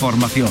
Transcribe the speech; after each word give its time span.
Formación. 0.00 0.48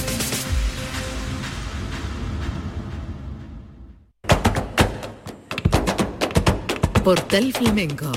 Portal 7.03 7.51
Flamenco 7.53 8.11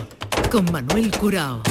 con 0.50 0.70
Manuel 0.70 1.10
Curao. 1.12 1.62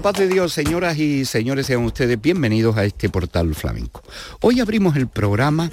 La 0.00 0.12
paz 0.12 0.18
de 0.18 0.28
Dios, 0.28 0.54
señoras 0.54 0.96
y 0.96 1.26
señores, 1.26 1.66
sean 1.66 1.84
ustedes 1.84 2.18
bienvenidos 2.18 2.74
a 2.78 2.86
este 2.86 3.10
portal 3.10 3.54
flamenco. 3.54 4.02
Hoy 4.40 4.58
abrimos 4.58 4.96
el 4.96 5.08
programa 5.08 5.70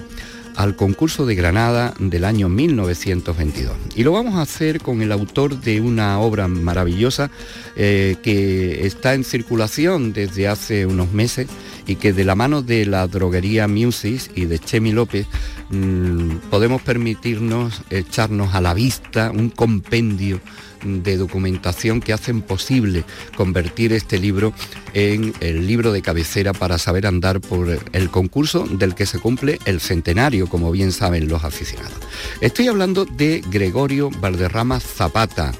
al 0.57 0.75
concurso 0.75 1.25
de 1.25 1.33
Granada 1.33 1.93
del 1.97 2.25
año 2.25 2.49
1922. 2.49 3.71
Y 3.95 4.03
lo 4.03 4.11
vamos 4.11 4.35
a 4.35 4.41
hacer 4.41 4.81
con 4.81 5.01
el 5.01 5.13
autor 5.13 5.61
de 5.61 5.79
una 5.79 6.19
obra 6.19 6.49
maravillosa 6.49 7.31
eh, 7.77 8.17
que 8.21 8.85
está 8.85 9.13
en 9.13 9.23
circulación 9.23 10.11
desde 10.11 10.49
hace 10.49 10.85
unos 10.85 11.13
meses 11.13 11.47
y 11.85 11.95
que 11.95 12.11
de 12.11 12.25
la 12.25 12.35
mano 12.35 12.61
de 12.61 12.85
la 12.85 13.07
droguería 13.07 13.69
Music 13.69 14.29
y 14.35 14.43
de 14.43 14.59
Chemi 14.59 14.91
López 14.91 15.25
mm, 15.69 16.49
podemos 16.49 16.81
permitirnos 16.81 17.81
echarnos 17.91 18.53
a 18.55 18.59
la 18.59 18.73
vista 18.73 19.31
un 19.31 19.49
compendio 19.51 20.41
de 20.83 21.17
documentación 21.17 21.99
que 22.01 22.13
hacen 22.13 22.41
posible 22.41 23.03
convertir 23.35 23.93
este 23.93 24.19
libro 24.19 24.53
en 24.93 25.33
el 25.39 25.67
libro 25.67 25.91
de 25.91 26.01
cabecera 26.01 26.53
para 26.53 26.77
saber 26.77 27.07
andar 27.07 27.41
por 27.41 27.79
el 27.91 28.09
concurso 28.09 28.65
del 28.65 28.95
que 28.95 29.05
se 29.05 29.19
cumple 29.19 29.59
el 29.65 29.79
centenario, 29.79 30.47
como 30.47 30.71
bien 30.71 30.91
saben 30.91 31.27
los 31.27 31.43
aficionados. 31.43 31.97
Estoy 32.41 32.67
hablando 32.67 33.05
de 33.05 33.43
Gregorio 33.49 34.09
Valderrama 34.19 34.79
Zapata, 34.79 35.53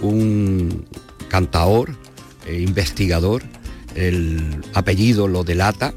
un 0.00 0.84
cantaor, 1.28 1.90
eh, 2.46 2.60
investigador, 2.60 3.42
el 3.94 4.62
apellido 4.74 5.28
lo 5.28 5.44
delata, 5.44 5.94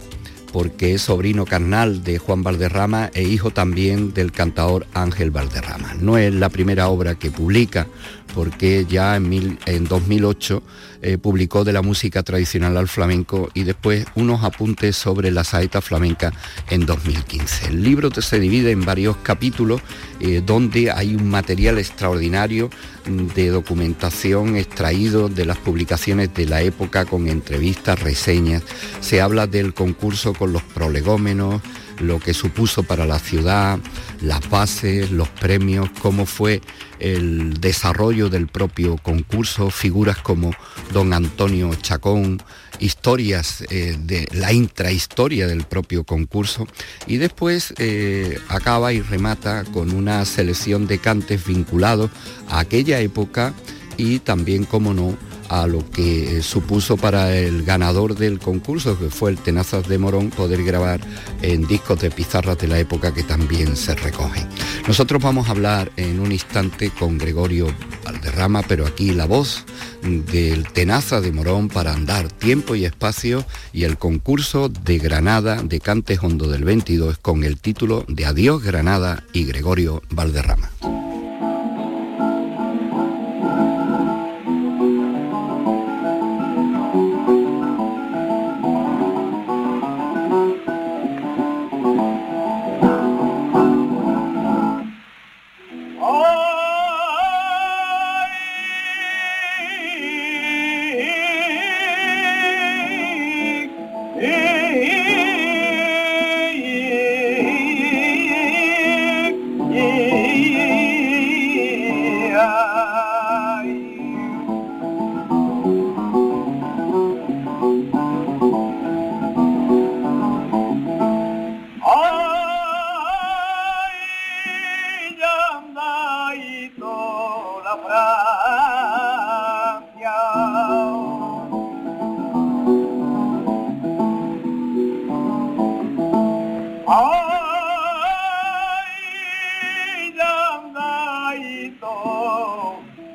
porque 0.56 0.94
es 0.94 1.02
sobrino 1.02 1.44
carnal 1.44 2.02
de 2.06 2.18
Juan 2.18 2.42
Valderrama 2.42 3.12
e 3.14 3.24
hijo 3.24 3.52
también 3.52 4.14
del 4.14 4.32
cantador 4.32 4.88
Ángel 4.94 5.30
Valderrama. 5.30 5.96
No 6.00 6.18
es 6.18 6.34
la 6.34 6.48
primera 6.48 6.88
obra 6.88 7.16
que 7.16 7.30
publica, 7.30 7.88
porque 8.34 8.86
ya 8.90 9.16
en, 9.16 9.58
en 9.66 9.86
2008 9.86 10.64
eh, 11.02 11.18
publicó 11.18 11.64
de 11.64 11.72
la 11.72 11.82
música 11.82 12.24
tradicional 12.24 12.78
al 12.78 12.88
flamenco 12.88 13.50
y 13.54 13.64
después 13.64 14.06
unos 14.16 14.44
apuntes 14.44 14.96
sobre 14.96 15.30
la 15.30 15.44
saeta 15.44 15.80
flamenca 15.80 16.34
en 16.70 16.86
2015. 16.86 17.68
El 17.68 17.84
libro 17.84 18.10
se 18.22 18.40
divide 18.40 18.72
en 18.72 18.84
varios 18.84 19.18
capítulos 19.18 19.82
eh, 20.20 20.42
donde 20.44 20.90
hay 20.90 21.16
un 21.16 21.30
material 21.30 21.78
extraordinario 21.78 22.70
mm, 23.08 23.28
de 23.36 23.50
documentación 23.50 24.56
extraído 24.56 25.30
de 25.30 25.46
las 25.46 25.58
publicaciones 25.58 26.34
de 26.34 26.46
la 26.46 26.62
época 26.62 27.06
con 27.06 27.28
entrevistas, 27.28 28.00
reseñas. 28.00 28.64
Se 29.02 29.22
habla 29.22 29.46
del 29.46 29.74
concurso 29.74 30.34
con 30.34 30.54
los 30.54 30.64
prolegómenos, 30.64 31.62
lo 32.00 32.20
que 32.20 32.34
supuso 32.34 32.84
para 32.84 33.06
la 33.06 33.20
ciudad, 33.20 33.80
las 34.26 34.50
bases, 34.50 35.12
los 35.12 35.30
premios, 35.30 35.90
cómo 36.02 36.26
fue 36.26 36.62
el 37.00 37.60
desarrollo 37.62 38.30
del 38.30 38.48
propio 38.48 38.98
concurso, 38.98 39.70
figuras 39.70 40.18
como 40.18 40.52
don 40.92 41.14
Antonio 41.14 41.74
Chacón, 41.76 42.42
historias 42.80 43.64
eh, 43.70 43.98
de 44.00 44.28
la 44.32 44.52
intrahistoria 44.52 45.48
del 45.48 45.64
propio 45.64 46.04
concurso. 46.04 46.68
Y 47.08 47.18
después 47.18 47.74
eh, 47.78 48.40
acaba 48.50 48.94
y 48.94 49.02
remata 49.02 49.64
con 49.66 49.92
una 49.92 50.26
selección 50.26 50.88
de 50.88 50.98
cantes 50.98 51.46
vinculados 51.46 52.10
a 52.50 52.60
aquella 52.60 53.00
época 53.00 53.54
y 53.98 54.20
también, 54.20 54.66
como 54.66 54.94
no, 54.94 55.18
a 55.50 55.68
lo 55.68 55.90
que 55.90 56.42
supuso 56.42 56.98
para 56.98 57.36
el 57.36 57.64
ganador 57.64 58.16
del 58.16 58.40
concurso, 58.40 58.98
que 58.98 59.10
fue 59.10 59.32
el 59.32 59.38
Tenazas 59.38 59.88
de 59.88 59.98
Morón, 59.98 60.30
poder 60.30 60.64
grabar 60.64 61.02
en 61.42 61.68
discos 61.68 62.00
de 62.00 62.12
pizarras 62.12 62.58
de 62.58 62.68
la 62.68 62.80
época 62.80 63.14
que 63.14 63.24
también 63.24 63.76
se 63.76 63.96
recogen. 63.96 64.48
Nosotros 64.88 65.22
vamos 65.22 65.48
a 65.48 65.52
hablar 65.52 65.92
en 65.98 66.20
un 66.20 66.32
instante 66.32 66.90
con 66.90 67.18
Gregorio 67.18 67.68
Valderrama, 68.04 68.64
pero 68.64 68.86
aquí 68.86 69.12
la 69.12 69.26
voz 69.26 69.66
del 70.02 70.68
Tenaza 70.68 71.22
de 71.22 71.32
Morón 71.32 71.70
para 71.70 71.94
andar 71.94 72.32
tiempo 72.32 72.76
y 72.76 72.86
espacio 72.86 73.46
y 73.74 73.84
el 73.84 73.98
concurso 73.98 74.70
de 74.70 75.00
Granada 75.00 75.62
de 75.64 75.80
Cantes 75.80 76.20
Hondo 76.22 76.48
del 76.48 76.64
22 76.64 77.18
con 77.18 77.44
el 77.44 77.60
título 77.60 78.06
de 78.08 78.26
Adiós 78.26 78.64
Granada 78.64 79.24
y 79.34 79.46
Gregorio 79.46 80.02
Valderrama. 80.10 80.72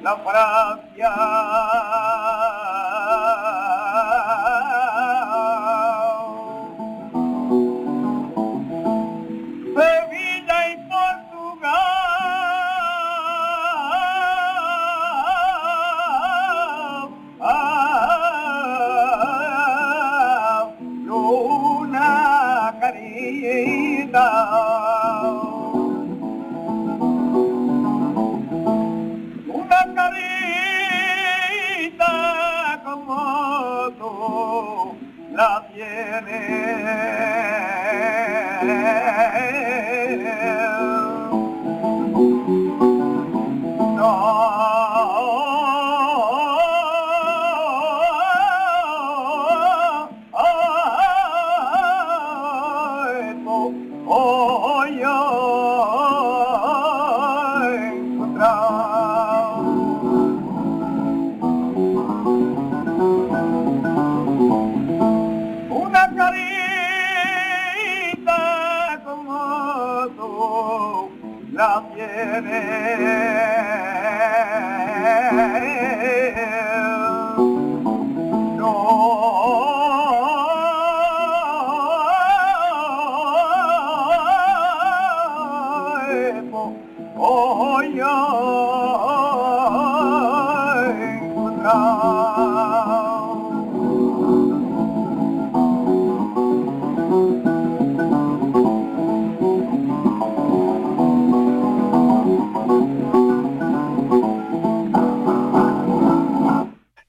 Una 0.01 0.15
caricia 0.25 1.70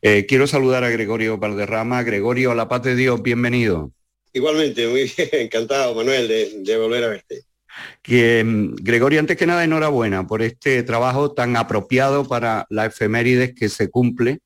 Eh, 0.03 0.25
quiero 0.25 0.45
saludar 0.45 0.83
a 0.83 0.89
Gregorio 0.89 1.37
Valderrama. 1.37 2.03
Gregorio, 2.03 2.51
a 2.51 2.55
la 2.55 2.67
paz 2.67 2.83
de 2.83 2.95
Dios, 2.95 3.21
bienvenido. 3.21 3.93
Igualmente, 4.33 4.87
muy 4.87 5.03
bien, 5.17 5.29
encantado, 5.31 5.95
Manuel, 5.95 6.27
de, 6.27 6.77
volver 6.77 7.03
a 7.03 7.07
verte. 7.07 7.43
Mm, 8.07 8.75
Gregorio, 8.81 9.19
antes 9.19 9.37
que 9.37 9.45
nada, 9.45 9.63
enhorabuena 9.63 10.25
por 10.25 10.41
este 10.41 10.83
trabajo 10.83 11.31
tan 11.33 11.55
apropiado 11.55 12.27
para 12.27 12.65
la 12.69 12.87
efemérides 12.87 13.53
que 13.53 13.69
se 13.69 13.89
cumple 13.89 14.39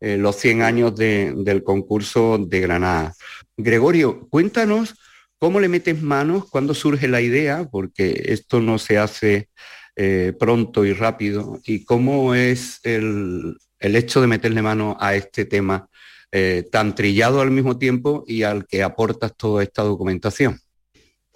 eh, 0.00 0.16
los 0.16 0.36
100 0.36 0.62
años 0.62 0.94
del 0.96 1.62
concurso 1.64 2.38
de 2.38 2.60
Granada. 2.60 3.14
Gregorio, 3.56 4.28
cuéntanos 4.28 4.94
cómo 5.38 5.60
le 5.60 5.68
metes 5.68 6.00
manos, 6.00 6.48
cuándo 6.50 6.74
surge 6.74 7.08
la 7.08 7.20
idea, 7.20 7.68
porque 7.70 8.22
esto 8.26 8.60
no 8.60 8.78
se 8.78 8.98
hace 8.98 9.48
eh, 9.96 10.32
pronto 10.38 10.84
y 10.84 10.92
rápido, 10.92 11.60
y 11.64 11.84
cómo 11.84 12.34
es 12.34 12.80
el, 12.84 13.56
el 13.80 13.96
hecho 13.96 14.20
de 14.20 14.26
meterle 14.26 14.62
mano 14.62 14.96
a 15.00 15.14
este 15.16 15.44
tema 15.44 15.88
eh, 16.30 16.68
tan 16.70 16.94
trillado 16.94 17.40
al 17.40 17.50
mismo 17.50 17.78
tiempo 17.78 18.22
y 18.26 18.42
al 18.42 18.66
que 18.66 18.82
aportas 18.82 19.34
toda 19.36 19.62
esta 19.62 19.82
documentación? 19.82 20.60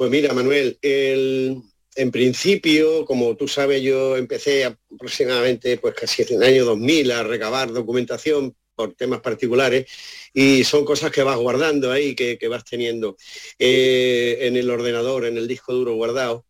Pues 0.02 0.10
mira, 0.10 0.34
Manuel, 0.34 0.76
en 0.82 2.10
principio, 2.10 3.04
como 3.04 3.36
tú 3.36 3.46
sabes, 3.46 3.80
yo 3.82 4.16
empecé 4.16 4.64
aproximadamente 4.64 5.76
pues 5.76 5.94
casi 5.94 6.22
en 6.22 6.42
el 6.42 6.42
año 6.42 6.64
2000 6.64 7.12
a 7.12 7.22
recabar 7.22 7.70
documentación 7.70 8.52
por 8.74 8.94
temas 8.94 9.20
particulares 9.20 9.86
y 10.34 10.64
son 10.64 10.84
cosas 10.84 11.12
que 11.12 11.22
vas 11.22 11.36
guardando 11.36 11.92
ahí, 11.92 12.16
que, 12.16 12.48
vas 12.48 12.64
teniendo 12.64 13.16
eh, 13.60 14.38
en 14.40 14.56
el 14.56 14.68
ordenador, 14.70 15.24
en 15.24 15.38
el 15.38 15.46
disco 15.46 15.72
duro 15.72 15.94
guardado. 15.94 16.46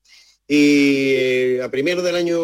Y 0.49 1.11
eh, 1.11 1.61
a 1.63 1.71
primero 1.71 2.01
del 2.01 2.17
año 2.17 2.41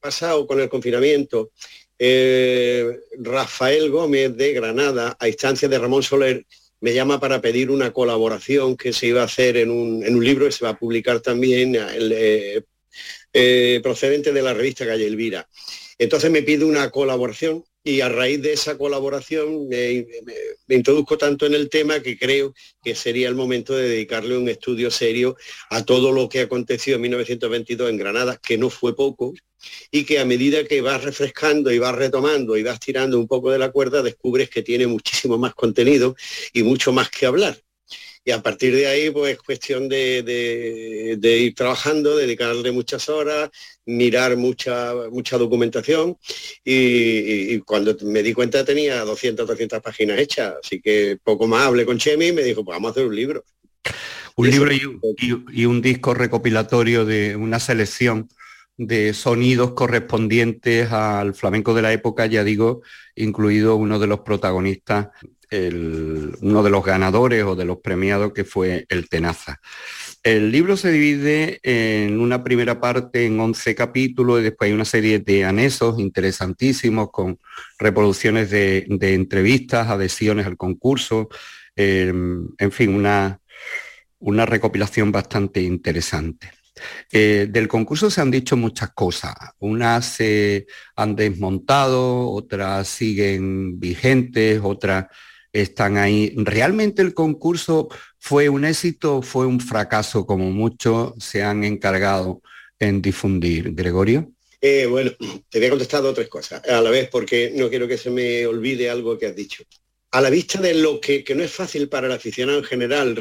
pasado, 0.00 0.44
con 0.48 0.58
el 0.58 0.68
confinamiento, 0.68 1.52
eh, 1.96 2.98
Rafael 3.16 3.92
Gómez 3.92 4.36
de 4.36 4.54
Granada, 4.54 5.16
a 5.20 5.28
instancia 5.28 5.68
de 5.68 5.78
Ramón 5.78 6.02
Soler, 6.02 6.44
me 6.80 6.94
llama 6.94 7.18
para 7.20 7.40
pedir 7.40 7.70
una 7.70 7.92
colaboración 7.92 8.76
que 8.76 8.92
se 8.92 9.06
iba 9.06 9.22
a 9.22 9.26
hacer 9.26 9.56
en 9.56 9.70
un, 9.70 10.24
libro 10.24 10.46
que 10.46 10.52
se 10.52 10.64
va 10.64 10.70
a 10.70 10.78
publicar 10.78 11.20
también 11.20 11.76
eh, 11.76 12.62
eh, 13.32 13.80
procedente 13.82 14.32
de 14.32 14.42
la 14.42 14.54
revista 14.54 14.86
Calle 14.86 15.06
Elvira. 15.06 15.48
Entonces 15.98 16.30
me 16.30 16.42
pide 16.42 16.64
una 16.64 16.90
colaboración 16.90 17.64
y 17.88 18.02
a 18.02 18.10
raíz 18.10 18.42
de 18.42 18.52
esa 18.52 18.76
colaboración 18.76 19.66
me, 19.66 20.06
introduzco 20.68 21.16
tanto 21.16 21.46
en 21.46 21.54
el 21.54 21.70
tema 21.70 22.00
que 22.00 22.18
creo 22.18 22.52
que 22.82 22.94
sería 22.94 23.28
el 23.28 23.34
momento 23.34 23.74
de 23.74 23.88
dedicarle 23.88 24.36
un 24.36 24.46
estudio 24.46 24.90
serio 24.90 25.36
a 25.70 25.82
todo 25.82 26.12
lo 26.12 26.28
que 26.28 26.40
aconteció 26.40 26.96
en 26.96 27.00
1922 27.00 27.88
en 27.88 27.96
Granada, 27.96 28.38
que 28.42 28.58
no 28.58 28.68
fue 28.68 28.94
poco, 28.94 29.32
y 29.90 30.04
que 30.04 30.18
a 30.18 30.26
medida 30.26 30.64
que 30.64 30.82
vas 30.82 31.02
refrescando 31.02 31.72
y 31.72 31.78
vas 31.78 31.94
retomando 31.94 32.58
y 32.58 32.62
vas 32.62 32.78
tirando 32.78 33.18
un 33.18 33.26
poco 33.26 33.50
de 33.50 33.58
la 33.58 33.70
cuerda, 33.70 34.02
descubres 34.02 34.50
que 34.50 34.62
tiene 34.62 34.86
muchísimo 34.86 35.38
más 35.38 35.54
contenido 35.54 36.14
y 36.52 36.64
mucho 36.64 36.92
más 36.92 37.08
que 37.08 37.24
hablar 37.24 37.58
y 38.24 38.30
a 38.30 38.42
partir 38.42 38.74
de 38.74 38.86
ahí 38.86 39.10
pues 39.10 39.32
es 39.32 39.38
cuestión 39.38 39.88
de, 39.88 41.18
ir 41.22 41.54
trabajando, 41.54 42.16
dedicarle 42.16 42.72
muchas 42.72 43.08
horas, 43.08 43.50
mirar 43.86 44.36
mucha, 44.36 44.92
mucha 45.10 45.38
documentación 45.38 46.16
y, 46.64 47.58
cuando 47.60 47.96
me 48.02 48.22
di 48.22 48.32
cuenta 48.32 48.64
tenía 48.64 49.00
200, 49.04 49.46
300 49.46 49.80
páginas 49.80 50.18
hechas, 50.18 50.54
así 50.62 50.80
que 50.80 51.18
poco 51.22 51.46
más 51.46 51.66
hablé 51.66 51.86
con 51.86 51.98
Chemi 51.98 52.26
y 52.26 52.32
me 52.32 52.42
dijo, 52.42 52.64
pues 52.64 52.76
vamos 52.76 52.88
a 52.88 52.92
hacer 52.92 53.06
un 53.06 53.16
libro. 53.16 53.44
Un 54.36 54.50
libro 54.50 54.70
y 54.72 55.64
un 55.64 55.82
disco 55.82 56.14
recopilatorio 56.14 57.04
de 57.04 57.34
una 57.34 57.58
selección 57.58 58.28
de 58.78 59.12
sonidos 59.12 59.72
correspondientes 59.72 60.92
al 60.92 61.34
flamenco 61.34 61.74
de 61.74 61.82
la 61.82 61.92
época, 61.92 62.26
ya 62.26 62.44
digo, 62.44 62.82
incluido 63.16 63.74
uno 63.74 63.98
de 63.98 64.06
los 64.06 64.20
protagonistas 64.20 65.08
uno 65.50 66.62
de 66.62 66.70
los 66.70 66.84
ganadores 66.84 67.44
o 67.44 67.56
de 67.56 67.64
los 67.64 67.78
premiados 67.78 68.32
que 68.32 68.44
fue 68.44 68.86
el 68.88 69.08
Tenaza. 69.08 69.60
El 70.22 70.50
libro 70.50 70.76
se 70.76 70.90
divide 70.90 71.60
en 71.62 72.20
una 72.20 72.42
primera 72.42 72.80
parte 72.80 73.24
en 73.24 73.38
11 73.38 73.74
capítulos 73.74 74.40
y 74.40 74.44
después 74.44 74.68
hay 74.68 74.74
una 74.74 74.84
serie 74.84 75.20
de 75.20 75.44
anexos 75.44 75.98
interesantísimos 75.98 77.10
con 77.10 77.38
reproducciones 77.78 78.50
de, 78.50 78.86
entrevistas, 78.88 79.88
adhesiones 79.88 80.46
al 80.46 80.56
concurso, 80.56 81.28
em, 81.76 82.48
en 82.58 82.72
fin, 82.72 82.94
una, 82.94 83.40
una 84.18 84.44
recopilación 84.44 85.12
bastante 85.12 85.62
interesante. 85.62 86.50
Eh, 87.10 87.46
del 87.50 87.68
concurso 87.68 88.10
se 88.10 88.20
han 88.20 88.30
dicho 88.30 88.56
muchas 88.56 88.90
cosas. 88.90 89.34
Unas 89.58 90.06
se 90.06 90.66
han 90.96 91.16
desmontado, 91.16 92.30
otras 92.30 92.88
siguen 92.88 93.78
vigentes, 93.80 94.60
otras 94.62 95.06
están 95.62 95.96
ahí. 95.96 96.32
¿Realmente 96.36 97.02
el 97.02 97.14
concurso 97.14 97.88
fue 98.18 98.48
un 98.48 98.64
éxito 98.64 99.18
o 99.18 99.22
fue 99.22 99.46
un 99.46 99.60
fracaso, 99.60 100.26
como 100.26 100.50
muchos 100.50 101.12
se 101.18 101.42
han 101.42 101.64
encargado 101.64 102.42
en 102.78 103.02
difundir? 103.02 103.74
Gregorio. 103.74 104.30
Eh, 104.60 104.86
bueno, 104.86 105.12
te 105.48 105.58
voy 105.58 105.66
a 105.66 105.70
contestar 105.70 106.02
dos 106.02 106.14
tres 106.14 106.28
cosas 106.28 106.62
a 106.68 106.80
la 106.80 106.90
vez 106.90 107.08
porque 107.08 107.52
no 107.54 107.68
quiero 107.68 107.88
que 107.88 107.98
se 107.98 108.10
me 108.10 108.46
olvide 108.46 108.90
algo 108.90 109.18
que 109.18 109.26
has 109.26 109.36
dicho. 109.36 109.64
A 110.10 110.20
la 110.20 110.30
vista 110.30 110.60
de 110.60 110.74
lo 110.74 111.00
que, 111.00 111.24
no 111.36 111.42
es 111.42 111.52
fácil 111.52 111.88
para 111.88 112.06
el 112.06 112.12
aficionado 112.12 112.58
en 112.58 112.64
general 112.64 113.16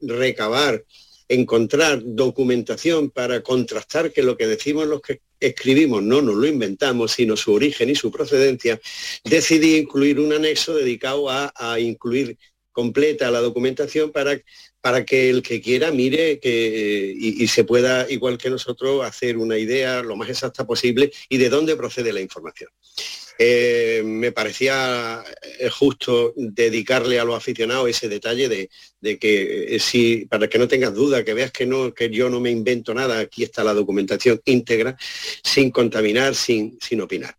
recabar 0.00 0.82
encontrar 1.30 2.02
documentación 2.04 3.10
para 3.10 3.40
contrastar 3.40 4.12
que 4.12 4.24
lo 4.24 4.36
que 4.36 4.48
decimos 4.48 4.88
los 4.88 5.00
que 5.00 5.20
escribimos 5.38 6.02
no 6.02 6.20
nos 6.20 6.34
lo 6.34 6.46
inventamos, 6.46 7.12
sino 7.12 7.36
su 7.36 7.52
origen 7.54 7.88
y 7.88 7.94
su 7.94 8.10
procedencia, 8.10 8.80
decidí 9.24 9.76
incluir 9.76 10.18
un 10.18 10.32
anexo 10.32 10.74
dedicado 10.74 11.30
a, 11.30 11.78
incluir 11.78 12.36
completa 12.72 13.30
la 13.30 13.40
documentación 13.40 14.12
para, 14.12 14.40
para 14.80 15.04
que 15.04 15.30
el 15.30 15.42
que 15.42 15.60
quiera 15.60 15.90
mire 15.90 16.38
que, 16.38 17.14
y, 17.16 17.46
se 17.48 17.64
pueda, 17.64 18.10
igual 18.10 18.38
que 18.38 18.50
nosotros, 18.50 19.04
hacer 19.04 19.36
una 19.36 19.58
idea 19.58 20.02
lo 20.02 20.16
más 20.16 20.28
exacta 20.28 20.66
posible 20.66 21.12
y 21.28 21.38
de 21.38 21.48
dónde 21.48 21.76
procede 21.76 22.12
la 22.12 22.20
información. 22.20 22.70
Eh, 23.42 24.02
me 24.04 24.32
parecía 24.32 25.24
eh, 25.58 25.70
justo 25.70 26.34
dedicarle 26.36 27.18
a 27.18 27.24
los 27.24 27.34
aficionados 27.34 27.88
ese 27.88 28.06
detalle 28.06 28.50
de, 28.50 29.18
que 29.18 29.76
eh, 29.76 29.80
si, 29.80 30.26
para 30.26 30.46
que 30.46 30.58
no 30.58 30.68
tengas 30.68 30.92
duda, 30.92 31.24
que 31.24 31.32
veas 31.32 31.50
que 31.50 31.64
no, 31.64 31.94
que 31.94 32.10
yo 32.10 32.28
no 32.28 32.38
me 32.38 32.50
invento 32.50 32.92
nada, 32.92 33.18
aquí 33.18 33.42
está 33.42 33.64
la 33.64 33.72
documentación 33.72 34.42
íntegra, 34.44 34.94
sin 35.42 35.70
contaminar, 35.70 36.34
sin, 36.34 36.78
sin 36.82 37.00
opinar. 37.00 37.34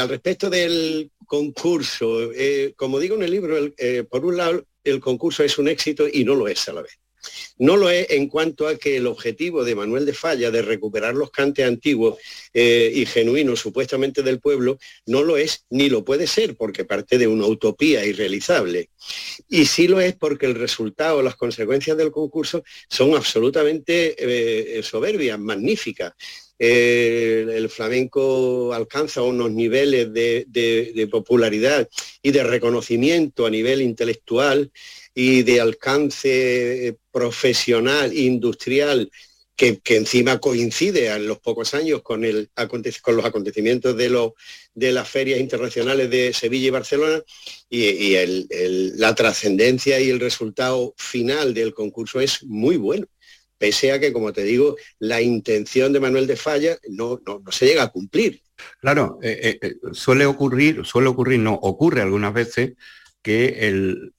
al 0.00 0.08
respecto 0.08 0.48
del 0.48 1.10
concurso, 1.26 2.30
como 2.76 2.98
digo 2.98 3.16
en 3.16 3.22
el 3.22 3.30
libro, 3.30 3.56
por 4.10 4.24
un 4.24 4.36
lado 4.36 4.64
el 4.84 5.00
concurso 5.00 5.42
es 5.42 5.58
un 5.58 5.68
éxito 5.68 6.06
y 6.10 6.24
no 6.24 6.34
lo 6.34 6.46
es 6.48 6.68
a 6.68 6.72
la 6.72 6.82
vez. 6.82 6.98
No 7.58 7.76
lo 7.76 7.88
es 7.88 8.10
en 8.10 8.28
cuanto 8.28 8.68
a 8.68 8.76
que 8.76 8.96
el 8.96 9.06
objetivo 9.06 9.64
de 9.64 9.74
Manuel 9.74 10.04
de 10.04 10.12
Falla 10.12 10.50
de 10.50 10.62
recuperar 10.62 11.14
los 11.14 11.30
cantes 11.30 11.66
antiguos 11.66 12.18
eh, 12.52 12.92
y 12.94 13.06
genuinos 13.06 13.60
supuestamente 13.60 14.22
del 14.22 14.40
pueblo 14.40 14.78
no 15.06 15.22
lo 15.22 15.36
es 15.36 15.64
ni 15.70 15.88
lo 15.88 16.04
puede 16.04 16.26
ser 16.26 16.56
porque 16.56 16.84
parte 16.84 17.16
de 17.16 17.26
una 17.26 17.46
utopía 17.46 18.04
irrealizable. 18.04 18.90
Y 19.48 19.66
sí 19.66 19.88
lo 19.88 20.00
es 20.00 20.14
porque 20.14 20.46
el 20.46 20.54
resultado, 20.54 21.22
las 21.22 21.36
consecuencias 21.36 21.96
del 21.96 22.10
concurso 22.10 22.62
son 22.88 23.14
absolutamente 23.14 24.14
eh, 24.18 24.82
soberbias, 24.82 25.38
magníficas. 25.38 26.12
El 26.58 27.68
flamenco 27.68 28.72
alcanza 28.72 29.22
unos 29.22 29.50
niveles 29.50 30.12
de, 30.12 31.08
popularidad 31.10 31.88
y 32.22 32.30
de 32.30 32.44
reconocimiento 32.44 33.46
a 33.46 33.50
nivel 33.50 33.82
intelectual 33.82 34.70
y 35.14 35.42
de 35.42 35.60
alcance 35.60 36.96
profesional, 37.10 38.16
industrial, 38.16 39.10
que, 39.56 39.80
encima 39.86 40.40
coincide 40.40 41.08
en 41.08 41.26
los 41.26 41.38
pocos 41.38 41.74
años 41.74 42.02
con, 42.02 42.22
los 42.22 43.24
acontecimientos 43.24 43.96
de 43.96 44.92
las 44.92 45.08
ferias 45.08 45.40
internacionales 45.40 46.10
de 46.10 46.32
Sevilla 46.32 46.68
y 46.68 46.70
Barcelona 46.70 47.22
y, 47.68 48.16
la 48.96 49.14
trascendencia 49.14 50.00
y 50.00 50.10
el 50.10 50.20
resultado 50.20 50.94
final 50.96 51.54
del 51.54 51.74
concurso 51.74 52.20
es 52.20 52.42
muy 52.44 52.76
bueno 52.76 53.06
pese 53.58 53.92
a 53.92 54.00
que, 54.00 54.12
como 54.12 54.32
te 54.32 54.42
digo, 54.42 54.76
la 54.98 55.20
intención 55.20 55.92
de 55.92 56.00
Manuel 56.00 56.26
de 56.26 56.36
Falla 56.36 56.76
no, 56.88 57.20
no, 57.26 57.42
se 57.50 57.66
llega 57.66 57.84
a 57.84 57.88
cumplir. 57.88 58.42
Claro, 58.80 59.18
eh, 59.22 59.58
eh, 59.60 59.74
suele 59.92 60.26
ocurrir, 60.26 60.84
suele 60.84 61.08
ocurrir, 61.08 61.40
no, 61.40 61.54
ocurre 61.54 62.02
algunas 62.02 62.32
veces 62.32 62.74
que 63.22 63.68
el, 63.68 64.12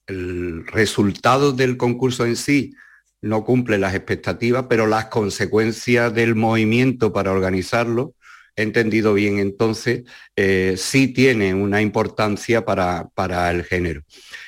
resultado 0.66 1.52
del 1.52 1.76
concurso 1.76 2.26
en 2.26 2.36
sí 2.36 2.74
no 3.20 3.44
cumple 3.44 3.78
las 3.78 3.94
expectativas, 3.94 4.66
pero 4.68 4.86
las 4.86 5.06
consecuencias 5.06 6.14
del 6.14 6.34
movimiento 6.34 7.12
para 7.12 7.32
organizarlo 7.32 8.14
entendido 8.56 9.12
bien 9.12 9.38
entonces, 9.38 10.04
eh, 10.34 10.76
sí 10.78 11.08
tiene 11.08 11.52
una 11.52 11.82
importancia 11.82 12.64
para, 12.64 13.08
para 13.14 13.50
el 13.50 13.64
género. 13.64 14.02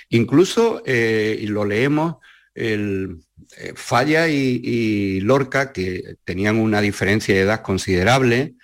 Incluso, 0.09 0.83
y 0.87 1.47
lo 1.47 1.67
leemos, 1.67 2.17
el, 2.55 3.19
Falla 3.75 4.29
y, 4.29 5.21
Lorca, 5.21 5.73
que 5.73 6.17
tenían 6.25 6.57
una 6.57 6.81
diferencia 6.81 7.35
de 7.35 7.43
edad 7.43 7.63
considerable, 7.63 8.55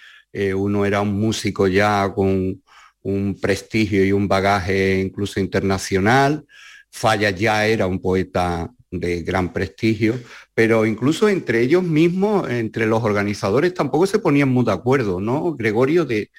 uno 0.54 0.84
era 0.84 1.00
un 1.00 1.18
músico 1.18 1.66
ya 1.68 2.12
con 2.14 2.62
un 3.02 3.38
prestigio 3.40 4.04
y 4.04 4.12
un 4.12 4.26
bagaje 4.28 5.00
incluso 5.00 5.40
internacional, 5.40 6.44
Falla 6.90 7.30
ya 7.30 7.66
era 7.66 7.86
un 7.86 8.00
poeta 8.00 8.70
de 8.98 9.22
gran 9.22 9.52
prestigio, 9.52 10.18
pero 10.54 10.86
incluso 10.86 11.28
entre 11.28 11.60
ellos 11.60 11.82
mismos, 11.82 12.48
entre 12.50 12.86
los 12.86 13.02
organizadores, 13.02 13.74
tampoco 13.74 14.06
se 14.06 14.18
ponían 14.18 14.48
muy 14.48 14.64
de 14.64 14.72
acuerdo, 14.72 15.20
¿no? 15.20 15.54
Gregorio, 15.54 16.04
de, 16.04 16.30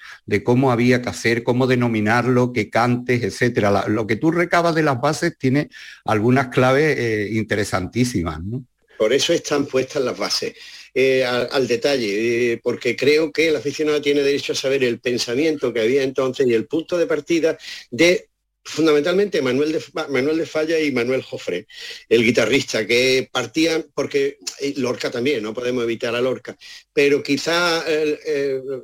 cómo 0.42 0.72
había 0.72 1.02
que 1.02 1.08
hacer, 1.08 1.42
cómo 1.42 1.66
denominarlo, 1.66 2.52
qué 2.52 2.70
cantes, 2.70 3.22
etcétera. 3.22 3.88
lo 3.88 4.06
que 4.06 4.16
tú 4.16 4.30
recabas 4.30 4.74
de 4.74 4.82
las 4.82 5.00
bases 5.00 5.36
tiene 5.38 5.68
algunas 6.04 6.48
claves 6.48 6.96
eh, 6.98 7.28
interesantísimas. 7.32 8.40
Por 8.98 9.12
eso 9.12 9.32
están 9.32 9.66
puestas 9.66 10.02
las 10.02 10.18
bases. 10.18 10.54
Eh, 10.98 11.22
al, 11.26 11.68
detalle, 11.68 12.52
eh, 12.52 12.60
porque 12.62 12.96
creo 12.96 13.30
que 13.30 13.48
el 13.48 13.56
aficionado 13.56 14.00
tiene 14.00 14.22
derecho 14.22 14.54
a 14.54 14.56
saber 14.56 14.82
el 14.82 14.98
pensamiento 14.98 15.70
que 15.70 15.82
había 15.82 16.02
entonces 16.02 16.46
y 16.46 16.54
el 16.54 16.66
punto 16.66 16.96
de 16.96 17.06
partida 17.06 17.58
de 17.90 18.30
fundamentalmente 18.66 19.40
Manuel 19.40 19.72
de, 19.72 19.82
Manuel 20.08 20.38
de 20.38 20.46
Falla 20.46 20.78
y 20.80 20.92
Manuel 20.92 21.22
Jofre, 21.22 21.66
el 22.08 22.24
guitarrista, 22.24 22.86
que 22.86 23.28
partían, 23.32 23.86
porque 23.94 24.38
Lorca 24.76 25.10
también, 25.10 25.42
no 25.42 25.54
podemos 25.54 25.84
evitar 25.84 26.14
a 26.14 26.20
Lorca, 26.20 26.56
pero 26.92 27.22
quizá 27.22 27.84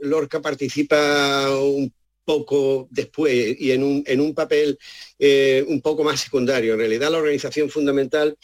Lorca 0.01 0.41
participa 0.41 1.51
un 1.57 1.93
poco 2.25 2.89
después 2.91 3.57
y 3.59 3.73
en 3.73 3.83
un, 3.83 4.05
en 4.07 4.21
un 4.21 4.35
papel 4.35 4.79
eh, 5.19 5.65
un 5.67 5.81
poco 5.81 6.05
más 6.05 6.21
secundario. 6.21 6.75
En 6.75 6.79
realidad 6.79 7.11
la 7.11 7.19
organización 7.19 7.69
fundamental, 7.69 8.37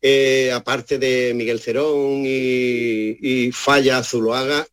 eh, 0.00 0.50
aparte 0.52 0.98
de 0.98 1.32
Miguel 1.34 1.60
Cerón 1.60 2.22
y, 2.24 3.50
Falla 3.52 4.02
Zuloaga 4.02 4.66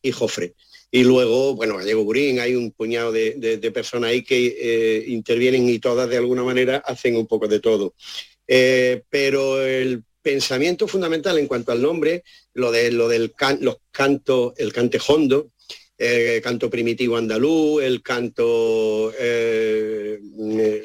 y 0.00 0.12
Jofre 0.12 0.54
y 0.94 1.04
luego, 1.04 1.54
bueno, 1.54 1.78
Gallego 1.78 2.04
Burín, 2.04 2.38
hay 2.38 2.54
un 2.54 2.70
puñado 2.70 3.12
de, 3.12 3.70
personas 3.72 4.10
ahí 4.10 4.22
que 4.22 4.56
eh, 4.60 5.04
intervienen 5.08 5.66
y 5.66 5.78
todas 5.78 6.06
de 6.10 6.18
alguna 6.18 6.44
manera 6.44 6.82
hacen 6.84 7.16
un 7.16 7.26
poco 7.26 7.48
de 7.48 7.60
todo. 7.60 7.94
Eh, 8.46 9.02
pero 9.08 9.62
el 9.62 10.04
pensamiento 10.20 10.86
fundamental 10.86 11.38
en 11.38 11.46
cuanto 11.46 11.72
al 11.72 11.80
nombre, 11.80 12.24
lo 12.52 12.70
de 12.70 12.92
lo 12.92 13.08
del 13.08 13.32
los 13.60 13.76
cantos, 13.90 14.52
el 14.58 14.70
cantejondo, 14.74 15.52
el 15.96 16.36
eh, 16.36 16.40
canto 16.42 16.68
primitivo 16.68 17.16
andaluz, 17.16 17.82
el 17.82 18.02
canto 18.02 19.14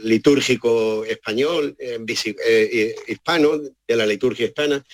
litúrgico 0.03 1.03
español, 1.03 1.75
hispano, 3.07 3.59
de 3.85 3.95
la 3.97 4.05
liturgia 4.05 4.45
hispana, 4.45 4.85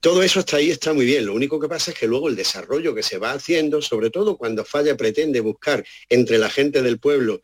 todo 0.00 0.22
eso 0.22 0.40
hasta 0.40 0.56
ahí 0.56 0.70
está 0.70 0.92
muy 0.92 1.04
bien. 1.04 1.26
Lo 1.26 1.34
único 1.34 1.60
que 1.60 1.68
pasa 1.68 1.90
es 1.90 1.98
que 1.98 2.06
luego 2.06 2.28
el 2.28 2.36
desarrollo 2.36 2.94
que 2.94 3.02
se 3.02 3.18
va 3.18 3.32
haciendo, 3.32 3.82
sobre 3.82 4.10
todo 4.10 4.36
cuando 4.36 4.64
Falla 4.64 4.96
pretende 4.96 5.40
buscar 5.40 5.84
entre 6.08 6.38
la 6.38 6.50
gente 6.50 6.82
del 6.82 6.98
pueblo 6.98 7.40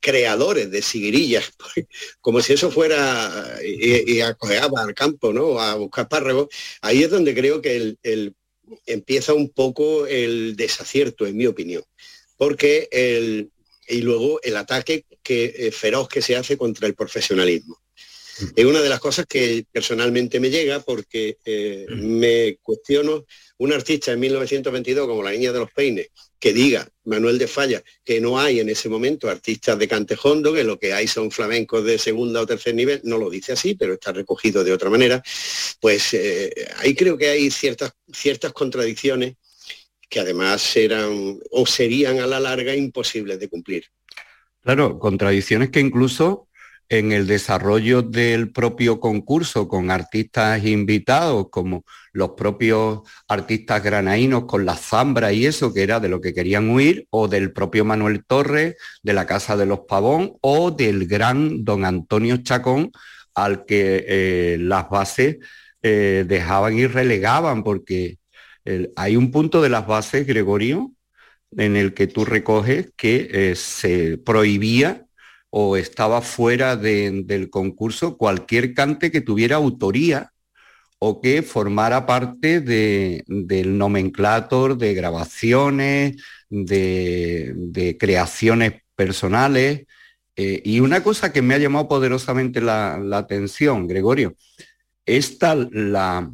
creadores 0.00 0.70
de 0.70 0.82
siguirillas, 0.82 1.52
como 2.20 2.40
si 2.40 2.54
eso 2.54 2.70
fuera 2.70 3.58
y, 3.64 4.16
y 4.16 4.20
al 4.20 4.36
campo, 4.94 5.32
¿no? 5.32 5.60
A 5.60 5.76
buscar 5.76 6.08
párragos, 6.08 6.48
ahí 6.82 7.02
es 7.02 7.10
donde 7.10 7.34
creo 7.34 7.62
que 7.62 7.96
empieza 8.86 9.32
un 9.32 9.50
poco 9.50 10.06
el 10.06 10.56
desacierto, 10.56 11.26
en 11.26 11.36
mi 11.36 11.46
opinión. 11.46 11.84
Porque 12.36 12.88
el, 12.90 13.50
y 13.88 14.00
luego 14.02 14.40
el 14.42 14.56
ataque 14.56 15.04
que, 15.22 15.54
eh, 15.56 15.72
feroz 15.72 16.08
que 16.08 16.22
se 16.22 16.36
hace 16.36 16.56
contra 16.56 16.86
el 16.86 16.94
profesionalismo. 16.94 17.79
Es 18.54 18.64
una 18.64 18.80
de 18.80 18.88
las 18.88 19.00
cosas 19.00 19.26
que 19.26 19.64
personalmente 19.70 20.40
me 20.40 20.50
llega 20.50 20.80
porque 20.80 21.38
eh, 21.44 21.86
me 21.88 22.58
cuestiono 22.62 23.24
un 23.58 23.72
artista 23.72 24.12
en 24.12 24.20
1922 24.20 25.06
como 25.06 25.22
la 25.22 25.32
Niña 25.32 25.52
de 25.52 25.58
los 25.58 25.70
Peines 25.70 26.08
que 26.40 26.54
diga, 26.54 26.88
Manuel 27.04 27.38
de 27.38 27.46
Falla, 27.46 27.82
que 28.02 28.18
no 28.18 28.40
hay 28.40 28.60
en 28.60 28.70
ese 28.70 28.88
momento 28.88 29.28
artistas 29.28 29.78
de 29.78 29.86
cantejondo, 29.86 30.54
que 30.54 30.64
lo 30.64 30.78
que 30.78 30.94
hay 30.94 31.06
son 31.06 31.30
flamencos 31.30 31.84
de 31.84 31.98
segunda 31.98 32.40
o 32.40 32.46
tercer 32.46 32.74
nivel, 32.74 33.02
no 33.04 33.18
lo 33.18 33.28
dice 33.28 33.52
así, 33.52 33.74
pero 33.74 33.92
está 33.92 34.10
recogido 34.12 34.64
de 34.64 34.72
otra 34.72 34.88
manera, 34.88 35.22
pues 35.80 36.14
eh, 36.14 36.50
ahí 36.78 36.94
creo 36.94 37.18
que 37.18 37.28
hay 37.28 37.50
ciertas, 37.50 37.92
ciertas 38.10 38.54
contradicciones 38.54 39.34
que 40.08 40.20
además 40.20 40.74
eran 40.76 41.38
o 41.50 41.66
serían 41.66 42.20
a 42.20 42.26
la 42.26 42.40
larga 42.40 42.74
imposibles 42.74 43.38
de 43.38 43.48
cumplir. 43.48 43.84
Claro, 44.62 44.98
contradicciones 44.98 45.70
que 45.70 45.80
incluso 45.80 46.48
en 46.90 47.12
el 47.12 47.26
desarrollo 47.26 48.02
del 48.02 48.50
propio 48.52 49.00
concurso 49.00 49.68
con 49.68 49.90
artistas 49.90 50.64
invitados 50.66 51.46
como 51.50 51.84
los 52.12 52.30
propios 52.30 53.02
artistas 53.28 53.82
granaínos 53.82 54.44
con 54.44 54.66
la 54.66 54.76
zambra 54.76 55.32
y 55.32 55.46
eso 55.46 55.72
que 55.72 55.84
era 55.84 56.00
de 56.00 56.08
lo 56.08 56.20
que 56.20 56.34
querían 56.34 56.68
huir 56.68 57.06
o 57.10 57.28
del 57.28 57.52
propio 57.52 57.84
Manuel 57.84 58.24
Torres 58.26 58.74
de 59.02 59.12
la 59.12 59.24
Casa 59.24 59.56
de 59.56 59.66
los 59.66 59.80
Pavón 59.88 60.34
o 60.42 60.72
del 60.72 61.06
gran 61.06 61.64
don 61.64 61.84
Antonio 61.84 62.38
Chacón 62.38 62.90
al 63.34 63.64
que 63.64 64.04
eh, 64.08 64.58
las 64.60 64.90
bases 64.90 65.38
eh, 65.82 66.24
dejaban 66.26 66.76
y 66.76 66.86
relegaban 66.86 67.62
porque 67.62 68.18
hay 68.94 69.16
un 69.16 69.32
punto 69.32 69.62
de 69.62 69.68
las 69.68 69.86
bases, 69.86 70.26
Gregorio, 70.26 70.92
en 71.56 71.76
el 71.76 71.94
que 71.94 72.06
tú 72.06 72.24
recoges 72.24 72.92
que 72.96 73.28
eh, 73.32 73.56
se 73.56 74.18
prohibía 74.18 75.06
o 75.50 75.76
estaba 75.76 76.22
fuera 76.22 76.76
del 76.76 77.50
concurso 77.50 78.16
cualquier 78.16 78.72
cante 78.74 79.10
que 79.10 79.20
tuviera 79.20 79.56
autoría 79.56 80.32
o 80.98 81.20
que 81.20 81.42
formara 81.42 82.06
parte 82.06 82.60
del 82.60 83.78
nomenclator 83.78 84.76
de 84.76 84.94
grabaciones, 84.94 86.22
de, 86.50 87.96
creaciones 87.98 88.82
personales. 88.94 89.86
Eh, 90.36 90.62
y 90.64 90.80
una 90.80 91.02
cosa 91.02 91.32
que 91.32 91.42
me 91.42 91.54
ha 91.54 91.58
llamado 91.58 91.88
poderosamente 91.88 92.60
la, 92.60 92.96
atención, 93.16 93.88
Gregorio, 93.88 94.36
esta 95.06 95.54
la 95.54 96.30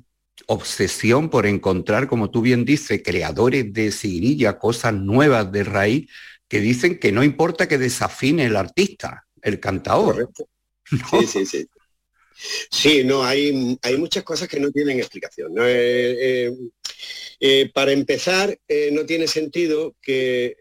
obsesión 0.46 1.30
por 1.30 1.46
encontrar, 1.46 2.08
como 2.08 2.30
tú 2.30 2.42
bien 2.42 2.64
dices, 2.64 3.02
creadores 3.04 3.72
de 3.72 3.92
siguirilla, 3.92 4.58
cosas 4.58 4.94
nuevas 4.94 5.50
de 5.52 5.64
raíz, 5.64 6.10
que 6.48 6.60
dicen 6.60 6.98
que 6.98 7.12
no 7.12 7.24
importa 7.24 7.68
que 7.68 7.78
desafine 7.78 8.46
el 8.46 8.56
artista, 8.56 9.26
el 9.42 9.60
cantador. 9.60 10.30
Sí, 11.10 11.26
sí, 11.26 11.46
sí. 11.46 11.68
Sí, 12.70 13.02
no, 13.02 13.24
hay, 13.24 13.76
hay 13.82 13.96
muchas 13.96 14.22
cosas 14.22 14.46
que 14.46 14.60
no 14.60 14.70
tienen 14.70 15.00
explicación. 15.00 15.52
Eh, 15.58 16.16
eh, 16.20 16.52
eh, 17.40 17.70
para 17.74 17.90
empezar, 17.90 18.56
no 18.92 19.04
tiene 19.04 19.26
sentido 19.26 19.96
que 20.00 20.56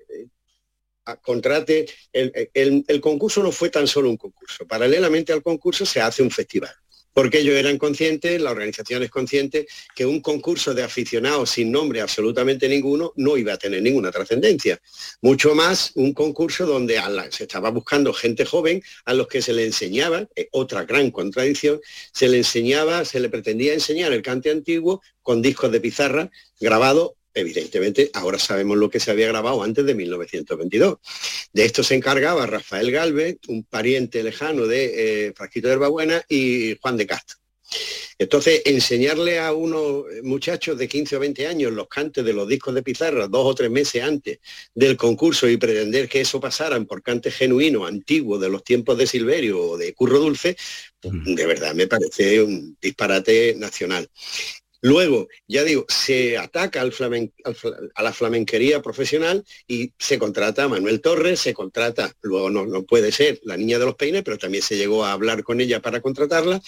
contrate, 1.22 1.86
el 2.12 3.02
concurso 3.02 3.44
no 3.44 3.52
fue 3.52 3.70
tan 3.70 3.86
solo 3.86 4.10
un 4.10 4.18
concurso. 4.18 4.66
Paralelamente 4.66 5.32
al 5.32 5.44
concurso 5.44 5.86
se 5.86 6.02
hace 6.02 6.24
un 6.24 6.32
festival 6.32 6.74
porque 7.16 7.40
ellos 7.40 7.56
eran 7.56 7.78
conscientes, 7.78 8.42
la 8.42 8.52
organización 8.52 9.02
es 9.02 9.10
consciente, 9.10 9.66
que 9.96 10.06
un 10.06 10.20
concurso 10.20 10.74
de 10.74 10.84
aficionados 10.84 11.52
sin 11.52 11.72
nombre 11.72 12.02
absolutamente 12.02 12.68
ninguno 12.68 13.14
no 13.16 13.38
iba 13.38 13.54
a 13.54 13.58
tener 13.58 13.82
ninguna 13.82 14.12
trascendencia. 14.12 14.82
Mucho 15.22 15.56
más 15.56 15.94
un 15.96 16.14
concurso 16.14 16.66
donde 16.66 17.00
se 17.30 17.44
estaba 17.44 17.70
buscando 17.70 18.12
gente 18.12 18.44
joven 18.44 18.84
a 19.06 19.14
los 19.14 19.30
que 19.30 19.42
se 19.42 19.54
le 19.54 19.66
enseñaba, 19.66 20.28
eh, 20.36 20.50
otra 20.52 20.84
gran 20.84 21.10
contradicción, 21.10 21.80
se 22.12 22.28
le 22.28 22.36
enseñaba, 22.36 23.06
se 23.06 23.22
le 23.22 23.30
pretendía 23.30 23.74
enseñar 23.74 24.12
el 24.12 24.22
cante 24.22 24.52
antiguo 24.52 25.02
con 25.22 25.42
discos 25.42 25.72
de 25.72 25.80
pizarra 25.80 26.30
grabados 26.60 27.12
evidentemente 27.36 28.10
ahora 28.14 28.40
sabemos 28.40 28.78
lo 28.78 28.90
que 28.90 29.00
se 29.00 29.12
había 29.12 29.28
grabado 29.28 29.62
antes 29.62 29.86
de 29.86 29.94
1922. 29.94 30.98
De 31.54 31.66
esto 31.66 31.84
se 31.84 31.96
encargaba 31.96 32.48
Rafael 32.48 32.92
Galvez, 32.92 33.38
un 33.48 33.64
pariente 33.64 34.24
lejano 34.24 34.66
de 34.66 35.28
eh, 35.28 35.34
Frasquito 35.34 35.68
de 35.68 35.74
Herbabuena 35.74 36.24
y 36.28 36.78
Juan 36.82 36.98
de 36.98 37.06
Castro. 37.06 37.38
Entonces, 38.18 38.62
enseñarle 38.66 39.40
a 39.40 39.52
unos 39.54 40.06
muchachos 40.24 40.78
de 40.78 40.88
15 40.88 41.18
o 41.18 41.20
20 41.20 41.48
años 41.48 41.74
los 41.74 41.88
cantes 41.88 42.24
de 42.24 42.32
los 42.32 42.48
discos 42.48 42.74
de 42.74 42.84
pizarra 42.84 43.28
dos 43.28 43.46
o 43.46 43.56
tres 43.56 43.70
meses 43.70 44.04
antes 44.04 44.40
del 44.74 44.96
concurso 44.96 45.50
y 45.50 45.58
pretender 45.58 46.08
que 46.08 46.22
eso 46.22 46.40
pasaran 46.40 46.86
por 46.86 47.04
cantes 47.04 47.36
genuinos, 47.36 47.88
antiguos, 47.88 48.40
de 48.40 48.50
los 48.50 48.64
tiempos 48.64 48.98
de 48.98 49.08
Silverio 49.08 49.62
o 49.62 49.78
de 49.78 49.94
Curro 49.94 50.20
Dulce, 50.20 50.56
de 51.02 51.46
verdad 51.46 51.76
me 51.76 51.88
parece 51.88 52.42
un 52.42 52.78
disparate 52.82 53.56
nacional. 53.58 54.10
Luego, 54.86 55.28
ya 55.48 55.64
digo, 55.64 55.88
se 55.90 56.38
ataca 56.38 56.80
a 56.82 58.04
la 58.04 58.14
flamenquería 58.14 58.84
profesional 58.84 59.44
y 59.68 59.92
se 59.98 60.20
contrata 60.20 60.66
a 60.66 60.68
Manuel 60.68 61.02
Torres, 61.02 61.40
se 61.40 61.56
contrata, 61.56 62.14
luego 62.22 62.52
no, 62.52 62.68
no, 62.68 62.84
puede 62.84 63.12
ser 63.12 63.40
la 63.46 63.58
niña 63.58 63.80
de 63.80 63.86
los 63.86 63.96
peines, 63.96 64.22
pero 64.22 64.38
también 64.38 64.62
se 64.62 64.78
llegó 64.78 65.04
a 65.04 65.14
hablar 65.14 65.44
con 65.44 65.60
ella 65.60 65.82
para 65.82 66.02
contratarla, 66.02 66.62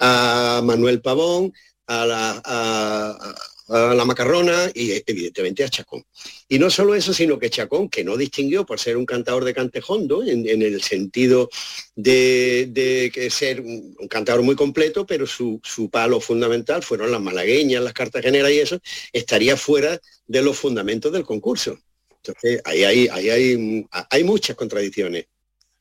a 0.00 0.62
Manuel 0.64 1.00
Pavón, 1.00 1.52
a, 1.86 2.42
a 2.44 3.34
la 3.70 4.04
macarrona 4.04 4.70
y 4.74 5.00
evidentemente 5.06 5.62
a 5.62 5.68
Chacón. 5.68 6.02
Y 6.48 6.58
no 6.58 6.70
solo 6.70 6.94
eso, 6.94 7.14
sino 7.14 7.38
que 7.38 7.50
Chacón, 7.50 7.88
que 7.88 8.02
no 8.02 8.16
distinguió 8.16 8.66
por 8.66 8.80
ser 8.80 8.96
un 8.96 9.06
cantador 9.06 9.44
de 9.44 9.54
cantejondo, 9.54 10.24
en, 10.24 10.44
el 10.46 10.82
sentido 10.82 11.48
de, 11.94 13.10
que 13.14 13.30
ser 13.30 13.60
un, 13.60 13.94
cantador 14.08 14.42
muy 14.42 14.56
completo, 14.56 15.06
pero 15.06 15.26
su, 15.26 15.60
palo 15.90 16.20
fundamental 16.20 16.82
fueron 16.82 17.12
las 17.12 17.20
malagueñas, 17.20 17.82
las 17.82 17.92
cartageneras 17.92 18.50
y 18.50 18.58
eso, 18.58 18.80
estaría 19.12 19.56
fuera 19.56 20.00
de 20.26 20.42
los 20.42 20.58
fundamentos 20.58 21.12
del 21.12 21.24
concurso. 21.24 21.78
Entonces, 22.22 22.60
ahí 22.64 22.84
hay, 22.84 23.08
ahí 23.08 23.30
hay, 23.30 23.86
hay 24.10 24.24
muchas 24.24 24.56
contradicciones. 24.56 25.26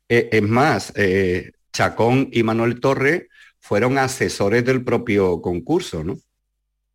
Eh, 0.07 0.29
es 0.31 0.41
más, 0.41 0.93
eh, 0.95 1.51
Chacón 1.73 2.29
y 2.31 2.43
Manuel 2.43 2.79
Torre 2.79 3.29
fueron 3.59 3.97
asesores 3.97 4.63
del 4.63 4.83
propio 4.83 5.41
concurso, 5.41 6.03
¿no? 6.03 6.19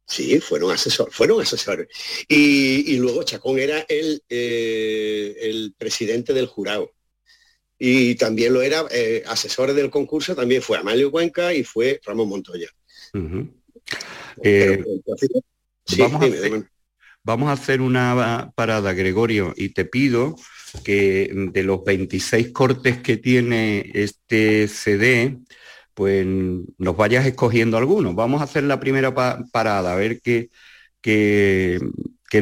Sí, 0.06 0.38
fueron 0.40 0.70
asesores, 0.70 1.14
fueron 1.14 1.40
asesores. 1.40 1.88
Y, 2.28 2.96
luego 2.98 3.22
Chacón 3.22 3.58
era 3.58 3.80
el, 3.88 4.22
eh, 4.28 5.34
el 5.40 5.74
presidente 5.76 6.34
del 6.34 6.46
jurado. 6.46 6.92
Y 7.78 8.14
también 8.14 8.52
lo 8.52 8.62
era, 8.62 8.84
eh, 8.90 9.22
asesores 9.26 9.74
del 9.74 9.90
concurso, 9.90 10.34
también 10.34 10.62
fue 10.62 10.78
Amalio 10.78 11.10
Cuenca 11.10 11.52
y 11.52 11.64
fue 11.64 12.00
Ramón 12.04 12.28
Montoya. 12.28 12.68
Eh, 14.42 14.82
vamos, 15.98 16.22
a 16.22 16.24
hacer, 16.24 16.68
vamos, 17.22 17.48
a 17.48 17.52
hacer, 17.52 17.80
una 17.80 18.52
parada, 18.54 18.92
Gregorio, 18.92 19.52
y 19.56 19.70
te 19.70 19.84
pido 19.84 20.36
que 20.84 21.30
de 21.52 21.62
los 21.62 21.84
26 21.84 22.50
cortes 22.50 22.98
que 22.98 23.16
tiene 23.16 23.90
este 23.94 24.68
CD, 24.68 25.38
pues 25.94 26.26
nos 26.78 26.96
vayas 26.96 27.26
escogiendo 27.26 27.76
algunos. 27.78 28.14
Vamos 28.14 28.40
a 28.40 28.44
hacer 28.44 28.64
la 28.64 28.80
primera 28.80 29.14
parada, 29.14 29.92
a 29.92 29.96
ver 29.96 30.20
qué, 30.20 30.50
qué, 31.00 31.80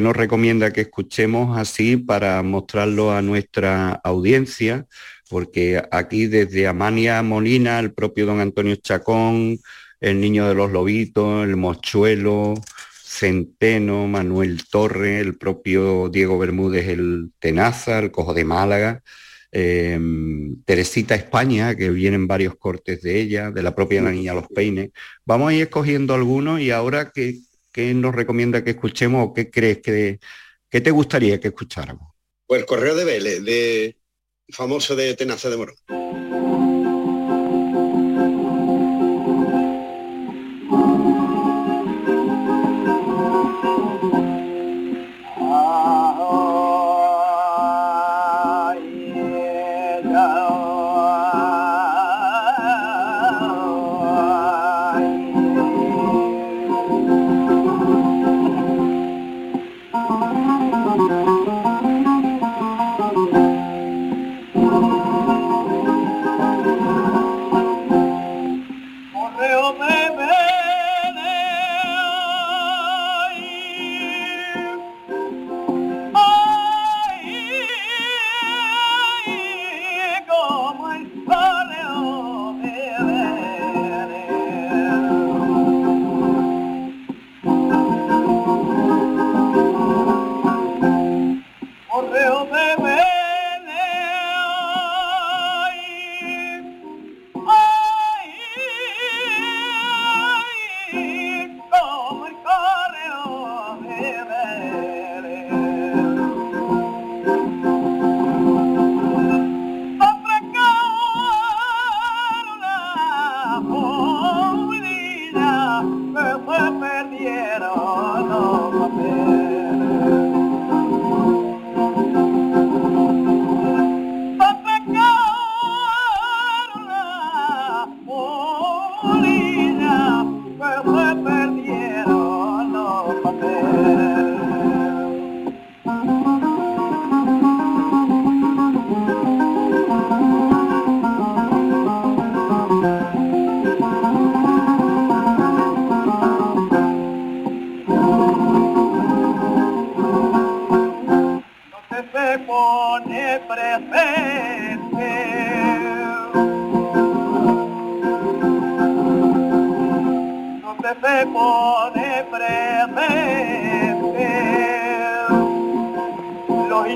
nos 0.01 0.15
recomienda 0.15 0.73
que 0.73 0.81
escuchemos 0.81 1.57
así 1.57 1.97
para 1.97 2.41
mostrarlo 2.41 3.11
a 3.11 3.21
nuestra 3.21 3.91
audiencia, 4.03 4.87
porque 5.29 5.81
aquí 5.91 6.25
desde 6.25 6.67
Amania 6.67 7.21
Molina, 7.21 7.79
el 7.79 7.93
propio 7.93 8.25
don 8.25 8.39
Antonio 8.39 8.75
Chacón, 8.75 9.59
el 10.01 10.19
Niño 10.19 10.47
de 10.47 10.55
los 10.55 10.71
Lobitos, 10.71 11.45
el 11.45 11.55
Mochuelo, 11.57 12.55
Centeno, 13.03 14.07
Manuel 14.07 14.67
Torre, 14.67 15.19
el 15.19 15.37
propio 15.37 16.09
Diego 16.09 16.39
Bermúdez, 16.39 16.87
el 16.89 17.31
Tenaza, 17.39 17.99
el 17.99 18.11
Cojo 18.11 18.33
de 18.33 18.45
Málaga, 18.45 19.03
Em, 19.55 20.63
Teresita 20.65 21.13
España, 21.13 21.75
que 21.75 21.91
vienen 21.91 22.25
varios 22.25 22.55
cortes 22.55 23.03
de 23.03 23.21
ella, 23.21 23.51
de 23.51 23.61
la 23.61 23.75
propia 23.75 24.01
La 24.01 24.09
Niña 24.09 24.33
Los 24.33 24.47
Peines. 24.47 24.89
Vamos 25.25 25.51
a 25.51 25.53
ir 25.53 25.61
escogiendo 25.61 26.15
algunos 26.15 26.59
y 26.59 26.71
ahora, 26.71 27.11
¿qué, 27.11 27.39
nos 27.93 28.15
recomienda 28.15 28.63
que 28.63 28.71
escuchemos 28.71 29.27
o 29.27 29.31
qué 29.31 29.51
crees 29.51 29.77
que, 29.77 30.19
que 30.71 30.81
te 30.81 30.89
gustaría 30.89 31.39
que 31.39 31.49
escucháramos? 31.49 32.13
Pues 32.47 32.61
el 32.61 32.65
Correo 32.65 32.95
de 32.95 33.05
Vélez, 33.05 33.43
de 33.43 33.95
famoso 34.49 34.95
de 34.95 35.13
Tenaza 35.13 35.51
de 35.51 35.57
Morón. 35.57 35.75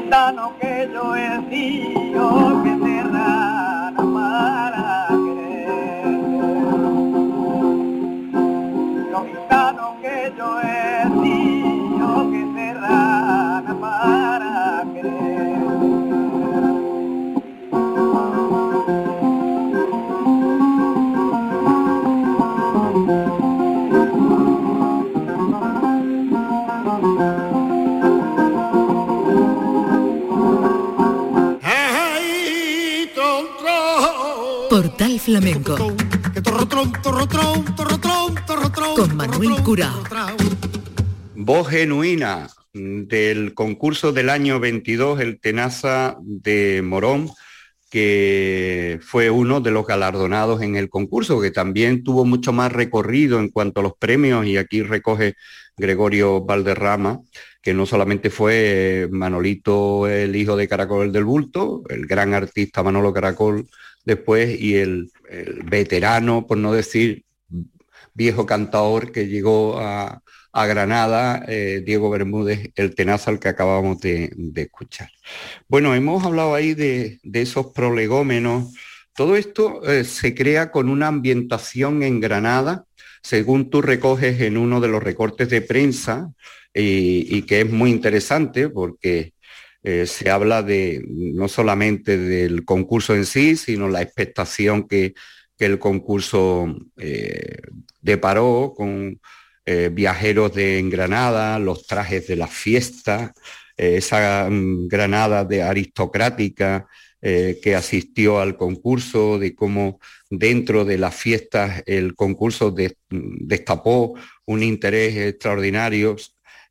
gitano 0.07 0.53
que 0.59 0.89
yo 0.93 1.15
he 1.15 1.49
sido. 1.49 2.76
Voz 41.35 41.67
genuina 41.69 42.49
del 42.73 43.53
concurso 43.53 44.11
del 44.11 44.29
año 44.29 44.59
22, 44.59 45.19
el 45.19 45.39
Tenaza 45.39 46.17
de 46.21 46.81
Morón, 46.83 47.29
que 47.91 48.99
fue 49.03 49.29
uno 49.29 49.61
de 49.61 49.69
los 49.69 49.85
galardonados 49.85 50.63
en 50.63 50.75
el 50.75 50.89
concurso, 50.89 51.39
que 51.39 51.51
también 51.51 52.03
tuvo 52.03 52.25
mucho 52.25 52.51
más 52.51 52.71
recorrido 52.71 53.39
en 53.39 53.49
cuanto 53.49 53.81
a 53.81 53.83
los 53.83 53.93
premios, 53.95 54.45
y 54.47 54.57
aquí 54.57 54.81
recoge 54.81 55.35
Gregorio 55.77 56.41
Valderrama, 56.41 57.19
que 57.61 57.75
no 57.75 57.85
solamente 57.85 58.31
fue 58.31 59.07
Manolito, 59.11 60.07
el 60.07 60.35
hijo 60.35 60.55
de 60.55 60.67
Caracol 60.67 61.11
del 61.11 61.25
Bulto, 61.25 61.83
el 61.89 62.07
gran 62.07 62.33
artista 62.33 62.81
Manolo 62.81 63.13
Caracol 63.13 63.67
después, 64.07 64.59
y 64.59 64.75
el, 64.75 65.11
veterano, 65.65 66.47
por 66.47 66.57
no 66.57 66.71
decir 66.71 67.25
viejo 68.13 68.45
cantador 68.45 69.11
que 69.11 69.27
llegó 69.27 69.77
a, 69.77 70.23
a 70.53 70.65
Granada, 70.65 71.43
eh, 71.47 71.83
Diego 71.85 72.09
Bermúdez, 72.09 72.71
el 72.75 72.95
tenazal 72.95 73.39
que 73.39 73.49
acabamos 73.49 73.99
de, 73.99 74.31
escuchar. 74.55 75.09
Bueno, 75.67 75.93
hemos 75.93 76.23
hablado 76.23 76.55
ahí 76.55 76.73
de, 76.73 77.19
esos 77.33 77.67
prolegómenos. 77.67 78.73
Todo 79.13 79.35
esto 79.35 79.83
eh, 79.83 80.05
se 80.05 80.33
crea 80.33 80.71
con 80.71 80.89
una 80.89 81.07
ambientación 81.07 82.01
en 82.01 82.21
Granada, 82.21 82.85
según 83.21 83.69
tú 83.69 83.81
recoges 83.81 84.41
en 84.41 84.57
uno 84.57 84.79
de 84.79 84.87
los 84.87 85.03
recortes 85.03 85.49
de 85.49 85.61
prensa, 85.61 86.31
y, 86.73 87.41
que 87.43 87.61
es 87.61 87.71
muy 87.71 87.89
interesante 87.89 88.69
porque 88.69 89.33
eh, 89.83 90.05
se 90.05 90.29
habla 90.29 90.63
de 90.63 91.03
no 91.07 91.47
solamente 91.47 92.17
del 92.17 92.65
concurso 92.65 93.15
en 93.15 93.25
sí, 93.25 93.55
sino 93.55 93.89
la 93.89 94.01
expectación 94.01 94.87
que, 94.87 95.13
el 95.59 95.79
concurso 95.79 96.71
deparó 97.99 98.75
con 98.77 99.19
eh, 99.69 99.89
viajeros 99.91 100.53
de 100.53 100.81
Granada, 100.89 101.59
los 101.59 101.85
trajes 101.85 102.25
de 102.25 102.37
la 102.37 102.47
fiesta, 102.47 103.33
eh, 103.75 103.97
esa 103.97 104.49
mm, 104.49 104.87
Granada 104.87 105.43
de 105.43 105.61
aristocrática 105.61 106.87
eh, 107.21 107.59
que 107.61 107.75
asistió 107.75 108.39
al 108.39 108.55
concurso, 108.55 109.37
de 109.37 109.55
cómo 109.55 109.99
dentro 110.29 110.85
de 110.85 110.97
las 110.97 111.13
fiestas 111.15 111.83
el 111.85 112.15
concurso 112.15 112.73
destapó 113.09 114.13
un 114.45 114.63
interés 114.63 115.17
extraordinario. 115.17 116.15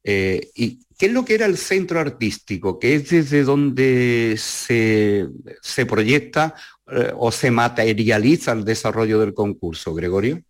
¿Y 0.07 0.79
qué 0.97 1.07
es 1.07 1.12
lo 1.12 1.25
que 1.25 1.35
era 1.35 1.47
el 1.47 1.57
centro 1.57 1.99
artístico? 1.99 2.79
que 2.79 2.95
es 2.95 3.11
desde 3.11 3.42
donde 3.42 4.37
se, 4.38 5.27
se 5.61 5.87
proyecta 5.87 6.55
o 7.16 7.33
se 7.33 7.51
materializa 7.51 8.53
el 8.53 8.64
desarrollo 8.64 9.19
del 9.19 9.35
concurso, 9.35 9.92
Gregorio? 9.95 10.42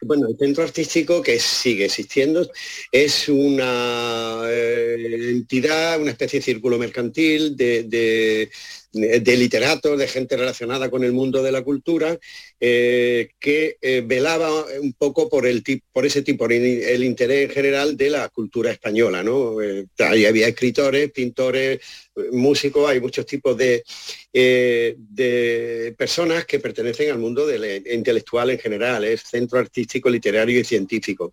Bueno, 0.00 0.28
el 0.28 0.36
centro 0.36 0.62
artístico 0.62 1.20
que 1.20 1.40
sigue 1.40 1.86
existiendo 1.86 2.48
es 2.92 3.28
una 3.28 4.42
eh, 4.48 5.30
entidad, 5.30 6.00
una 6.00 6.12
especie 6.12 6.38
de 6.38 6.44
círculo 6.44 6.78
mercantil 6.78 7.56
de 7.56 8.48
literatos, 8.92 9.98
de 9.98 10.08
gente 10.08 10.36
relacionada 10.36 10.90
con 10.90 11.04
el 11.04 11.12
mundo 11.12 11.42
de 11.42 11.52
la 11.52 11.62
cultura, 11.62 12.18
eh, 12.60 13.30
que 13.38 13.76
eh, 13.80 14.02
velaba 14.04 14.64
un 14.80 14.92
poco 14.94 15.28
por, 15.28 15.46
el 15.46 15.62
por 15.92 16.06
ese 16.06 16.22
tipo, 16.22 16.46
el, 16.46 17.04
interés 17.04 17.52
general 17.52 17.96
de 17.96 18.10
la 18.10 18.28
cultura 18.28 18.70
española. 18.70 19.22
¿no? 19.22 19.60
Eh, 19.60 19.86
ahí 19.98 20.26
había 20.26 20.48
escritores, 20.48 21.10
pintores, 21.12 21.80
músicos, 22.32 22.88
hay 22.88 23.00
muchos 23.00 23.26
tipos 23.26 23.56
de, 23.56 23.84
de 24.32 25.94
personas 25.96 26.44
que 26.46 26.58
pertenecen 26.58 27.10
al 27.10 27.18
mundo 27.18 27.46
del 27.46 27.86
intelectual 27.86 28.50
en 28.50 28.58
general, 28.58 29.04
es 29.04 29.22
centro 29.22 29.58
artístico, 29.58 30.10
literario 30.10 30.58
y 30.58 30.64
científico. 30.64 31.32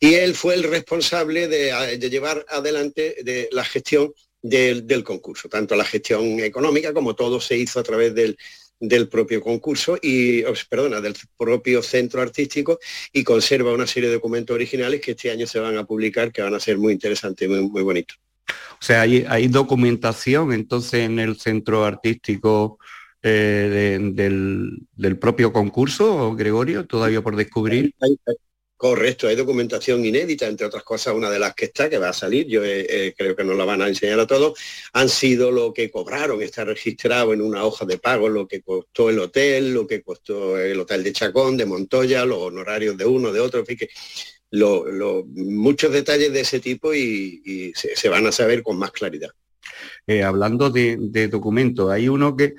Y 0.00 0.14
él 0.14 0.34
fue 0.34 0.54
el 0.54 0.62
responsable 0.62 1.48
de, 1.48 1.98
de 1.98 2.10
llevar 2.10 2.46
adelante 2.48 3.16
de 3.22 3.48
la 3.52 3.64
gestión 3.64 4.12
del, 4.42 5.04
concurso, 5.04 5.48
tanto 5.48 5.76
la 5.76 5.84
gestión 5.84 6.40
económica 6.40 6.92
como 6.92 7.14
todo 7.14 7.40
se 7.40 7.56
hizo 7.56 7.80
a 7.80 7.82
través 7.82 8.14
del, 8.14 8.36
propio 9.08 9.40
concurso 9.40 9.96
y, 10.02 10.42
perdona, 10.68 11.00
del 11.00 11.14
propio 11.36 11.82
centro 11.82 12.20
artístico 12.20 12.78
y 13.12 13.22
conserva 13.22 13.72
una 13.72 13.86
serie 13.86 14.08
de 14.08 14.16
documentos 14.16 14.54
originales 14.54 15.00
que 15.00 15.12
este 15.12 15.30
año 15.30 15.46
se 15.46 15.60
van 15.60 15.78
a 15.78 15.84
publicar 15.84 16.32
que 16.32 16.42
van 16.42 16.54
a 16.54 16.60
ser 16.60 16.78
muy 16.78 16.92
interesantes 16.92 17.46
y 17.46 17.50
muy, 17.50 17.68
muy 17.68 17.82
bonitos. 17.82 18.18
O 18.48 18.84
sea, 18.84 19.02
hay, 19.02 19.24
hay, 19.28 19.46
documentación 19.46 20.52
entonces 20.52 21.04
en 21.04 21.20
el 21.20 21.38
centro 21.38 21.84
artístico 21.84 22.78
eh, 23.24 24.00
del, 24.14 25.18
propio 25.20 25.52
concurso, 25.52 26.34
Gregorio, 26.34 26.86
todavía 26.86 27.22
por 27.22 27.36
descubrir. 27.36 27.94
Correcto, 28.82 29.28
hay 29.28 29.36
documentación 29.36 30.04
inédita, 30.04 30.48
entre 30.48 30.66
otras 30.66 30.82
cosas, 30.82 31.14
una 31.14 31.30
de 31.30 31.38
las 31.38 31.54
que 31.54 31.66
está, 31.66 31.88
que 31.88 31.98
va 31.98 32.08
a 32.08 32.12
salir, 32.12 32.48
yo 32.48 32.64
eh, 32.64 32.84
eh, 32.90 33.14
creo 33.16 33.36
que 33.36 33.44
nos 33.44 33.56
la 33.56 33.64
van 33.64 33.80
a 33.80 33.86
enseñar 33.86 34.18
a 34.18 34.26
todos, 34.26 34.58
han 34.92 35.08
sido 35.08 35.52
lo 35.52 35.72
que 35.72 35.88
cobraron, 35.88 36.42
está 36.42 36.64
registrado 36.64 37.32
en 37.32 37.42
una 37.42 37.64
hoja 37.64 37.84
de 37.84 37.98
pago, 37.98 38.28
lo 38.28 38.48
que 38.48 38.60
costó 38.60 39.08
el 39.08 39.20
hotel, 39.20 39.72
lo 39.72 39.86
que 39.86 40.02
costó 40.02 40.58
el 40.58 40.80
hotel 40.80 41.04
de 41.04 41.12
Chacón, 41.12 41.56
de 41.56 41.64
Montoya, 41.64 42.24
los 42.24 42.38
honorarios 42.38 42.96
de 42.96 43.04
uno, 43.04 43.30
de 43.30 43.38
otro, 43.38 43.64
fíjate, 43.64 43.88
lo, 44.50 45.26
muchos 45.26 45.92
detalles 45.92 46.32
de 46.32 46.40
ese 46.40 46.58
tipo 46.58 46.92
y, 46.92 47.72
se, 47.76 48.08
van 48.08 48.26
a 48.26 48.32
saber 48.32 48.64
con 48.64 48.80
más 48.80 48.90
claridad. 48.90 49.30
Eh, 50.08 50.24
hablando 50.24 50.70
de, 50.70 51.28
documentos, 51.30 51.88
hay 51.88 52.08
uno 52.08 52.36
que, 52.36 52.54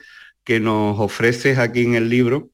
que 0.45 0.61
nos 0.61 0.97
ofreces 1.01 1.57
aquí 1.57 1.81
en 1.81 1.95
el 1.95 2.07
libro, 2.07 2.52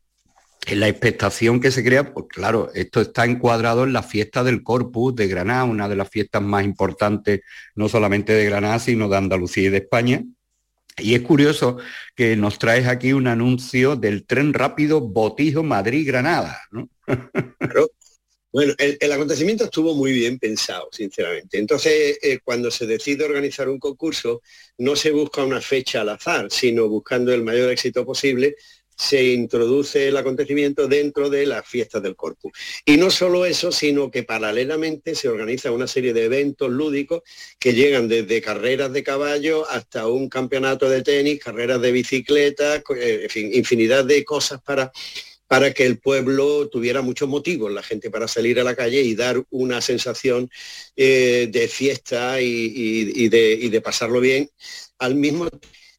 la 0.72 0.88
expectación 0.88 1.60
que 1.60 1.72
se 1.72 1.84
crea, 1.84 2.14
pues 2.14 2.28
claro, 2.30 2.72
esto 2.74 3.02
está 3.02 3.26
encuadrado 3.26 3.84
en 3.84 3.94
la 3.94 4.04
fiesta 4.04 4.44
del 4.44 4.64
Corpus 4.64 5.16
de 5.16 5.28
Granada, 5.28 5.64
una 5.64 5.90
de 5.90 5.96
las 5.96 6.10
fiestas 6.10 6.42
más 6.42 6.64
importantes, 6.64 7.42
no 7.76 7.90
solamente 7.90 8.34
de 8.34 8.46
Granada, 8.46 8.80
sino 8.80 9.10
de 9.10 9.18
Andalucía 9.18 9.68
y 9.68 9.70
de 9.70 9.78
España. 9.78 10.24
Y 10.98 11.16
es 11.16 11.22
curioso 11.22 11.78
que 12.16 12.36
nos 12.36 12.60
traes 12.60 12.88
aquí 12.88 13.14
un 13.14 13.28
anuncio 13.28 13.96
del 13.96 14.26
tren 14.26 14.54
rápido 14.54 15.02
Botijo 15.02 15.64
Madrid-Granada. 15.64 16.62
Bueno, 18.52 18.74
el, 18.80 19.12
acontecimiento 19.12 19.66
estuvo 19.66 19.94
muy 19.94 20.12
bien 20.12 20.40
pensado, 20.40 20.90
sinceramente. 20.92 21.60
Entonces, 21.60 22.18
eh, 22.20 22.40
cuando 22.44 22.72
se 22.72 22.88
decide 22.88 23.24
organizar 23.24 23.70
un 23.70 23.78
concurso, 23.78 24.42
no 24.80 24.96
se 24.96 25.12
busca 25.12 25.44
una 25.44 25.62
fecha 25.62 26.02
al 26.02 26.10
azar, 26.10 26.48
sino 26.50 26.88
buscando 26.88 27.32
el 27.32 27.44
mayor 27.44 27.70
éxito 27.70 28.04
posible 28.04 28.56
se 29.00 29.24
introduce 29.24 30.10
el 30.10 30.18
acontecimiento 30.18 30.86
dentro 30.86 31.30
de 31.30 31.46
las 31.46 31.66
fiestas 31.66 32.04
del 32.04 32.18
Corpus. 32.18 32.52
Y 32.84 32.98
no 32.98 33.10
solo 33.10 33.46
eso, 33.46 33.72
sino 33.72 34.12
que 34.12 34.24
paralelamente 34.24 35.16
se 35.16 35.30
organiza 35.30 35.72
una 35.72 35.88
serie 35.88 36.12
de 36.12 36.26
eventos 36.26 36.70
lúdicos 36.70 37.22
que 37.58 37.74
llegan 37.74 38.10
desde 38.10 38.42
carreras 38.42 38.92
de 38.92 39.02
caballo 39.02 39.66
hasta 39.70 40.08
un 40.08 40.28
campeonato 40.28 40.90
de 40.90 41.02
tenis, 41.02 41.40
carreras 41.40 41.82
de 41.82 41.94
bicicleta, 41.94 42.84
eh, 42.98 43.28
infinidad 43.54 44.04
de 44.04 44.26
cosas 44.26 44.62
para 44.62 44.92
para 45.48 45.74
que 45.74 45.84
el 45.84 45.98
pueblo 45.98 46.70
tuviera 46.70 47.02
muchos 47.02 47.28
motivos, 47.28 47.72
la 47.72 47.82
gente 47.82 48.12
para 48.12 48.28
salir 48.28 48.60
a 48.60 48.64
la 48.64 48.76
calle 48.76 49.02
y 49.02 49.16
dar 49.16 49.44
una 49.50 49.82
sensación 49.82 50.48
eh, 50.96 51.48
de 51.50 51.68
fiesta 51.68 52.40
y, 52.40 53.30
de, 53.30 53.82
pasarlo 53.84 54.20
bien, 54.20 54.52
al 55.00 55.16
mismo 55.16 55.50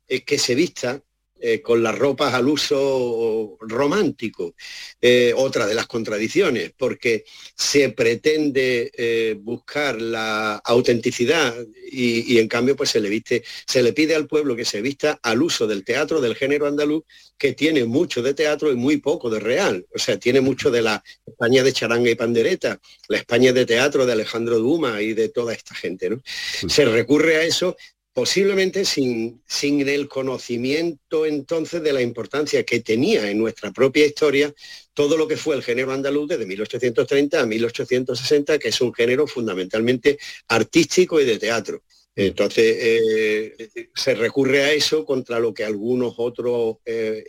que 0.06 0.38
se 0.38 0.54
vista 0.54 1.02
eh, 1.42 1.62
con 1.62 1.82
las 1.82 1.98
ropas 1.98 2.34
al 2.34 2.48
uso 2.48 3.56
romántico, 3.60 4.54
eh, 5.00 5.32
otra 5.34 5.66
de 5.66 5.74
las 5.74 5.86
contradicciones, 5.86 6.72
porque 6.76 7.24
se 7.54 7.88
pretende 7.90 8.90
eh, 8.94 9.36
buscar 9.40 10.00
la 10.02 10.56
autenticidad 10.56 11.54
y, 11.90 12.38
en 12.38 12.46
cambio 12.46 12.76
pues 12.76 12.90
se 12.90 13.00
le 13.00 13.08
viste, 13.08 13.42
se 13.66 13.82
le 13.82 13.94
pide 13.94 14.14
al 14.14 14.26
pueblo 14.26 14.54
que 14.54 14.66
se 14.66 14.82
vista 14.82 15.18
al 15.22 15.42
uso 15.42 15.66
del 15.66 15.82
teatro 15.82 16.20
del 16.20 16.36
género 16.36 16.66
andaluz, 16.66 17.04
que 17.38 17.54
tiene 17.54 17.86
mucho 17.86 18.22
de 18.22 18.34
teatro 18.34 18.70
y 18.70 18.76
muy 18.76 18.98
poco 18.98 19.30
de 19.30 19.40
real. 19.40 19.86
O 19.94 19.98
sea, 19.98 20.18
tiene 20.18 20.42
mucho 20.42 20.70
de 20.70 20.82
la 20.82 21.02
España 21.26 21.62
de 21.62 21.72
charanga 21.72 22.10
y 22.10 22.16
pandereta, 22.16 22.78
la 23.08 23.16
España 23.16 23.54
de 23.54 23.64
teatro 23.64 24.04
de 24.04 24.12
Alejandro 24.12 24.58
Duma 24.58 25.00
y 25.00 25.14
de 25.14 25.30
toda 25.30 25.54
esta 25.54 25.74
gente. 25.74 26.10
¿no? 26.10 26.20
Se 26.68 26.84
recurre 26.84 27.36
a 27.36 27.44
eso 27.44 27.76
posiblemente 28.12 28.84
sin, 28.84 29.42
sin 29.46 29.88
el 29.88 30.08
conocimiento 30.08 31.26
entonces 31.26 31.82
de 31.82 31.92
la 31.92 32.02
importancia 32.02 32.64
que 32.64 32.80
tenía 32.80 33.30
en 33.30 33.38
nuestra 33.38 33.70
propia 33.70 34.06
historia 34.06 34.52
todo 34.94 35.16
lo 35.16 35.28
que 35.28 35.36
fue 35.36 35.54
el 35.56 35.62
género 35.62 35.92
andaluz 35.92 36.28
desde 36.28 36.46
1830 36.46 37.40
a 37.40 37.46
1860, 37.46 38.58
que 38.58 38.68
es 38.68 38.80
un 38.80 38.92
género 38.92 39.26
fundamentalmente 39.26 40.18
artístico 40.48 41.20
y 41.20 41.24
de 41.24 41.38
teatro. 41.38 41.82
Entonces, 42.16 42.76
eh, 42.80 43.88
se 43.94 44.14
recurre 44.14 44.62
a 44.64 44.72
eso 44.72 45.04
contra 45.04 45.38
lo 45.38 45.54
que 45.54 45.64
algunos 45.64 46.14
otros 46.18 46.78
eh, 46.84 47.24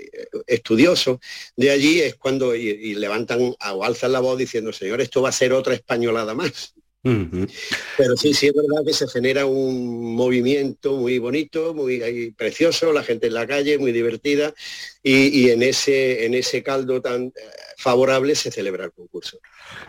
estudiosos 0.48 1.20
de 1.56 1.70
allí 1.70 2.02
es 2.02 2.16
cuando 2.16 2.56
y, 2.56 2.96
levantan 2.96 3.56
o 3.74 3.84
alzan 3.84 4.12
la 4.12 4.20
voz 4.20 4.38
diciendo, 4.38 4.74
señor, 4.74 5.00
esto 5.00 5.22
va 5.22 5.30
a 5.30 5.34
ser 5.34 5.54
otra 5.54 5.76
españolada 5.76 6.34
más. 6.34 6.74
Pero 7.04 8.16
sí, 8.16 8.34
sí 8.34 8.48
es 8.48 8.54
verdad 8.54 8.86
que 8.86 8.94
se 8.94 9.08
genera 9.08 9.48
un 9.48 10.16
movimiento 10.16 10.98
muy 10.98 11.18
bonito, 11.18 11.74
muy 11.74 12.34
precioso, 12.38 12.94
la 12.94 13.04
gente 13.04 13.28
en 13.28 13.34
la 13.34 13.48
calle, 13.48 13.80
muy 13.80 13.92
divertida, 13.92 14.54
y, 15.02 15.50
en, 15.50 15.64
ese, 15.64 16.26
en 16.26 16.36
ese 16.36 16.62
caldo 16.62 17.02
tan 17.02 17.26
eh, 17.26 17.32
favorable 17.78 18.36
se 18.36 18.52
celebra 18.52 18.86
el 18.86 18.92
concurso. 18.92 19.40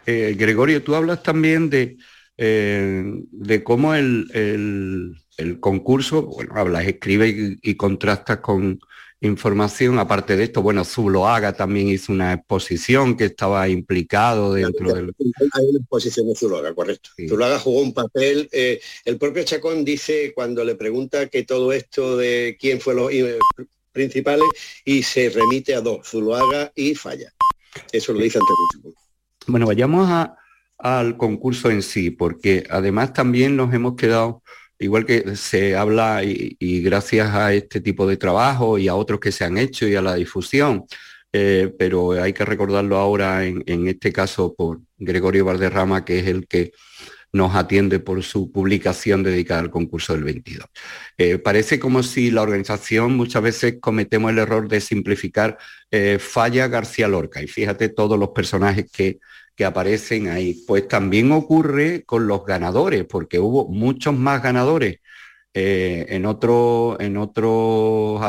Eh, 0.07 0.35
Gregorio, 0.39 0.83
tú 0.83 0.95
hablas 0.95 1.23
también 1.23 1.69
de, 1.69 1.99
eh, 2.39 3.05
de 3.31 3.63
cómo 3.63 3.95
el, 3.95 5.19
concurso, 5.61 6.23
bueno, 6.23 6.55
hablas, 6.57 6.87
escribe 6.87 7.59
y 7.61 7.75
contrastas 7.75 8.39
con, 8.39 8.81
información. 9.23 9.99
Aparte 9.99 10.37
de 10.37 10.45
esto, 10.45 10.63
bueno, 10.63 10.85
Zuloaga 10.85 11.55
también 11.55 11.89
hizo 11.89 12.13
una 12.13 12.35
exposición 12.35 13.17
que 13.17 13.27
estaba 13.27 13.69
implicado 13.69 14.53
dentro 14.53 14.93
del... 14.93 15.15
Hay 15.53 15.67
una 15.69 15.79
exposición 15.79 16.29
de 16.29 16.35
Zuloaga, 16.35 16.75
correcto. 16.75 17.11
Zuloaga 17.29 17.59
jugó 17.59 17.81
un 17.81 17.95
papel. 17.95 18.49
Eh, 18.53 18.81
el 19.05 19.19
propio 19.19 19.45
Chacón 19.45 19.85
dice 19.85 20.33
cuando 20.35 20.65
le 20.65 20.75
pregunta 20.75 21.29
que 21.29 21.45
todo 21.45 21.73
esto 21.73 22.17
de 22.17 22.57
quién 22.61 22.81
fue 22.81 22.95
los 22.95 23.11
eh, 23.13 23.39
principales 23.93 24.47
y 24.85 25.03
se 25.03 25.31
remite 25.31 25.75
a 25.75 25.81
dos, 25.81 26.07
Zuloaga 26.09 26.73
y 26.75 26.95
Falla. 26.95 27.33
Eso 27.93 28.13
lo 28.13 28.21
dice 28.21 28.39
ante 28.39 28.95
Bueno, 29.47 29.67
vayamos 29.67 30.09
a, 30.11 30.37
al 30.79 31.17
concurso 31.17 31.71
en 31.71 31.83
sí, 31.83 32.11
porque 32.11 32.65
además 32.69 33.13
también 33.13 33.57
nos 33.57 33.73
hemos 33.73 33.95
quedado, 33.95 34.43
igual 34.83 35.07
que 35.07 35.37
se 35.37 35.77
habla 35.77 36.23
y, 36.25 36.83
gracias 36.83 37.35
a 37.35 37.55
este 37.55 37.81
tipo 37.81 38.07
de 38.07 38.17
trabajo 38.17 38.79
y 38.79 38.89
a 38.89 38.95
otros 38.95 39.21
que 39.21 39.33
se 39.33 39.45
han 39.45 39.59
hecho 39.59 39.87
y 39.87 39.95
a 39.95 40.03
la 40.03 40.15
difusión, 40.15 40.85
eh, 41.33 41.73
pero 41.79 42.13
hay 42.13 42.33
que 42.33 42.45
recordarlo 42.45 42.97
ahora 42.99 43.45
en, 43.45 43.89
este 43.89 44.13
caso 44.13 44.55
por 44.55 44.81
Gregorio 44.99 45.45
Valderrama, 45.45 46.05
que 46.05 46.19
es 46.19 46.27
el 46.27 46.47
que 46.47 46.73
nos 47.33 47.55
atiende 47.55 47.99
por 47.99 48.23
su 48.23 48.53
publicación 48.53 49.23
dedicada 49.23 49.61
al 49.61 49.71
concurso 49.71 50.13
del 50.13 50.25
22. 50.25 50.67
Eh, 51.17 51.39
parece 51.39 51.81
como 51.81 52.03
si 52.03 52.31
la 52.31 52.43
organización 52.43 53.17
muchas 53.17 53.43
veces 53.43 53.77
cometemos 53.81 54.31
el 54.33 54.39
error 54.39 54.69
de 54.69 54.83
simplificar 54.83 55.57
eh, 55.91 56.19
Falla 56.21 56.69
García 56.69 57.09
Lorca 57.09 57.43
y 57.43 57.47
fíjate 57.47 57.89
todos 57.89 58.19
los 58.19 58.31
personajes 58.31 58.91
que, 58.93 59.19
que 59.57 59.65
aparecen 59.65 60.29
ahí. 60.29 60.63
Pues 60.67 60.89
también 60.89 61.33
ocurre 61.33 62.05
con 62.05 62.27
los 62.27 62.45
ganadores, 62.45 63.05
porque 63.05 63.39
hubo 63.39 63.69
muchos 63.69 64.17
más 64.17 64.43
ganadores 64.43 64.99
eh, 65.55 66.07
en, 66.09 66.27
otro, 66.27 66.97
en 67.01 67.17
otros 67.17 68.21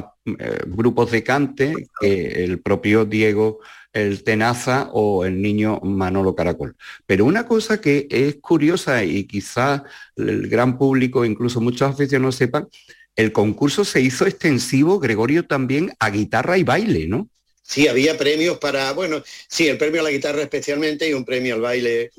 grupos 0.67 1.11
de 1.11 1.23
cante 1.23 1.73
que 1.99 2.43
el 2.43 2.61
propio 2.61 3.05
Diego 3.05 3.59
el 3.93 4.23
Tenaza 4.23 4.89
o 4.91 5.23
el 5.23 5.41
niño 5.41 5.79
Manolo 5.81 6.35
Caracol. 6.35 6.75
Pero 7.05 7.25
una 7.25 7.45
cosa 7.45 7.79
que 7.79 8.07
es 8.09 8.37
curiosa 8.41 9.03
y 9.03 9.25
quizás 9.25 9.83
el 10.15 10.49
gran 10.49 10.77
público, 10.77 11.23
incluso 11.23 11.61
muchos 11.61 11.93
aficionados 11.93 12.35
sepan, 12.35 12.67
el 13.15 13.31
concurso 13.31 13.85
se 13.85 14.01
hizo 14.01 14.25
extensivo, 14.25 14.99
Gregorio, 14.99 15.45
también 15.45 15.93
a 15.99 16.09
guitarra 16.09 16.57
y 16.57 16.63
baile, 16.63 17.07
¿no? 17.07 17.29
Sí, 17.63 17.87
había 17.87 18.17
premios 18.17 18.59
para, 18.59 18.91
bueno, 18.91 19.23
sí, 19.47 19.67
el 19.67 19.77
premio 19.77 20.01
a 20.01 20.03
la 20.03 20.11
guitarra 20.11 20.43
especialmente 20.43 21.09
y 21.09 21.13
un 21.13 21.25
premio 21.25 21.55
al 21.55 21.61
baile. 21.61 22.11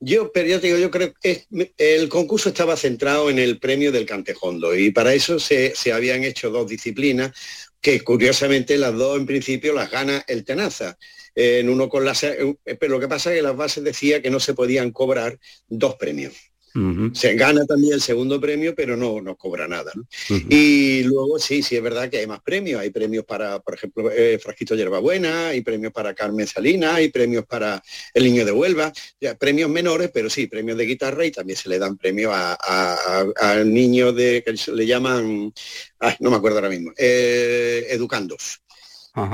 Yo, 0.00 0.32
pero 0.32 0.48
yo 0.48 0.58
digo, 0.58 0.78
yo 0.78 0.90
creo 0.90 1.12
que 1.20 1.44
el 1.78 2.08
concurso 2.08 2.48
estaba 2.48 2.76
centrado 2.76 3.30
en 3.30 3.38
el 3.38 3.60
premio 3.60 3.92
del 3.92 4.06
cantejondo 4.06 4.74
y 4.74 4.90
para 4.90 5.14
eso 5.14 5.38
se, 5.38 5.74
se 5.76 5.92
habían 5.92 6.24
hecho 6.24 6.50
dos 6.50 6.66
disciplinas 6.68 7.32
que 7.80 8.00
curiosamente 8.02 8.78
las 8.78 8.94
dos 8.94 9.18
en 9.18 9.26
principio 9.26 9.74
las 9.74 9.90
gana 9.90 10.24
el 10.26 10.44
Tenaza. 10.44 10.96
En 11.34 11.68
uno 11.68 11.88
con 11.88 12.04
las, 12.04 12.24
eh, 12.24 12.56
pero 12.78 12.92
lo 12.92 13.00
que 13.00 13.08
pasa 13.08 13.30
es 13.30 13.36
que 13.36 13.42
las 13.42 13.56
bases 13.56 13.84
decía 13.84 14.20
que 14.22 14.30
no 14.30 14.40
se 14.40 14.54
podían 14.54 14.90
cobrar 14.90 15.38
dos 15.68 15.96
premios. 15.96 16.51
Se 17.12 17.34
gana 17.34 17.64
también 17.66 17.94
el 17.94 18.00
segundo 18.00 18.40
premio, 18.40 18.74
pero 18.74 18.96
no, 18.96 19.20
no 19.20 19.36
cobra 19.36 19.68
nada. 19.68 19.92
Y 20.48 21.02
luego 21.02 21.38
sí, 21.38 21.62
sí 21.62 21.76
es 21.76 21.82
verdad 21.82 22.08
que 22.08 22.18
hay 22.18 22.26
más 22.26 22.40
premios. 22.40 22.80
Hay 22.80 22.90
premios 22.90 23.24
para, 23.24 23.60
por 23.60 23.74
ejemplo, 23.74 24.10
eh, 24.10 24.38
Frasquito 24.38 24.74
Yerbabuena, 24.74 25.48
hay 25.48 25.60
premios 25.60 25.92
para 25.92 26.14
Carmen 26.14 26.46
Salina, 26.46 26.94
hay 26.94 27.10
premios 27.10 27.44
para 27.46 27.82
El 28.14 28.24
Niño 28.24 28.44
de 28.44 28.52
Huelva, 28.52 28.92
ya, 29.20 29.36
premios 29.36 29.70
menores, 29.70 30.10
pero 30.12 30.30
sí, 30.30 30.46
premios 30.46 30.78
de 30.78 30.86
guitarra 30.86 31.26
y 31.26 31.30
también 31.30 31.58
se 31.58 31.68
le 31.68 31.78
dan 31.78 31.96
premios 31.96 32.34
al 32.34 33.72
niño 33.72 34.12
de 34.12 34.42
que 34.44 34.72
le 34.72 34.86
llaman, 34.86 35.52
no 36.20 36.30
me 36.30 36.36
acuerdo 36.36 36.58
ahora 36.58 36.70
mismo, 36.70 36.92
eh, 36.96 37.86
educandos. 37.90 38.60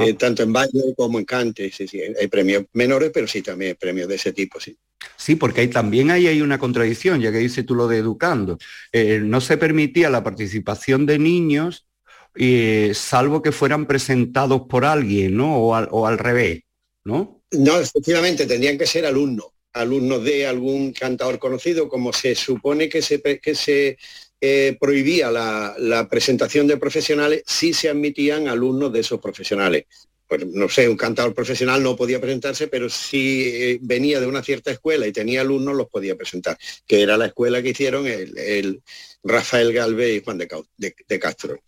Eh, 0.01 0.15
tanto 0.15 0.43
en 0.43 0.53
baile 0.53 0.93
como 0.97 1.21
en 1.21 1.25
cante, 1.25 1.71
sí, 1.71 1.87
sí, 1.87 2.01
hay 2.01 2.27
premios 2.27 2.65
menores, 2.73 3.13
pero 3.15 3.29
sí 3.29 3.43
también 3.43 3.71
hay 3.71 3.75
premios 3.75 4.09
de 4.09 4.17
ese 4.17 4.33
tipo, 4.33 4.59
sí. 4.59 4.77
Sí, 5.17 5.37
porque 5.37 5.67
también 5.69 6.11
ahí 6.11 6.27
hay 6.27 6.41
una 6.41 6.59
contradicción, 6.59 7.21
ya 7.21 7.33
que 7.33 7.39
dice 7.39 7.63
tú 7.63 7.75
lo 7.75 7.89
de 7.89 7.99
educando. 7.99 8.59
Eh, 8.93 9.21
no 9.23 9.41
se 9.41 9.57
permitía 9.57 10.11
la 10.11 10.25
participación 10.25 11.07
de 11.07 11.19
niños, 11.19 11.87
eh, 12.35 12.93
salvo 12.95 13.43
que 13.43 13.53
fueran 13.53 13.87
presentados 13.87 14.63
por 14.69 14.85
alguien, 14.85 15.37
¿no? 15.37 15.57
O 15.57 16.07
al, 16.07 16.19
revés, 16.19 16.63
¿no? 17.05 17.43
No, 17.53 17.79
efectivamente, 17.79 18.47
tendrían 18.47 18.79
que 18.79 18.87
ser 18.87 19.07
alumnos, 19.07 19.47
alumnos 19.73 20.23
de 20.25 20.47
algún 20.47 20.93
cantador 20.93 21.39
conocido, 21.39 21.89
como 21.89 22.13
se 22.13 22.35
supone 22.35 22.89
que 22.89 23.03
se, 23.03 23.21
que 23.21 23.55
se 23.55 23.99
eh, 24.41 24.77
prohibía 24.81 25.33
la, 25.33 26.07
presentación 26.09 26.69
de 26.69 26.77
profesionales 26.77 27.43
si 27.45 27.73
se 27.73 27.89
admitían 27.89 28.47
alumnos 28.47 28.93
de 28.93 29.01
esos 29.01 29.21
profesionales. 29.21 29.87
Pues 30.29 30.47
no 30.47 30.69
sé, 30.69 30.89
un 30.89 30.97
cantador 30.97 31.35
profesional 31.35 31.83
no 31.83 31.97
podía 31.97 32.21
presentarse, 32.21 32.69
pero 32.69 32.91
si 32.91 33.43
eh, 33.47 33.79
venía 33.81 34.21
de 34.21 34.27
una 34.27 34.43
cierta 34.43 34.71
escuela 34.71 35.07
y 35.07 35.13
tenía 35.13 35.41
alumnos, 35.41 35.75
los 35.75 35.89
podía 35.89 36.17
presentar, 36.17 36.59
que 36.87 37.03
era 37.03 37.17
la 37.17 37.27
escuela 37.27 37.63
que 37.63 37.71
hicieron 37.71 38.07
el, 38.07 38.83
Rafael 39.25 39.73
Galvez 39.73 40.17
y 40.17 40.25
Juan 40.25 40.39
de, 40.39 41.19
Castro. 41.19 41.59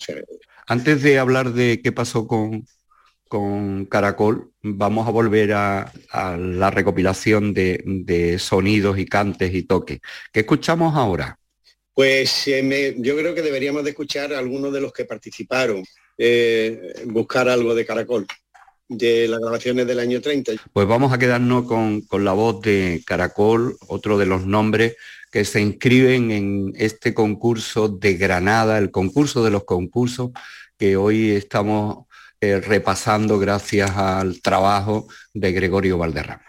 Antes 0.67 1.03
de 1.03 1.19
hablar 1.19 1.53
de 1.53 1.81
qué 1.83 1.91
pasó 1.91 2.27
con, 2.29 2.67
con 3.29 3.87
Caracol, 3.87 4.53
vamos 4.63 5.09
a 5.09 5.11
volver 5.11 5.53
a, 5.55 5.93
la 6.39 6.71
recopilación 6.71 7.55
de, 7.55 7.83
de, 7.85 8.39
sonidos 8.39 8.99
y 8.99 9.07
cantes 9.07 9.55
y 9.55 9.63
toques. 9.63 10.01
¿Qué 10.33 10.41
escuchamos 10.41 10.95
ahora? 10.95 11.39
Pues 11.95 12.49
eh, 12.49 12.95
yo 12.99 13.17
creo 13.17 13.35
que 13.35 13.43
deberíamos 13.43 13.85
de 13.85 13.91
escuchar 13.91 14.33
a 14.33 14.39
algunos 14.39 14.73
de 14.73 14.81
los 14.81 14.93
que 14.93 15.05
participaron, 15.05 15.85
eh, 16.17 16.95
buscar 17.07 17.49
algo 17.49 17.75
de 17.75 17.85
Caracol, 17.85 18.27
de 18.91 19.29
las 19.29 19.41
grabaciones 19.41 19.87
del 19.87 20.01
año 20.01 20.21
30. 20.21 20.53
Pues 20.73 20.87
vamos 20.87 21.13
a 21.13 21.19
quedarnos 21.19 21.65
con, 21.65 22.03
con 22.03 22.25
la 22.25 22.33
voz 22.33 22.61
de 22.61 23.03
Caracol, 23.07 23.77
otro 23.87 24.19
de 24.19 24.27
los 24.27 24.45
nombres 24.45 24.97
que 25.31 25.45
se 25.45 25.61
inscriben 25.61 26.33
en 26.33 26.73
este 26.77 27.15
concurso 27.15 27.89
de 27.89 28.15
Granada, 28.15 28.79
el 28.79 28.91
concurso 28.91 29.45
de 29.45 29.51
los 29.51 29.65
concursos 29.65 30.31
que 30.77 30.97
hoy 30.97 31.31
estamos 31.31 32.07
eh, 32.41 32.61
repasando 32.61 33.39
gracias 33.39 33.91
al 33.93 34.41
trabajo 34.43 35.07
de 35.33 35.53
Gregorio 35.53 35.99
Valderrama. 35.99 36.43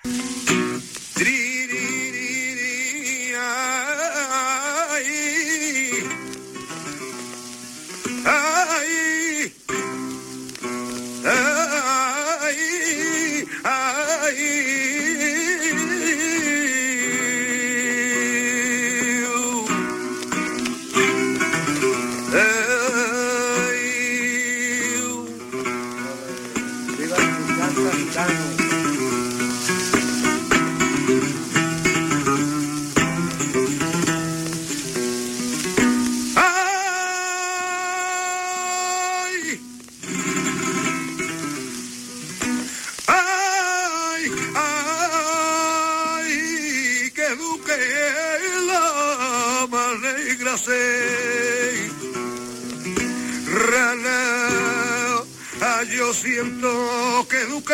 Siento 56.14 57.28
que 57.30 57.46
Duque 57.46 57.74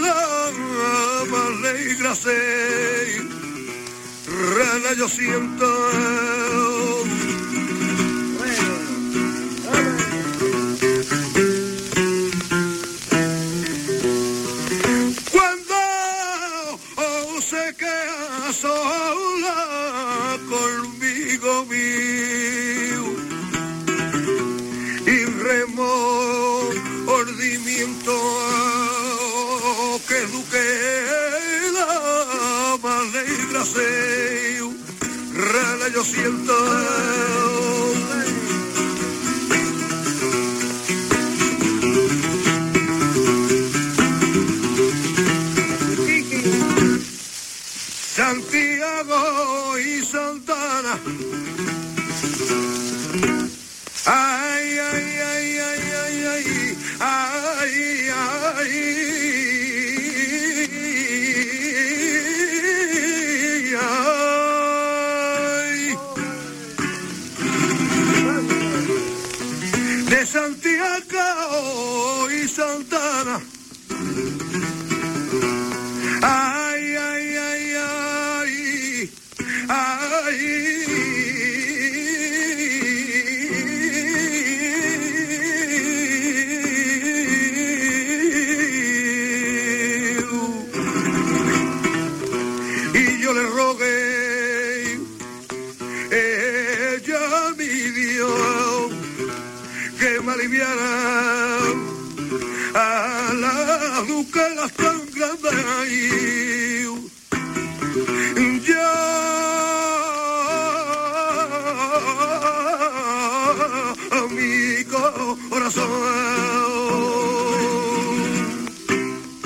la 0.00 0.16
alegra 1.46 2.14
Rana 4.56 4.92
yo 4.96 5.08
siento 5.08 5.66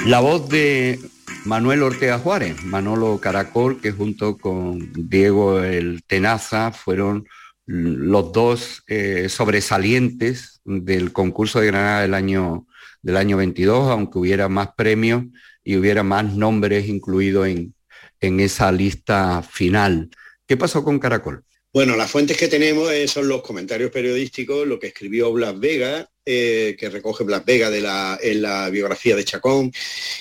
La 0.07 0.20
voz 0.20 0.48
de 0.48 0.98
Manuel 1.44 1.83
Ortega 1.83 2.18
Juárez, 2.18 2.62
Manolo 2.64 3.18
Caracol, 3.18 3.81
que 3.81 3.92
junto 3.92 4.37
con 4.38 4.92
Diego 4.92 5.62
el 5.62 6.03
Tenaza 6.05 6.72
fueron 6.72 7.26
los 7.66 8.33
dos 8.33 8.83
eh, 8.88 9.29
sobresalientes 9.29 10.61
del 10.64 11.12
concurso 11.12 11.61
de 11.61 11.68
Granada 11.68 12.03
del 12.03 12.14
año, 12.14 12.66
del 13.03 13.16
año 13.16 13.37
22, 13.37 13.90
aunque 13.90 14.18
hubiera 14.18 14.48
más 14.48 14.70
premios 14.76 15.24
y 15.62 15.76
hubiera 15.76 16.03
más 16.03 16.35
nombres 16.35 16.88
incluidos 16.88 17.46
en, 17.46 17.74
en 18.20 18.40
esa 18.40 18.72
lista 18.72 19.42
final. 19.42 20.11
¿Qué 20.46 20.57
pasó 20.57 20.83
con 20.83 20.98
Caracol? 20.98 21.44
Bueno, 21.72 21.94
las 21.94 22.11
fuentes 22.11 22.37
que 22.37 22.48
tenemos 22.48 22.90
eh, 22.90 23.06
son 23.06 23.28
los 23.28 23.42
comentarios 23.42 23.92
periodísticos, 23.92 24.66
lo 24.66 24.80
que 24.80 24.88
escribió 24.88 25.30
Blas 25.30 25.56
Vega, 25.56 26.11
eh, 26.26 26.74
que 26.76 26.90
recoge 26.90 27.22
Blas 27.22 27.44
Vega 27.44 27.70
de 27.70 27.80
la, 27.80 28.18
en 28.20 28.42
la 28.42 28.68
biografía 28.70 29.14
de 29.14 29.24
Chacón, 29.24 29.70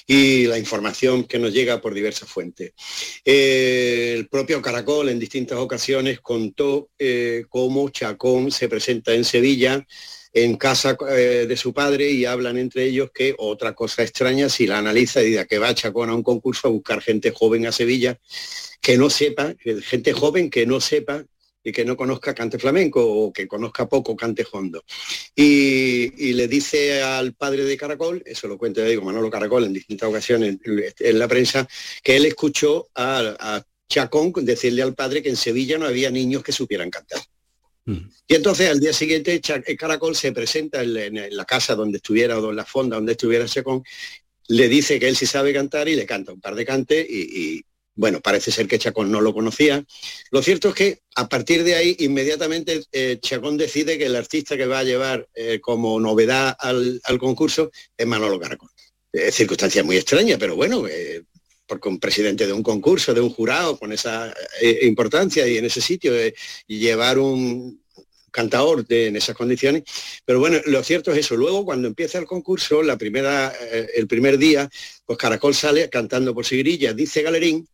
y 0.06 0.46
la 0.46 0.60
información 0.60 1.24
que 1.24 1.40
nos 1.40 1.52
llega 1.52 1.82
por 1.82 1.96
diversas 1.96 2.30
fuentes. 2.30 2.74
Eh, 3.26 4.14
el 4.16 4.28
propio 4.28 4.62
Caracol 4.62 5.10
en 5.10 5.18
distintas 5.18 5.58
ocasiones 5.58 6.20
contó 6.20 6.92
cómo 7.50 7.90
Chacón 7.90 8.52
se 8.52 8.70
presenta 8.70 9.16
en 9.16 9.26
Sevilla 9.26 9.84
en 10.32 10.56
casa 10.56 10.94
de 10.94 11.58
su 11.58 11.74
padre 11.74 12.12
y 12.12 12.26
hablan 12.26 12.60
entre 12.60 12.84
ellos 12.84 13.10
que 13.12 13.34
otra 13.40 13.74
cosa 13.74 14.04
extraña 14.04 14.50
si 14.50 14.68
la 14.68 14.78
analiza 14.78 15.24
y 15.24 15.32
dice 15.32 15.48
que 15.48 15.58
va 15.58 15.74
Chacón 15.74 16.12
a 16.12 16.16
un 16.16 16.22
concurso 16.22 16.68
a 16.68 16.72
buscar 16.72 17.02
gente 17.02 17.32
joven 17.32 17.66
a 17.66 17.72
Sevilla 17.72 18.20
que 18.80 18.98
no 19.00 19.10
sepa, 19.10 19.56
gente 19.82 20.14
joven 20.14 20.52
que 20.52 20.68
no 20.68 20.80
sepa 20.80 21.26
y 21.70 21.72
que 21.72 21.86
no 21.86 21.96
conozca 21.96 22.34
cante 22.34 22.60
flamenco 22.60 23.06
o 23.06 23.32
que 23.32 23.48
conozca 23.48 23.88
poco 23.88 24.16
cante 24.16 24.46
hondo. 24.52 24.84
Y, 25.36 26.30
y 26.30 26.34
le 26.34 26.48
dice 26.48 27.02
al 27.02 27.34
padre 27.34 27.64
de 27.64 27.78
Caracol, 27.78 28.22
eso 28.26 28.48
lo 28.48 28.58
cuenta, 28.58 28.84
digo, 28.84 29.04
Manolo 29.04 29.30
Caracol 29.30 29.66
en 29.66 29.74
distintas 29.74 30.10
ocasiones 30.10 30.58
en, 30.64 30.84
en 31.00 31.20
la 31.20 31.28
prensa, 31.28 31.68
que 32.04 32.18
él 32.18 32.26
escuchó 32.26 32.90
a, 32.96 33.36
a 33.40 33.64
Chacón 33.90 34.32
decirle 34.42 34.84
al 34.84 34.94
padre 34.94 35.24
que 35.24 35.30
en 35.30 35.36
Sevilla 35.36 35.78
no 35.78 35.86
había 35.86 36.12
niños 36.12 36.44
que 36.44 36.52
supieran 36.52 36.90
cantar. 36.90 37.22
Y 38.28 38.36
entonces 38.36 38.70
al 38.70 38.80
día 38.80 38.94
siguiente 38.94 39.42
eh, 39.44 39.76
Caracol 39.76 40.16
se 40.16 40.32
presenta 40.32 40.84
en 40.84 40.94
la, 40.94 41.06
en 41.06 41.36
la 41.36 41.46
casa 41.46 41.74
donde 41.74 41.98
estuviera 41.98 42.38
o 42.38 42.52
en 42.52 42.56
la 42.56 42.66
fonda 42.66 42.98
donde 42.98 43.14
estuviera 43.14 43.46
Chacón, 43.46 43.82
le 44.48 44.68
dice 44.68 45.00
que 45.00 45.08
él 45.08 45.16
sí 45.16 45.26
sabe 45.26 45.54
cantar 45.54 45.88
y 45.90 45.96
le 45.96 46.06
canta 46.06 46.32
un 46.32 46.42
par 46.42 46.54
de 46.54 46.66
cantes 46.66 47.06
y, 47.10 47.56
y, 47.56 47.66
bueno, 48.00 48.22
parece 48.22 48.50
ser 48.50 48.66
que 48.66 48.80
Chacón 48.80 49.12
no 49.12 49.20
lo 49.20 49.34
conocía. 49.34 49.84
Lo 50.32 50.42
cierto 50.42 50.70
es 50.70 50.74
que 50.74 51.00
a 51.16 51.28
partir 51.28 51.66
de 51.66 51.76
ahí 51.76 51.98
inmediatamente 52.00 52.82
eh, 52.94 53.18
Chacón 53.22 53.58
decide 53.58 53.98
que 53.98 54.06
el 54.06 54.16
artista 54.16 54.56
que 54.56 54.68
va 54.68 54.80
a 54.80 54.86
llevar 54.86 55.28
eh, 55.36 55.60
como 55.60 56.00
novedad 56.00 56.56
al, 56.60 57.02
concurso 57.20 57.72
es 57.98 58.08
Manolo 58.08 58.40
Caracol. 58.40 58.70
Eh, 59.12 59.34
circunstancia 59.34 59.84
muy 59.84 59.98
extraña, 59.98 60.38
pero 60.38 60.56
bueno, 60.56 60.88
eh, 60.88 61.24
porque 61.68 61.90
un 61.90 62.00
presidente 62.00 62.48
de 62.48 62.54
un 62.54 62.64
concurso, 62.64 63.14
de 63.14 63.20
un 63.20 63.32
jurado 63.32 63.78
con 63.78 63.92
esa 63.92 64.34
importancia 64.82 65.46
y 65.46 65.58
en 65.58 65.66
ese 65.66 65.82
sitio, 65.82 66.14
llevar 66.68 67.20
un 67.20 67.84
cantador 68.32 68.86
de- 68.86 69.08
en 69.08 69.16
esas 69.16 69.36
condiciones. 69.36 69.84
Pero 70.26 70.40
bueno, 70.40 70.58
lo 70.66 70.84
cierto 70.84 71.12
es 71.12 71.18
eso. 71.20 71.36
Luego, 71.36 71.66
cuando 71.66 71.88
empieza 71.88 72.18
el 72.20 72.26
concurso, 72.26 72.82
la 72.84 72.98
primera, 72.98 73.54
eh, 73.72 73.90
el 73.96 74.08
primer 74.08 74.38
día, 74.38 74.70
pues 75.06 75.18
Caracol 75.18 75.54
sale 75.56 75.90
cantando 75.90 76.34
por 76.34 76.46
Sigrilla, 76.46 76.94
dice 76.94 77.22
Galerín, 77.22 77.68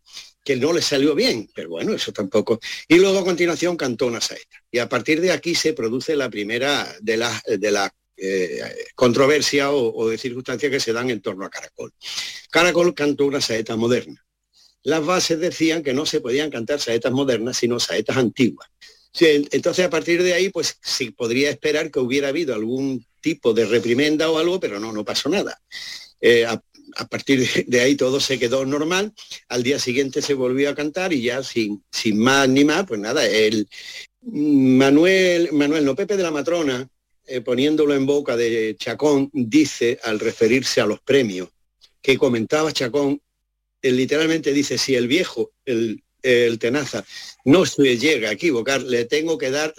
que 0.43 0.55
no 0.55 0.73
le 0.73 0.81
salió 0.81 1.15
bien, 1.15 1.49
pero 1.55 1.69
bueno, 1.69 1.93
eso 1.93 2.11
tampoco. 2.13 2.59
Y 2.87 2.95
luego 2.97 3.19
a 3.19 3.23
continuación 3.25 3.75
cantó 3.75 4.05
una 4.07 4.21
saeta. 4.21 4.57
Y 4.71 4.77
a 4.79 4.87
partir 4.87 5.19
de 5.19 5.31
aquí 5.31 5.55
se 5.55 5.73
produce 5.73 6.15
la 6.15 6.29
primera 6.29 6.95
de 7.01 7.17
las 7.17 7.41
de 7.43 7.71
las 7.71 7.89
eh, 8.17 8.61
controversia 8.95 9.71
o, 9.71 9.93
o 9.93 10.07
de 10.07 10.17
circunstancias 10.17 10.71
que 10.71 10.79
se 10.79 10.93
dan 10.93 11.09
en 11.09 11.21
torno 11.21 11.45
a 11.45 11.49
Caracol. 11.49 11.91
Caracol 12.49 12.93
cantó 12.93 13.25
una 13.25 13.41
saeta 13.41 13.75
moderna. 13.75 14.23
Las 14.83 15.03
bases 15.03 15.39
decían 15.39 15.81
que 15.81 15.93
no 15.95 16.05
se 16.05 16.21
podían 16.21 16.51
cantar 16.51 16.79
saetas 16.79 17.11
modernas, 17.11 17.57
sino 17.57 17.79
saetas 17.79 18.17
antiguas. 18.17 18.69
Entonces 19.19 19.85
a 19.85 19.89
partir 19.89 20.23
de 20.23 20.33
ahí, 20.33 20.49
pues 20.49 20.77
sí 20.81 21.11
podría 21.11 21.49
esperar 21.49 21.91
que 21.91 21.99
hubiera 21.99 22.29
habido 22.29 22.53
algún 22.53 23.05
tipo 23.21 23.53
de 23.53 23.65
reprimenda 23.65 24.29
o 24.29 24.37
algo, 24.37 24.59
pero 24.59 24.79
no, 24.79 24.91
no 24.91 25.05
pasó 25.05 25.29
nada. 25.29 25.59
Eh, 26.19 26.45
a, 26.45 26.61
partir 27.09 27.39
de, 27.39 27.65
de 27.67 27.81
ahí 27.81 27.95
todo 27.95 28.19
se 28.19 28.37
quedó 28.39 28.65
normal. 28.65 29.13
Al 29.47 29.63
día 29.63 29.79
siguiente 29.79 30.21
se 30.21 30.33
volvió 30.33 30.69
a 30.69 30.75
cantar 30.75 31.13
y 31.13 31.21
ya 31.21 31.43
sin, 31.43 31.83
sin 31.91 32.17
más 32.19 32.49
ni 32.49 32.65
más, 32.65 32.85
pues 32.85 32.99
nada, 32.99 33.25
el 33.25 33.67
Manuel, 34.21 35.49
Manuel, 35.51 35.85
no 35.85 35.95
Pepe 35.95 36.17
de 36.17 36.23
la 36.23 36.31
Matrona, 36.31 36.87
eh, 37.25 37.41
poniéndolo 37.41 37.93
en 37.93 38.05
boca 38.05 38.35
de 38.35 38.75
Chacón, 38.77 39.29
dice 39.33 39.99
al 40.03 40.19
referirse 40.19 40.81
a 40.81 40.85
los 40.85 40.99
premios 40.99 41.49
que 42.01 42.17
comentaba 42.17 42.71
Chacón, 42.71 43.21
él 43.81 43.97
literalmente 43.97 44.53
dice, 44.53 44.77
si 44.77 44.95
el 44.95 45.07
viejo, 45.07 45.51
el, 45.65 46.03
el 46.25 46.59
tenaza, 46.59 47.05
no 47.45 47.65
se 47.65 47.97
llega 47.97 48.29
a 48.29 48.33
equivocar, 48.33 48.81
le 48.81 49.05
tengo 49.05 49.37
que 49.37 49.51
dar 49.51 49.73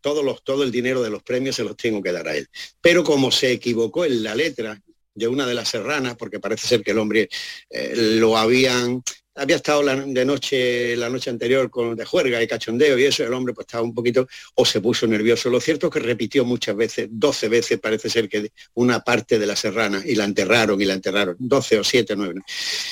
todos 0.00 0.24
los, 0.24 0.44
todo 0.44 0.62
el 0.62 0.70
dinero 0.70 1.02
de 1.02 1.10
los 1.10 1.22
premios, 1.22 1.56
se 1.56 1.64
los 1.64 1.76
tengo 1.76 2.02
que 2.02 2.12
dar 2.12 2.28
a 2.28 2.36
él. 2.36 2.46
Pero 2.80 3.02
como 3.02 3.30
se 3.30 3.52
equivocó 3.52 4.04
en 4.04 4.22
la 4.22 4.34
letra 4.34 4.80
de 5.16 5.26
una 5.26 5.46
de 5.46 5.54
las 5.54 5.70
serranas, 5.70 6.16
porque 6.16 6.38
parece 6.38 6.68
ser 6.68 6.82
que 6.82 6.90
el 6.90 6.98
hombre 6.98 7.28
eh, 7.70 7.94
lo 7.96 8.36
habían, 8.36 9.02
había 9.34 9.56
estado 9.56 9.82
la, 9.82 9.96
de 9.96 10.24
noche, 10.26 10.94
la 10.94 11.08
noche 11.08 11.30
anterior 11.30 11.70
con 11.70 11.96
de 11.96 12.04
juerga 12.04 12.42
y 12.42 12.46
cachondeo 12.46 12.98
y 12.98 13.04
eso, 13.04 13.24
el 13.24 13.32
hombre 13.32 13.54
pues 13.54 13.66
estaba 13.66 13.82
un 13.82 13.94
poquito, 13.94 14.28
o 14.54 14.64
se 14.66 14.82
puso 14.82 15.06
nervioso. 15.06 15.48
Lo 15.48 15.60
cierto 15.60 15.86
es 15.86 15.92
que 15.94 16.00
repitió 16.00 16.44
muchas 16.44 16.76
veces, 16.76 17.08
12 17.10 17.48
veces 17.48 17.80
parece 17.80 18.10
ser 18.10 18.28
que 18.28 18.52
una 18.74 19.00
parte 19.00 19.38
de 19.38 19.46
la 19.46 19.56
serrana, 19.56 20.02
y 20.04 20.14
la 20.14 20.24
enterraron 20.24 20.80
y 20.80 20.84
la 20.84 20.94
enterraron, 20.94 21.36
12 21.38 21.78
o 21.78 21.84
7, 21.84 22.14
9. 22.14 22.34
¿no? 22.34 22.42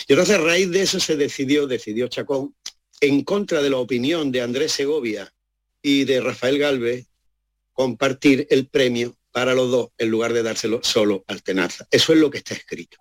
Y 0.09 0.13
entonces 0.15 0.37
a 0.37 0.39
raíz 0.39 0.71
de 0.71 0.81
eso 0.81 0.99
se 0.99 1.17
decidió, 1.17 1.67
decidió 1.67 2.09
Chacón, 2.09 2.55
en 3.01 3.23
contra 3.25 3.63
de 3.63 3.71
la 3.71 3.77
opinión 3.79 4.33
de 4.33 4.41
Andrés 4.43 4.73
Segovia 4.73 5.33
y 5.83 6.05
de 6.05 6.21
Rafael 6.21 6.59
Galvez, 6.59 7.07
compartir 7.73 8.47
el 8.51 8.69
premio 8.69 9.17
para 9.33 9.55
los 9.55 9.71
dos 9.71 9.89
en 9.99 10.11
lugar 10.11 10.33
de 10.33 10.43
dárselo 10.43 10.81
solo 10.83 11.25
al 11.27 11.43
Tenaza. 11.43 11.87
Eso 11.91 12.13
es 12.13 12.19
lo 12.19 12.31
que 12.31 12.39
está 12.39 12.55
escrito. 12.55 12.99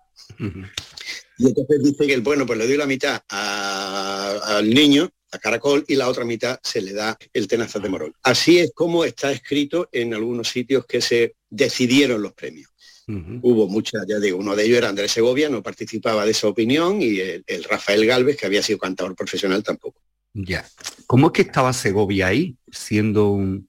Y 1.38 1.46
entonces 1.48 1.82
dice 1.82 2.06
que, 2.06 2.18
bueno, 2.18 2.44
pues 2.46 2.58
le 2.58 2.66
doy 2.66 2.76
la 2.76 2.86
mitad 2.86 3.22
a- 3.28 4.56
al 4.56 4.68
niño, 4.70 5.10
a 5.32 5.38
Caracol, 5.38 5.84
y 5.88 5.94
la 5.96 6.08
otra 6.08 6.24
mitad 6.24 6.58
se 6.62 6.80
le 6.80 6.92
da 6.92 7.16
el 7.32 7.46
Tenaza 7.48 7.78
de 7.78 7.88
Morón. 7.88 8.14
Así 8.22 8.58
es 8.58 8.72
como 8.74 9.04
está 9.04 9.30
escrito 9.32 9.88
en 9.92 10.14
algunos 10.14 10.48
sitios 10.48 10.86
que 10.86 11.00
se 11.00 11.36
decidieron 11.48 12.20
los 12.22 12.32
premios. 12.34 12.70
Hubo 13.06 13.68
muchas, 13.68 14.06
ya 14.08 14.18
digo, 14.18 14.38
uno 14.38 14.56
de 14.56 14.64
ellos 14.64 14.78
era 14.78 14.88
Andrés 14.88 15.12
Segovia, 15.12 15.48
no 15.48 15.62
participaba 15.62 16.24
de 16.24 16.30
esa 16.30 16.48
opinión, 16.48 17.02
y 17.02 17.20
el, 17.20 17.44
el 17.46 17.64
Rafael 17.64 18.06
Galvez, 18.06 18.36
que 18.36 18.46
había 18.46 18.62
sido 18.62 18.78
cantador 18.78 19.14
profesional, 19.14 19.62
tampoco. 19.62 20.00
Ya. 20.32 20.64
¿Cómo 21.06 21.28
es 21.28 21.32
que 21.32 21.42
estaba 21.42 21.72
Segovia 21.72 22.28
ahí, 22.28 22.56
siendo 22.70 23.30
un, 23.30 23.68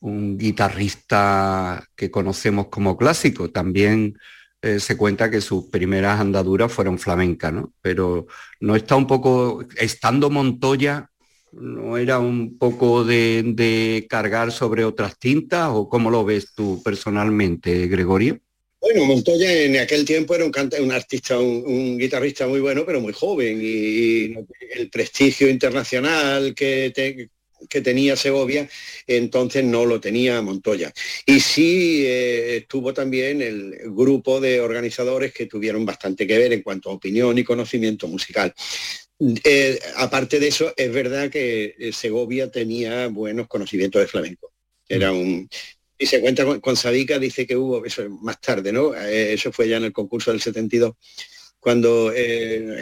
un 0.00 0.36
guitarrista 0.36 1.88
que 1.94 2.10
conocemos 2.10 2.66
como 2.68 2.96
clásico? 2.96 3.50
También 3.50 4.18
eh, 4.60 4.78
se 4.78 4.96
cuenta 4.96 5.30
que 5.30 5.40
sus 5.40 5.66
primeras 5.66 6.20
andaduras 6.20 6.72
fueron 6.72 6.98
flamencas, 6.98 7.52
¿no? 7.52 7.72
Pero 7.80 8.26
no 8.60 8.76
está 8.76 8.96
un 8.96 9.06
poco, 9.06 9.64
estando 9.76 10.28
Montoya, 10.28 11.08
¿no 11.52 11.96
era 11.96 12.18
un 12.18 12.58
poco 12.58 13.04
de, 13.04 13.42
de 13.54 14.06
cargar 14.08 14.52
sobre 14.52 14.84
otras 14.84 15.18
tintas 15.18 15.68
o 15.72 15.88
cómo 15.88 16.10
lo 16.10 16.24
ves 16.24 16.52
tú 16.54 16.82
personalmente, 16.82 17.86
Gregorio? 17.86 18.40
Bueno, 18.82 19.04
Montoya 19.04 19.62
en 19.62 19.76
aquel 19.76 20.04
tiempo 20.04 20.34
era 20.34 20.44
un, 20.44 20.90
artista, 20.90 21.38
un, 21.38 21.96
guitarrista 21.96 22.48
muy 22.48 22.58
bueno, 22.58 22.84
pero 22.84 23.00
muy 23.00 23.12
joven 23.12 23.60
y, 23.62 24.34
el 24.74 24.90
prestigio 24.90 25.48
internacional 25.48 26.52
que, 26.52 26.92
que 27.68 27.80
tenía 27.80 28.16
Segovia, 28.16 28.68
entonces 29.06 29.62
no 29.62 29.86
lo 29.86 30.00
tenía 30.00 30.42
Montoya. 30.42 30.92
Y 31.24 31.38
sí 31.38 32.02
eh, 32.04 32.56
estuvo 32.56 32.92
también 32.92 33.40
el 33.40 33.78
grupo 33.92 34.40
de 34.40 34.60
organizadores 34.60 35.32
que 35.32 35.46
tuvieron 35.46 35.86
bastante 35.86 36.26
que 36.26 36.38
ver 36.38 36.52
en 36.52 36.62
cuanto 36.62 36.90
a 36.90 36.94
opinión 36.94 37.38
y 37.38 37.44
conocimiento 37.44 38.08
musical. 38.08 38.52
Eh, 39.44 39.78
aparte 39.94 40.40
de 40.40 40.48
eso, 40.48 40.74
es 40.76 40.92
verdad 40.92 41.30
que 41.30 41.76
eh, 41.78 41.92
Segovia 41.92 42.50
tenía 42.50 43.06
buenos 43.06 43.46
conocimientos 43.46 44.02
de 44.02 44.08
flamenco. 44.08 44.52
Era 44.88 45.12
un, 45.12 45.48
y 46.02 46.06
se 46.06 46.20
cuenta 46.20 46.44
con, 46.44 46.60
con 46.60 46.76
Sabica, 46.76 47.18
dice 47.18 47.46
que 47.46 47.56
hubo, 47.56 47.84
eso 47.84 48.08
más 48.08 48.40
tarde, 48.40 48.72
¿no? 48.72 48.94
eso 48.94 49.52
fue 49.52 49.68
ya 49.68 49.76
en 49.76 49.84
el 49.84 49.92
concurso 49.92 50.32
del 50.32 50.40
72, 50.40 50.94
cuando 51.60 52.12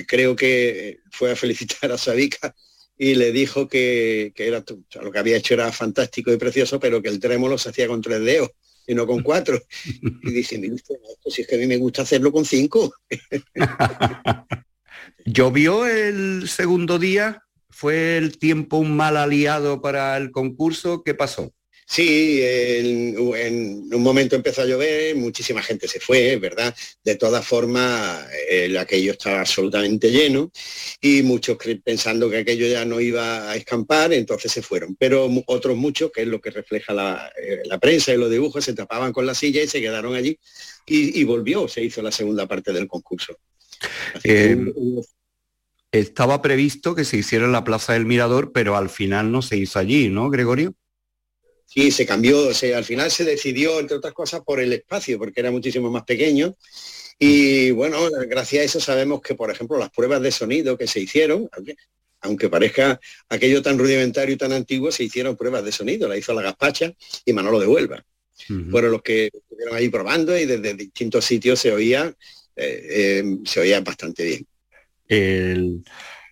creo 0.07 0.35
que 0.35 1.01
fue 1.11 1.33
a 1.33 1.37
felicitar 1.37 1.93
a 1.93 1.99
Sabica 1.99 2.55
y 2.97 3.15
le 3.15 3.31
dijo 3.31 3.69
que, 3.69 4.33
era 4.37 4.65
lo 5.03 5.13
que 5.13 5.19
había 5.19 5.37
hecho 5.37 5.53
era 5.53 5.71
fantástico 5.71 6.33
y 6.33 6.39
precioso, 6.39 6.81
pero 6.81 7.03
que 7.03 7.11
el 7.11 7.21
trémolo 7.21 7.59
se 7.59 7.69
hacía 7.69 7.89
con 7.89 8.01
tres 8.01 8.23
dedos 8.23 8.51
y 8.87 8.95
no 8.95 9.07
con 9.07 9.23
cuatro. 9.23 9.61
Y 10.23 10.31
dice, 10.31 10.59
mire 10.59 10.75
usted, 10.75 10.95
si 11.27 11.43
es 11.43 11.49
que 11.49 11.57
a 11.57 11.59
mí 11.59 11.67
me 11.67 11.77
gusta 11.77 12.03
hacerlo 12.03 12.33
con 12.33 12.47
cinco. 12.47 12.95
¿Llovió 15.27 15.87
el 15.87 16.49
segundo 16.49 16.99
día? 16.99 17.43
¿Fue 17.69 18.17
el 18.17 18.39
tiempo 18.39 18.79
un 18.79 18.97
mal 18.97 19.19
aliado 19.19 19.83
para 19.83 20.17
el 20.17 20.31
concurso? 20.31 21.03
¿Qué 21.03 21.15
pasó? 21.15 21.53
Sí, 21.91 22.41
en, 22.41 23.19
un 23.19 24.03
momento 24.03 24.37
empezó 24.37 24.63
a 24.63 24.65
llover, 24.65 25.17
muchísima 25.17 25.61
gente 25.61 25.89
se 25.89 25.99
fue, 25.99 26.37
¿verdad? 26.37 26.73
De 27.03 27.17
todas 27.17 27.45
formas, 27.45 28.29
aquello 28.79 29.11
estaba 29.11 29.41
absolutamente 29.41 30.13
lleno 30.13 30.53
y 31.01 31.25
muchos 31.25 31.59
pensando 31.83 32.31
que 32.31 32.39
aquello 32.39 32.69
ya 32.69 32.85
no 32.85 33.01
iba 33.01 33.51
a 33.51 33.57
escampar, 33.57 34.13
entonces 34.13 34.53
se 34.53 34.63
fueron. 34.63 34.95
Pero 34.95 35.29
otros 35.47 35.77
muchos, 35.77 36.13
que 36.13 36.23
es 36.23 36.29
lo 36.29 36.41
que 36.41 36.53
refleja 36.53 36.95
la, 36.95 37.33
eh, 37.43 37.63
prensa 37.81 38.15
y 38.15 38.19
los 38.19 38.31
dibujos, 38.31 38.65
se 38.65 38.75
tapaban 38.75 39.13
con 39.13 39.27
la 39.27 39.35
silla 39.35 39.61
y 39.61 39.67
se 39.67 39.81
quedaron 39.81 40.15
allí 40.15 40.39
y, 40.87 41.25
volvió, 41.25 41.67
se 41.67 41.83
hizo 41.83 42.03
la 42.03 42.13
segunda 42.13 42.47
parte 42.47 42.73
del 42.73 42.87
concurso. 42.87 43.37
Eh, 44.23 44.57
estaba 45.91 46.41
previsto 46.41 46.95
que 46.95 47.05
se 47.05 47.17
hiciera 47.17 47.47
en 47.47 47.53
la 47.53 47.65
Plaza 47.65 47.95
del 47.95 48.07
Mirador, 48.07 48.53
pero 48.53 48.77
al 48.77 48.91
final 48.91 49.33
no 49.33 49.43
se 49.43 49.57
hizo 49.57 49.81
allí, 49.81 50.09
¿no, 50.09 50.31
Gregorio? 50.31 50.77
Sí, 51.73 51.93
se 51.93 52.05
cambió, 52.05 52.49
o 52.49 52.53
sea, 52.53 52.79
al 52.79 52.85
final 52.85 53.13
se 53.13 53.25
decidió, 53.25 53.79
entre 53.79 53.97
otras 53.97 54.13
cosas, 54.13 54.41
por 54.41 54.59
el 54.59 54.73
espacio, 54.73 55.19
porque 55.19 55.39
era 55.39 55.53
muchísimo 55.53 55.89
más 55.89 56.03
pequeño. 56.03 56.57
Y 57.17 57.71
bueno, 57.71 58.11
gracias 58.27 58.63
a 58.63 58.65
eso 58.65 58.81
sabemos 58.81 59.21
que, 59.21 59.37
por 59.37 59.53
ejemplo, 59.53 59.79
las 59.79 59.91
pruebas 59.91 60.21
de 60.21 60.33
sonido 60.33 60.77
que 60.77 60.89
se 60.89 60.99
hicieron, 60.99 61.49
aunque, 62.23 62.49
parezca 62.49 62.99
aquello 63.29 63.63
tan 63.63 63.79
rudimentario 63.79 64.35
y 64.35 64.37
tan 64.37 64.51
antiguo, 64.51 64.91
se 64.91 65.05
hicieron 65.05 65.37
pruebas 65.37 65.65
de 65.65 65.71
sonido, 65.71 66.09
la 66.09 66.17
hizo 66.17 66.35
la 66.35 66.43
Gaspacha 66.43 66.93
y 67.25 67.33
Manolo 67.33 67.61
de 67.61 67.69
Huelva. 67.69 68.05
Fueron 68.69 68.91
los 68.91 69.03
que 69.03 69.31
estuvieron 69.33 69.77
ahí 69.77 69.89
probando 69.91 70.37
y 70.37 70.47
desde 70.47 70.75
distintos 70.75 71.25
sitios 71.25 71.61
se 71.61 71.71
oía, 71.71 72.13
eh, 72.57 72.87
eh, 72.91 73.25
se 73.45 73.61
oía 73.61 73.81
bastante 73.81 74.25
bien. 74.25 74.47
El, 75.07 75.85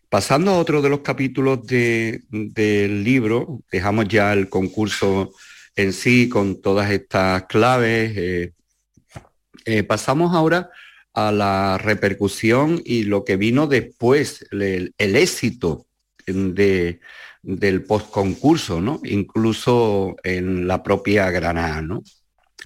Pasando 0.09 0.53
a 0.53 0.59
otro 0.59 0.81
de 0.81 0.89
los 0.89 1.01
capítulos 1.01 1.67
del 1.67 3.05
libro, 3.05 3.61
dejamos 3.71 4.09
ya 4.09 4.33
el 4.33 4.49
concurso 4.49 5.33
en 5.77 5.93
sí 5.93 6.31
con 6.31 6.63
todas 6.63 6.91
estas 6.91 7.45
claves. 7.45 8.17
Eh, 8.17 8.53
eh, 9.67 9.83
pasamos 9.83 10.35
ahora 10.35 10.71
a 11.13 11.31
la 11.31 11.77
repercusión 11.77 12.81
y 12.87 13.03
lo 13.03 13.23
que 13.25 13.37
vino 13.37 13.67
después, 13.67 14.47
el, 14.51 14.95
éxito 14.97 15.87
de, 16.27 17.01
del 17.43 17.85
postconcurso, 17.85 18.81
¿no? 18.81 19.01
incluso 19.05 20.17
en 20.23 20.67
la 20.67 20.83
propia 20.83 21.31
Granada. 21.31 21.83
¿no? 21.83 22.03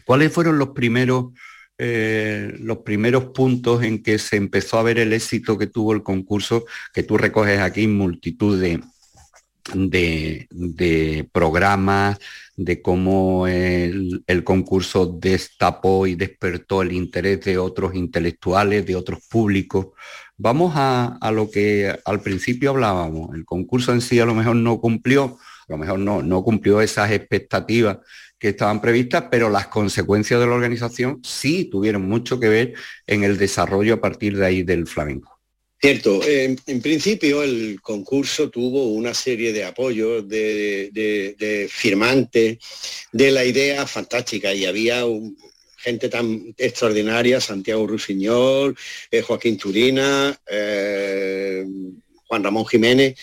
¿Cuáles 0.05 0.33
fueron 0.33 0.59
los 0.59 0.69
primeros 0.69 1.33
eh, 1.79 2.55
los 2.61 2.79
primeros 2.79 3.27
puntos 3.27 3.83
en 3.83 4.03
que 4.03 4.19
se 4.19 4.37
empezó 4.37 4.79
a 4.79 4.83
ver 4.83 4.99
el 4.99 5.13
éxito 5.13 5.59
que 5.59 5.67
tuvo 5.67 5.93
el 5.93 6.03
concurso, 6.03 6.65
que 6.93 7.03
tú 7.03 7.17
recoges 7.17 7.61
aquí 7.61 7.87
multitud 7.87 8.61
de, 8.61 8.81
de, 9.75 11.29
programas, 11.33 12.19
de 12.57 12.83
cómo 12.83 13.47
el, 13.47 14.45
concurso 14.45 15.07
destapó 15.07 16.07
y 16.07 16.15
despertó 16.15 16.83
el 16.83 16.93
interés 16.93 17.41
de 17.45 17.59
otros 17.59 17.95
intelectuales, 17.95 18.87
de 18.87 18.97
otros 18.97 19.21
públicos. 19.29 19.89
Vamos 20.37 20.73
a, 20.77 21.19
a, 21.21 21.31
lo 21.31 21.51
que 21.51 21.95
al 22.05 22.21
principio 22.21 22.71
hablábamos. 22.71 23.35
El 23.35 23.45
concurso 23.45 23.93
en 23.93 24.01
sí 24.01 24.21
a 24.21 24.27
lo 24.27 24.35
mejor 24.35 24.57
no 24.57 24.81
cumplió, 24.81 25.39
a 25.69 25.73
lo 25.73 25.79
mejor 25.79 25.99
no, 25.99 26.23
no 26.23 26.43
cumplió 26.43 26.81
esas 26.81 27.11
expectativas 27.13 27.99
que 28.43 28.49
estaban 28.49 28.81
previstas, 28.81 29.27
pero 29.31 29.49
las 29.49 29.69
consecuencias 29.69 30.41
de 30.41 30.47
la 30.47 30.55
organización 30.55 31.21
sí 31.23 31.67
tuvieron 31.67 32.03
mucho 32.03 32.41
que 32.41 32.49
ver 32.49 32.75
en 33.07 33.23
el 33.23 33.39
desarrollo 33.39 33.95
a 33.95 34.01
partir 34.01 34.37
de 34.37 34.45
ahí 34.45 34.63
del 34.65 34.89
flamenco. 34.89 35.39
Cierto, 35.81 36.21
en, 36.27 36.57
principio 36.83 37.45
el 37.45 37.81
concurso 37.81 38.51
tuvo 38.51 38.87
una 38.87 39.15
serie 39.15 39.53
de 39.53 39.65
apoyos, 39.65 40.29
de, 40.29 41.69
firmantes, 41.71 42.59
de 43.13 43.31
la 43.31 43.45
idea 43.45 43.87
fantástica 43.87 44.53
y 44.53 44.65
había 44.65 45.05
gente 45.77 46.09
tan 46.09 46.53
extraordinaria, 46.59 47.41
Santiago 47.41 47.87
Rusiñol, 47.87 48.77
eh, 49.09 49.23
Joaquín 49.23 49.57
Turina, 49.57 50.37
eh, 50.51 51.65
Juan 52.27 52.43
Ramón 52.43 52.67
Jiménez, 52.67 53.17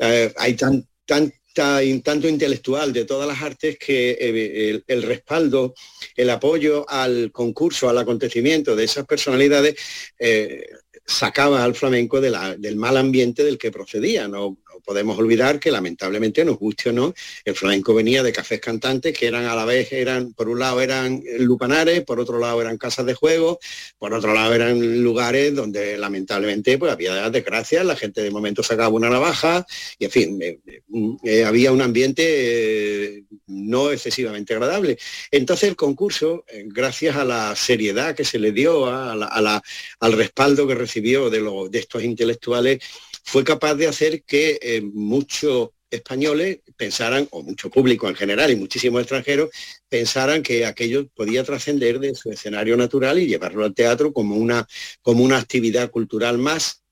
eh, 0.00 0.32
hay 0.36 0.54
tan, 0.54 0.84
tan, 1.06 1.32
tanto 1.54 2.28
intelectual 2.28 2.92
de 2.92 3.04
todas 3.04 3.28
las 3.28 3.40
artes 3.40 3.78
que 3.78 4.16
eh, 4.20 4.82
el, 4.86 5.02
respaldo, 5.02 5.74
el 6.16 6.30
apoyo 6.30 6.84
al 6.88 7.30
concurso, 7.32 7.88
al 7.88 7.98
acontecimiento 7.98 8.74
de 8.74 8.84
esas 8.84 9.06
personalidades 9.06 9.76
eh, 10.18 10.66
sacaba 11.06 11.62
al 11.62 11.74
flamenco 11.74 12.20
del 12.20 12.76
mal 12.76 12.96
ambiente 12.96 13.44
del 13.44 13.58
que 13.58 13.70
procedía. 13.70 14.26
¿no? 14.26 14.58
Podemos 14.84 15.18
olvidar 15.18 15.60
que 15.60 15.70
lamentablemente 15.70 16.44
nos 16.44 16.58
guste 16.58 16.90
o 16.90 16.92
no, 16.92 17.14
el 17.44 17.54
flamenco 17.54 17.94
venía 17.94 18.22
de 18.22 18.32
cafés 18.32 18.60
cantantes 18.60 19.16
que 19.16 19.26
eran 19.26 19.44
a 19.44 19.54
la 19.54 19.64
vez, 19.64 19.92
eran, 19.92 20.32
por 20.32 20.48
un 20.48 20.58
lado 20.58 20.80
eran 20.80 21.22
lupanares, 21.38 22.02
por 22.04 22.20
otro 22.20 22.38
lado 22.38 22.60
eran 22.60 22.78
casas 22.78 23.06
de 23.06 23.14
juego, 23.14 23.58
por 23.98 24.14
otro 24.14 24.32
lado 24.34 24.54
eran 24.54 25.02
lugares 25.02 25.54
donde 25.54 25.96
lamentablemente 25.98 26.78
pues 26.78 26.92
había 26.92 27.30
desgracias, 27.30 27.84
la 27.84 27.96
gente 27.96 28.22
de 28.22 28.30
momento 28.30 28.62
sacaba 28.62 28.88
una 28.88 29.10
navaja 29.10 29.66
y 29.98 30.06
en 30.06 30.10
fin, 30.10 30.42
eh, 30.42 30.58
eh, 31.24 31.44
había 31.44 31.72
un 31.72 31.82
ambiente 31.82 32.24
eh, 32.24 33.24
no 33.46 33.90
excesivamente 33.90 34.54
agradable. 34.54 34.98
Entonces 35.30 35.68
el 35.68 35.76
concurso, 35.76 36.44
gracias 36.66 37.16
a 37.16 37.24
la 37.24 37.54
seriedad 37.56 38.14
que 38.14 38.24
se 38.24 38.38
le 38.38 38.52
dio, 38.52 38.86
al 38.86 40.12
respaldo 40.12 40.66
que 40.66 40.74
recibió 40.74 41.30
de, 41.30 41.40
de 41.70 41.78
estos 41.78 42.02
intelectuales, 42.02 42.82
fue 43.24 43.42
capaz 43.42 43.74
de 43.74 43.88
hacer 43.88 44.22
que 44.22 44.58
eh, 44.60 44.82
muchos 44.82 45.70
españoles 45.90 46.58
pensaran, 46.76 47.26
o 47.30 47.42
mucho 47.42 47.70
público 47.70 48.08
en 48.08 48.14
general 48.14 48.50
y 48.50 48.56
muchísimos 48.56 49.00
extranjeros, 49.00 49.50
pensaran 49.88 50.42
que 50.42 50.66
aquello 50.66 51.08
podía 51.08 51.44
trascender 51.44 51.98
de 52.00 52.14
su 52.14 52.30
escenario 52.30 52.76
natural 52.76 53.18
y 53.18 53.26
llevarlo 53.26 53.64
al 53.64 53.74
teatro 53.74 54.12
como 54.12 54.36
una, 54.36 54.66
como 55.00 55.24
una 55.24 55.38
actividad 55.38 55.90
cultural 55.90 56.38
más. 56.38 56.82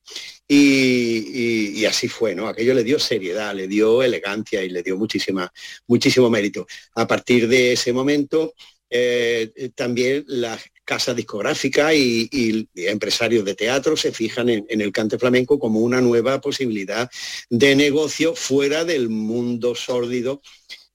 Y, 0.48 1.84
así 1.86 2.08
fue, 2.08 2.34
¿no? 2.34 2.46
Aquello 2.46 2.74
le 2.74 2.84
dio 2.84 2.98
seriedad, 2.98 3.54
le 3.54 3.68
dio 3.68 4.02
elegancia 4.02 4.62
y 4.62 4.68
le 4.68 4.82
dio 4.82 4.96
muchísima, 4.96 5.50
muchísimo 5.86 6.28
mérito. 6.28 6.66
A 6.94 7.06
partir 7.06 7.48
de 7.48 7.72
ese 7.72 7.92
momento, 7.92 8.52
eh, 8.90 9.70
también 9.74 10.24
la 10.26 10.58
casas 10.84 11.16
discográficas 11.16 11.94
y, 11.94 12.68
empresarios 12.74 13.44
de 13.44 13.54
teatro 13.54 13.96
se 13.96 14.12
fijan 14.12 14.48
en, 14.48 14.66
el 14.68 14.92
cante 14.92 15.18
flamenco 15.18 15.58
como 15.58 15.80
una 15.80 16.00
nueva 16.00 16.40
posibilidad 16.40 17.10
de 17.50 17.76
negocio 17.76 18.34
fuera 18.34 18.84
del 18.84 19.08
mundo 19.08 19.74
sórdido 19.74 20.42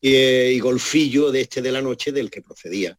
eh, 0.02 0.52
y 0.54 0.60
golfillo 0.60 1.32
de 1.32 1.42
este 1.42 1.62
de 1.62 1.72
la 1.72 1.82
noche 1.82 2.12
del 2.12 2.30
que 2.30 2.42
procedía. 2.42 2.98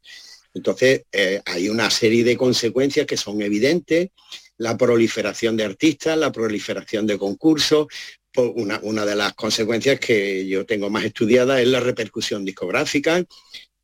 Entonces, 0.54 1.02
eh, 1.12 1.40
hay 1.44 1.68
una 1.68 1.90
serie 1.90 2.24
de 2.24 2.36
consecuencias 2.36 3.06
que 3.06 3.16
son 3.16 3.40
evidentes, 3.42 4.10
la 4.56 4.76
proliferación 4.76 5.56
de 5.56 5.64
artistas, 5.64 6.18
la 6.18 6.32
proliferación 6.32 7.06
de 7.06 7.18
concursos, 7.18 7.86
una, 8.36 8.78
una, 8.82 9.04
de 9.04 9.16
las 9.16 9.34
consecuencias 9.34 9.98
que 9.98 10.46
yo 10.46 10.64
tengo 10.64 10.90
más 10.90 11.04
estudiada 11.04 11.60
es 11.60 11.68
la 11.68 11.80
repercusión 11.80 12.44
discográfica, 12.44 13.24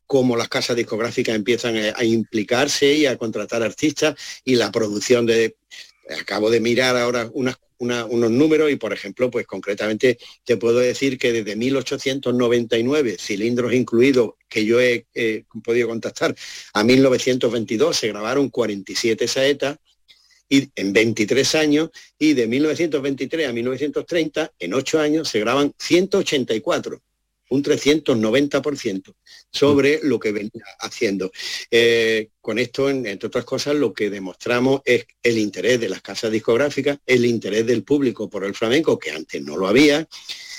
cómo 0.07 0.35
las 0.35 0.47
casas 0.47 0.75
discográficas 0.75 1.35
empiezan 1.35 1.75
a, 1.77 2.03
implicarse 2.03 2.93
y 2.93 3.05
a 3.05 3.17
contratar 3.17 3.63
artistas 3.63 4.15
y 4.43 4.55
la 4.55 4.71
producción 4.71 5.25
de... 5.25 5.55
Acabo 6.21 6.51
de 6.51 6.59
mirar 6.59 6.95
ahora 6.97 7.31
unos 7.33 8.31
números 8.31 8.71
y, 8.71 8.75
por 8.75 8.93
ejemplo, 8.93 9.31
pues 9.31 9.47
concretamente 9.47 10.19
te 10.43 10.57
puedo 10.57 10.77
decir 10.77 11.17
que 11.17 11.33
desde 11.33 11.55
1899, 11.55 13.17
cilindros 13.19 13.73
incluidos, 13.73 14.33
que 14.47 14.65
yo 14.65 14.79
he 14.79 15.07
podido 15.63 15.87
contactar, 15.87 16.35
a 16.73 16.83
1922 16.83 17.97
se 17.97 18.09
grabaron 18.09 18.49
47 18.49 19.27
saetas 19.27 19.79
y 20.47 20.69
en 20.75 20.93
23 20.93 21.55
años 21.55 21.89
y 22.17 22.33
de 22.33 22.47
1923 22.47 23.49
a 23.49 23.53
1930, 23.53 24.51
en 24.59 24.73
8 24.73 24.99
años, 24.99 25.29
se 25.29 25.39
graban 25.39 25.73
184. 25.77 27.01
Un 27.49 27.63
390% 27.63 29.15
sobre 29.51 29.99
lo 30.03 30.19
que 30.19 30.31
venía 30.31 30.65
haciendo. 30.79 31.31
Eh, 31.69 32.29
con 32.41 32.59
esto, 32.59 32.89
entre 32.89 33.27
otras 33.27 33.45
cosas, 33.45 33.75
lo 33.75 33.93
que 33.93 34.09
demostramos 34.09 34.81
es 34.85 35.05
el 35.21 35.37
interés 35.37 35.79
de 35.79 35.89
las 35.89 36.01
casas 36.01 36.31
discográficas, 36.31 36.97
el 37.05 37.25
interés 37.25 37.65
del 37.65 37.83
público 37.83 38.29
por 38.29 38.43
el 38.43 38.55
flamenco, 38.55 38.97
que 38.97 39.11
antes 39.11 39.41
no 39.41 39.57
lo 39.57 39.67
había, 39.67 40.07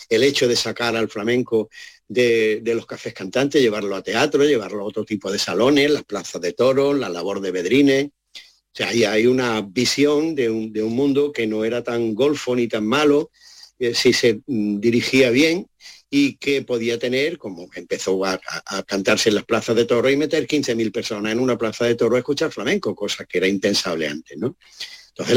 el 0.09 0.23
hecho 0.23 0.47
de 0.47 0.57
sacar 0.57 0.97
al 0.97 1.09
flamenco 1.09 1.69
de, 2.09 2.63
los 2.65 2.87
cafés 2.87 3.15
cantantes, 3.15 3.61
llevarlo 3.61 3.97
a 3.97 4.03
teatro, 4.03 4.45
llevarlo 4.45 4.83
a 4.83 4.87
otro 4.87 5.05
tipo 5.05 5.31
de 5.31 5.39
salones, 5.39 5.91
las 5.91 6.05
plazas 6.05 6.41
de 6.41 6.53
toros, 6.53 6.97
la 6.97 7.09
labor 7.09 7.41
de 7.41 7.51
bedrines. 7.51 8.07
O 8.07 8.77
sea, 8.77 8.89
ahí 8.89 9.05
hay 9.05 9.27
una 9.27 9.63
visión 9.63 10.35
de 10.35 10.51
un, 10.51 10.73
mundo 10.95 11.33
que 11.33 11.47
no 11.47 11.65
era 11.65 11.83
tan 11.83 12.15
golfo 12.15 12.55
ni 12.55 12.69
tan 12.69 12.87
malo, 12.87 13.31
eh, 13.79 13.95
si 13.95 14.13
se 14.13 14.41
mm, 14.47 14.81
dirigía 14.81 15.31
bien 15.31 15.67
y 16.11 16.37
que 16.37 16.63
podía 16.63 16.99
tener, 16.99 17.39
como 17.39 17.69
empezó 17.75 18.25
a, 18.25 18.41
cantarse 18.87 19.29
en 19.29 19.35
las 19.37 19.45
plazas 19.45 19.77
de 19.77 19.85
toro 19.85 20.09
y 20.09 20.17
meter 20.17 20.47
15.000 20.47 20.93
personas 20.93 21.33
en 21.33 21.41
una 21.41 21.59
plaza 21.59 21.85
de 21.85 21.95
toro 21.95 22.17
a 22.17 22.21
escuchar 22.21 22.53
flamenco, 22.53 22.95
cosa 22.95 23.25
que 23.25 23.39
era 23.39 23.49
impensable 23.49 24.09
antes. 24.09 24.39
¿no? 24.39 24.57
Entonces 25.09 25.37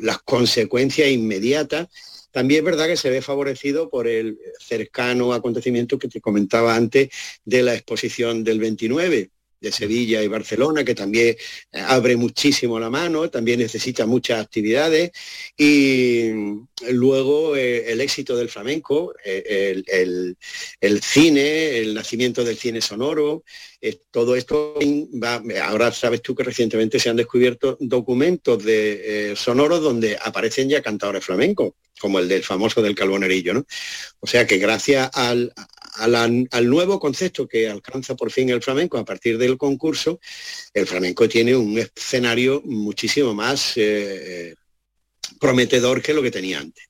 las 0.00 0.18
consecuencias 0.22 1.08
inmediatas 1.10 1.88
también 2.30 2.58
es 2.58 2.64
verdad 2.64 2.88
que 2.88 2.96
se 2.96 3.10
ve 3.10 3.22
favorecido 3.22 3.88
por 3.88 4.08
el 4.08 4.38
cercano 4.58 5.32
acontecimiento 5.32 6.00
que 6.00 6.08
te 6.08 6.20
comentaba 6.20 6.74
antes 6.74 7.10
de 7.44 7.62
la 7.62 7.74
exposición 7.74 8.42
del 8.42 8.58
29 8.58 9.30
de 9.64 9.72
Sevilla 9.72 10.22
y 10.22 10.28
Barcelona, 10.28 10.84
que 10.84 10.94
también 10.94 11.36
eh, 11.72 11.80
abre 11.80 12.16
muchísimo 12.16 12.78
la 12.78 12.90
mano, 12.90 13.30
también 13.30 13.58
necesita 13.58 14.06
muchas 14.06 14.40
actividades. 14.40 15.10
Y 15.56 16.28
luego 16.90 17.56
eh, 17.56 17.90
el 17.90 18.00
éxito 18.00 18.36
del 18.36 18.50
flamenco, 18.50 19.14
eh, 19.24 19.82
el, 20.80 21.02
cine, 21.02 21.78
el 21.78 21.94
nacimiento 21.94 22.44
del 22.44 22.56
cine 22.56 22.80
sonoro, 22.80 23.42
todo 24.10 24.34
esto 24.34 24.74
va, 25.22 25.42
ahora 25.62 25.92
sabes 25.92 26.22
tú 26.22 26.34
que 26.34 26.42
recientemente 26.42 26.98
se 26.98 27.10
han 27.10 27.16
descubierto 27.16 27.76
documentos 27.80 28.64
de 28.64 29.34
sonoros 29.36 29.82
donde 29.82 30.16
aparecen 30.22 30.70
ya 30.70 30.80
cantadores 30.80 31.22
flamencos, 31.22 31.72
como 32.00 32.18
el 32.18 32.28
del 32.28 32.42
famoso 32.42 32.80
del 32.80 32.94
Calbonerillo, 32.94 33.52
¿no? 33.52 33.66
O 34.20 34.26
sea 34.26 34.46
que 34.46 34.56
gracias 34.56 35.10
al, 35.12 35.52
al 35.96 36.68
nuevo 36.68 36.98
concepto 36.98 37.46
que 37.46 37.68
alcanza 37.68 38.14
por 38.14 38.30
fin 38.30 38.50
el 38.50 38.62
flamenco 38.62 38.98
a 38.98 39.04
partir 39.04 39.38
del 39.38 39.56
concurso, 39.56 40.20
el 40.72 40.86
flamenco 40.86 41.28
tiene 41.28 41.56
un 41.56 41.78
escenario 41.78 42.62
muchísimo 42.64 43.34
más 43.34 43.74
eh, 43.76 44.54
prometedor 45.40 46.02
que 46.02 46.14
lo 46.14 46.22
que 46.22 46.30
tenía 46.30 46.60
antes. 46.60 46.84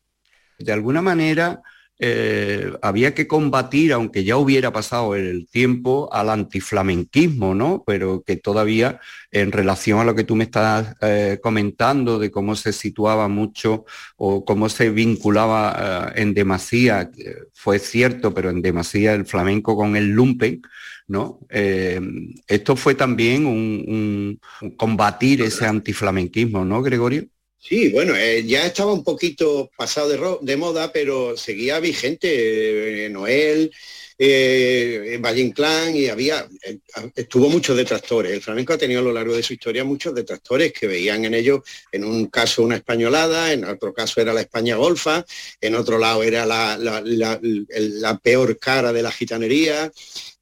De 0.58 0.72
alguna 0.72 1.02
manera, 1.02 1.62
eh, 2.00 2.72
había 2.82 3.14
que 3.14 3.28
combatir, 3.28 3.92
aunque 3.92 4.24
ya 4.24 4.36
hubiera 4.36 4.72
pasado 4.72 5.14
el 5.14 5.46
tiempo, 5.48 6.08
al 6.12 6.28
antiflamenquismo, 6.28 7.54
¿no? 7.54 7.84
Pero 7.86 8.24
que 8.24 8.36
todavía, 8.36 9.00
en 9.30 9.52
relación 9.52 10.00
a 10.00 10.04
lo 10.04 10.14
que 10.16 10.24
tú 10.24 10.34
me 10.34 10.44
estás 10.44 10.96
eh, 11.00 11.38
comentando 11.40 12.18
de 12.18 12.32
cómo 12.32 12.56
se 12.56 12.72
situaba 12.72 13.28
mucho 13.28 13.84
o 14.16 14.44
cómo 14.44 14.68
se 14.68 14.90
vinculaba 14.90 16.12
eh, 16.16 16.22
en 16.22 16.34
demasía, 16.34 17.10
fue 17.52 17.78
cierto, 17.78 18.34
pero 18.34 18.50
en 18.50 18.60
demasía 18.60 19.14
el 19.14 19.26
flamenco 19.26 19.76
con 19.76 19.96
el 19.96 20.10
lumpen, 20.10 20.62
¿no? 21.06 21.40
esto 21.50 22.76
fue 22.76 22.94
también 22.94 23.44
un 23.46 24.40
combatir 24.76 25.42
ese 25.42 25.66
antiflamenquismo, 25.66 26.64
¿no, 26.64 26.82
Gregorio? 26.82 27.26
Sí, 27.66 27.88
bueno, 27.88 28.14
eh, 28.14 28.44
ya 28.44 28.66
estaba 28.66 28.92
un 28.92 29.02
poquito 29.02 29.70
pasado 29.74 30.38
de, 30.42 30.56
moda, 30.58 30.92
pero 30.92 31.34
seguía 31.34 31.80
vigente 31.80 33.06
eh, 33.06 33.08
Noel, 33.08 33.72
eh, 34.18 35.18
Valle 35.20 35.42
Inclán 35.42 35.96
y 35.96 36.08
había, 36.08 36.46
eh, 36.62 36.78
estuvo 37.14 37.48
muchos 37.48 37.76
detractores. 37.76 38.32
El 38.32 38.42
flamenco 38.42 38.72
ha 38.72 38.78
tenido 38.78 39.00
a 39.00 39.04
lo 39.04 39.12
largo 39.12 39.34
de 39.34 39.42
su 39.42 39.54
historia 39.54 39.84
muchos 39.84 40.14
detractores 40.14 40.72
que 40.72 40.86
veían 40.86 41.24
en 41.24 41.34
ello, 41.34 41.64
en 41.90 42.04
un 42.04 42.26
caso 42.26 42.62
una 42.62 42.76
españolada, 42.76 43.52
en 43.52 43.64
otro 43.64 43.92
caso 43.92 44.20
era 44.20 44.32
la 44.32 44.42
España 44.42 44.76
golfa, 44.76 45.24
en 45.60 45.74
otro 45.74 45.98
lado 45.98 46.22
era 46.22 46.46
la, 46.46 46.78
la 46.78 48.18
peor 48.18 48.58
cara 48.58 48.92
de 48.92 49.02
la 49.02 49.10
gitanería, 49.10 49.90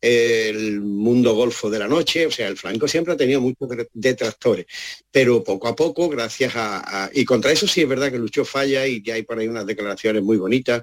el 0.03 0.81
mundo 0.81 1.35
golfo 1.35 1.71
de 1.71 1.79
la 1.79 1.87
noche, 1.87 2.27
o 2.27 2.31
sea, 2.31 2.49
el 2.49 2.57
flamenco 2.57 2.89
siempre 2.89 3.15
ha 3.15 3.17
tenido 3.17 3.41
muchos 3.41 3.69
detractores, 3.93 4.67
pero 5.11 5.45
poco 5.45 5.69
a 5.69 5.77
poco, 5.77 6.09
gracias 6.09 6.53
a, 6.57 7.09
Y 7.15 7.25
contra 7.25 7.53
eso 7.53 7.69
sí 7.69 7.83
es 7.83 7.89
verdad 7.89 8.11
que 8.11 8.19
luchó 8.19 8.45
falla 8.45 8.85
y 8.87 9.01
ya 9.01 9.15
hay 9.15 9.23
por 9.23 9.39
ahí 9.39 9.47
unas 9.47 9.65
declaraciones 9.65 10.23
muy 10.23 10.37
bonitas 10.39 10.83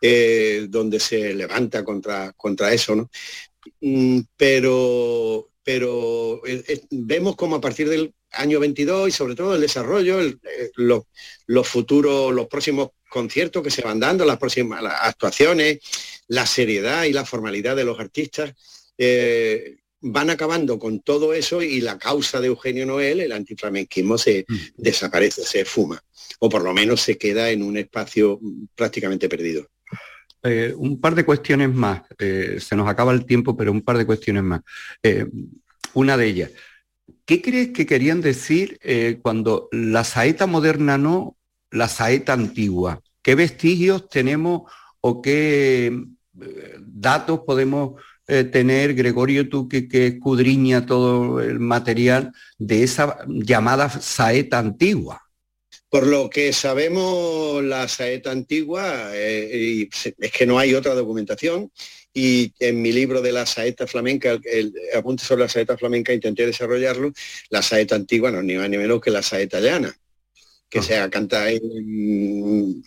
eh, 0.00 0.66
donde 0.68 1.00
se 1.00 1.34
levanta 1.34 1.84
contra, 1.84 2.32
contra 2.32 2.72
eso, 2.72 2.94
¿no? 2.94 3.10
Mm, 3.80 4.20
pero, 4.36 5.50
pero 5.62 6.40
eh, 6.46 6.64
eh, 6.68 6.82
vemos 6.90 7.34
como 7.34 7.56
a 7.56 7.60
partir 7.60 7.88
del 7.88 8.14
año 8.30 8.60
22 8.60 9.08
y 9.08 9.12
sobre 9.12 9.34
todo 9.34 9.56
el 9.56 9.60
desarrollo, 9.60 10.20
los 10.76 11.68
futuros, 11.68 12.32
los 12.32 12.46
próximos 12.46 12.90
conciertos 13.10 13.62
que 13.62 13.70
se 13.70 13.82
van 13.82 13.98
dando, 13.98 14.24
las 14.24 14.38
próximas 14.38 14.84
actuaciones, 14.84 15.78
la 16.28 16.46
seriedad 16.46 17.04
y 17.04 17.12
la 17.12 17.24
formalidad 17.24 17.74
de 17.74 17.84
los 17.84 17.98
artistas, 17.98 18.54
van 20.00 20.30
acabando 20.30 20.78
con 20.78 21.00
todo 21.00 21.34
eso 21.34 21.62
y 21.62 21.80
la 21.80 21.98
causa 21.98 22.40
de 22.40 22.46
Eugenio 22.46 22.86
Noel, 22.86 23.20
el 23.20 23.32
antiflamenquismo, 23.32 24.16
se 24.16 24.44
mm. 24.46 24.56
desaparece, 24.76 25.42
se 25.42 25.64
fuma, 25.64 26.02
o 26.38 26.48
por 26.48 26.62
lo 26.62 26.72
menos 26.72 27.00
se 27.00 27.18
queda 27.18 27.50
en 27.50 27.62
un 27.62 27.76
espacio 27.76 28.38
prácticamente 28.74 29.28
perdido. 29.28 29.68
Eh, 30.42 30.72
un 30.76 31.00
par 31.00 31.14
de 31.14 31.24
cuestiones 31.24 31.72
más, 31.72 32.02
eh, 32.18 32.58
se 32.60 32.76
nos 32.76 32.88
acaba 32.88 33.12
el 33.12 33.24
tiempo, 33.24 33.56
pero 33.56 33.72
un 33.72 33.82
par 33.82 33.98
de 33.98 34.06
cuestiones 34.06 34.42
más. 34.42 34.60
una 35.94 36.16
de 36.16 36.26
ellas, 36.26 36.50
¿qué 37.24 37.42
crees 37.42 37.68
que 37.70 37.86
querían 37.86 38.20
decir 38.20 38.78
cuando 39.22 39.68
la 39.72 40.04
saeta 40.04 40.46
moderna 40.46 40.98
no, 40.98 41.36
la 41.70 41.88
saeta 41.88 42.32
antigua? 42.32 43.00
¿Qué 43.22 43.34
vestigios 43.34 44.08
tenemos 44.08 44.70
o 45.00 45.22
qué 45.22 45.92
datos 46.78 47.40
podemos 47.40 48.00
eh, 48.30 48.44
tener, 48.44 48.94
Gregorio, 48.94 49.48
tú 49.48 49.68
que, 49.68 49.88
escudriña 50.06 50.84
todo 50.84 51.40
el 51.40 51.58
material 51.60 52.32
de 52.58 52.82
esa 52.82 53.18
llamada 53.26 53.88
saeta 53.88 54.58
antigua? 54.58 55.22
Por 55.90 56.06
lo 56.06 56.28
que 56.28 56.52
sabemos, 56.52 57.62
la 57.64 57.88
saeta 57.88 58.30
antigua 58.30 59.10
eh, 59.14 59.88
es 60.18 60.32
que 60.32 60.46
no 60.46 60.58
hay 60.58 60.74
otra 60.74 60.94
documentación 60.94 61.72
y 62.12 62.52
en 62.58 62.82
mi 62.82 62.92
libro 62.92 63.22
de 63.22 63.32
la 63.32 63.46
saeta 63.46 63.86
flamenca, 63.86 64.32
el, 64.32 64.40
el, 64.44 64.74
apunte 64.94 65.24
sobre 65.24 65.42
la 65.42 65.48
saeta 65.48 65.78
flamenca, 65.78 66.12
intenté 66.12 66.44
desarrollarlo. 66.46 67.12
La 67.50 67.62
saeta 67.62 67.94
antigua 67.94 68.30
no 68.30 68.38
es 68.38 68.44
ni 68.44 68.56
más 68.56 68.68
ni 68.68 68.76
menos 68.76 69.00
que 69.00 69.10
la 69.10 69.22
saeta 69.22 69.60
llana 69.60 69.98
que 70.68 70.82
se 70.82 71.10
canta 71.10 71.46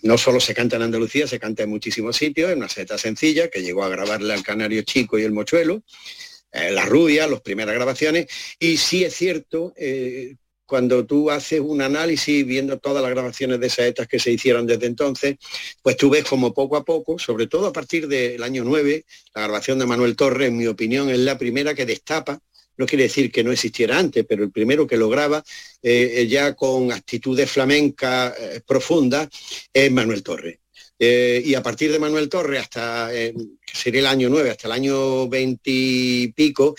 no 0.03 0.17
solo 0.17 0.39
se 0.39 0.53
canta 0.53 0.75
en 0.75 0.83
Andalucía, 0.83 1.27
se 1.27 1.39
canta 1.39 1.63
en 1.63 1.69
muchísimos 1.69 2.15
sitios, 2.15 2.51
en 2.51 2.59
una 2.59 2.69
seta 2.69 2.97
sencilla 2.97 3.49
que 3.49 3.61
llegó 3.61 3.83
a 3.83 3.89
grabarle 3.89 4.33
al 4.33 4.43
Canario 4.43 4.83
Chico 4.83 5.17
y 5.17 5.23
el 5.23 5.31
Mochuelo, 5.31 5.83
eh, 6.51 6.71
La 6.71 6.85
Rubia, 6.85 7.27
las 7.27 7.41
primeras 7.41 7.73
grabaciones, 7.73 8.27
y 8.59 8.77
sí 8.77 9.03
es 9.03 9.15
cierto, 9.15 9.73
eh, 9.77 10.35
cuando 10.71 11.05
tú 11.05 11.29
haces 11.29 11.59
un 11.59 11.81
análisis 11.81 12.45
viendo 12.45 12.79
todas 12.79 13.03
las 13.03 13.11
grabaciones 13.11 13.59
de 13.59 13.69
saetas 13.69 14.07
que 14.07 14.19
se 14.19 14.31
hicieron 14.31 14.65
desde 14.65 14.85
entonces, 14.85 15.35
pues 15.81 15.97
tú 15.97 16.09
ves 16.09 16.23
como 16.23 16.53
poco 16.53 16.77
a 16.77 16.85
poco, 16.85 17.19
sobre 17.19 17.47
todo 17.47 17.67
a 17.67 17.73
partir 17.73 18.07
del 18.07 18.41
año 18.41 18.63
9, 18.63 19.03
la 19.35 19.41
grabación 19.41 19.79
de 19.79 19.85
Manuel 19.85 20.15
Torres, 20.15 20.47
en 20.47 20.55
mi 20.55 20.67
opinión, 20.67 21.09
es 21.09 21.19
la 21.19 21.37
primera 21.37 21.73
que 21.73 21.85
destapa 21.85 22.39
no 22.77 22.85
quiere 22.85 23.03
decir 23.03 23.29
que 23.33 23.43
no 23.43 23.51
existiera 23.51 23.99
antes, 23.99 24.25
pero 24.25 24.45
el 24.45 24.51
primero 24.51 24.87
que 24.87 24.95
lo 24.95 25.09
graba 25.09 25.43
eh, 25.83 26.25
ya 26.29 26.55
con 26.55 26.93
actitudes 26.93 27.51
flamencas 27.51 28.33
eh, 28.39 28.61
profundas 28.65 29.27
es 29.73 29.91
Manuel 29.91 30.23
Torres. 30.23 30.60
Eh, 31.03 31.41
y 31.43 31.55
a 31.55 31.63
partir 31.63 31.91
de 31.91 31.97
Manuel 31.97 32.29
Torres 32.29 32.61
hasta, 32.61 33.09
que 33.11 33.33
sería 33.73 34.01
el 34.01 34.05
año 34.05 34.29
9, 34.29 34.51
hasta 34.51 34.67
el 34.67 34.73
año 34.73 35.27
20 35.27 35.61
y 35.65 36.27
pico, 36.33 36.75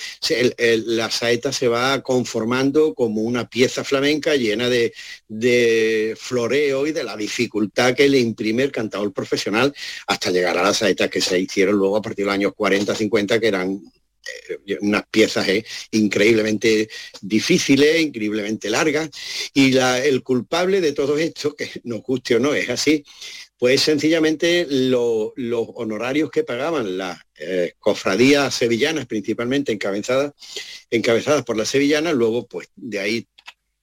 la 0.87 1.11
saeta 1.11 1.51
se 1.51 1.67
va 1.67 2.01
conformando 2.03 2.95
como 2.95 3.23
una 3.23 3.49
pieza 3.49 3.83
flamenca 3.83 4.37
llena 4.37 4.69
de, 4.69 4.95
de, 5.27 6.17
floreo 6.17 6.87
y 6.87 6.93
de 6.93 7.03
la 7.03 7.17
dificultad 7.17 7.97
que 7.97 8.09
le 8.09 8.21
imprime 8.21 8.63
el 8.63 8.71
cantador 8.71 9.13
profesional 9.13 9.75
hasta 10.07 10.31
llegar 10.31 10.57
a 10.57 10.63
las 10.63 10.77
saetas 10.77 11.11
que 11.11 11.21
se 11.21 11.41
hicieron 11.41 11.75
luego 11.75 11.97
a 11.97 12.03
partir 12.03 12.25
de 12.25 12.27
los 12.27 12.35
años 12.35 12.53
40, 12.55 12.95
50, 12.95 13.41
que 13.41 13.49
eran 13.49 13.73
eh, 13.73 14.02
unas 14.81 15.05
piezas 15.11 15.49
eh, 15.49 15.65
increíblemente 15.91 16.89
difíciles, 17.21 18.01
increíblemente 18.01 18.71
largas, 18.71 19.11
y 19.55 19.77
el 19.77 20.23
culpable 20.23 20.81
de 20.81 20.93
todo 20.93 21.19
esto, 21.19 21.55
que 21.55 21.71
nos 21.85 22.03
guste 22.03 22.37
o 22.37 22.39
no 22.39 22.55
es 22.55 22.69
así, 22.69 23.05
pues 23.59 23.81
sencillamente 23.81 24.67
los 24.69 25.33
honorarios 25.75 26.31
que 26.31 26.43
pagaban 26.43 26.99
las 26.99 27.19
eh, 27.37 27.75
cofradías 27.79 28.53
sevillanas, 28.53 29.07
principalmente 29.07 29.71
encabezadas, 29.71 30.33
encabezadas 30.91 31.45
por 31.45 31.57
las 31.57 31.69
sevillanas, 31.69 32.15
luego 32.15 32.47
pues 32.49 32.69
de 32.75 32.99
ahí 32.99 33.29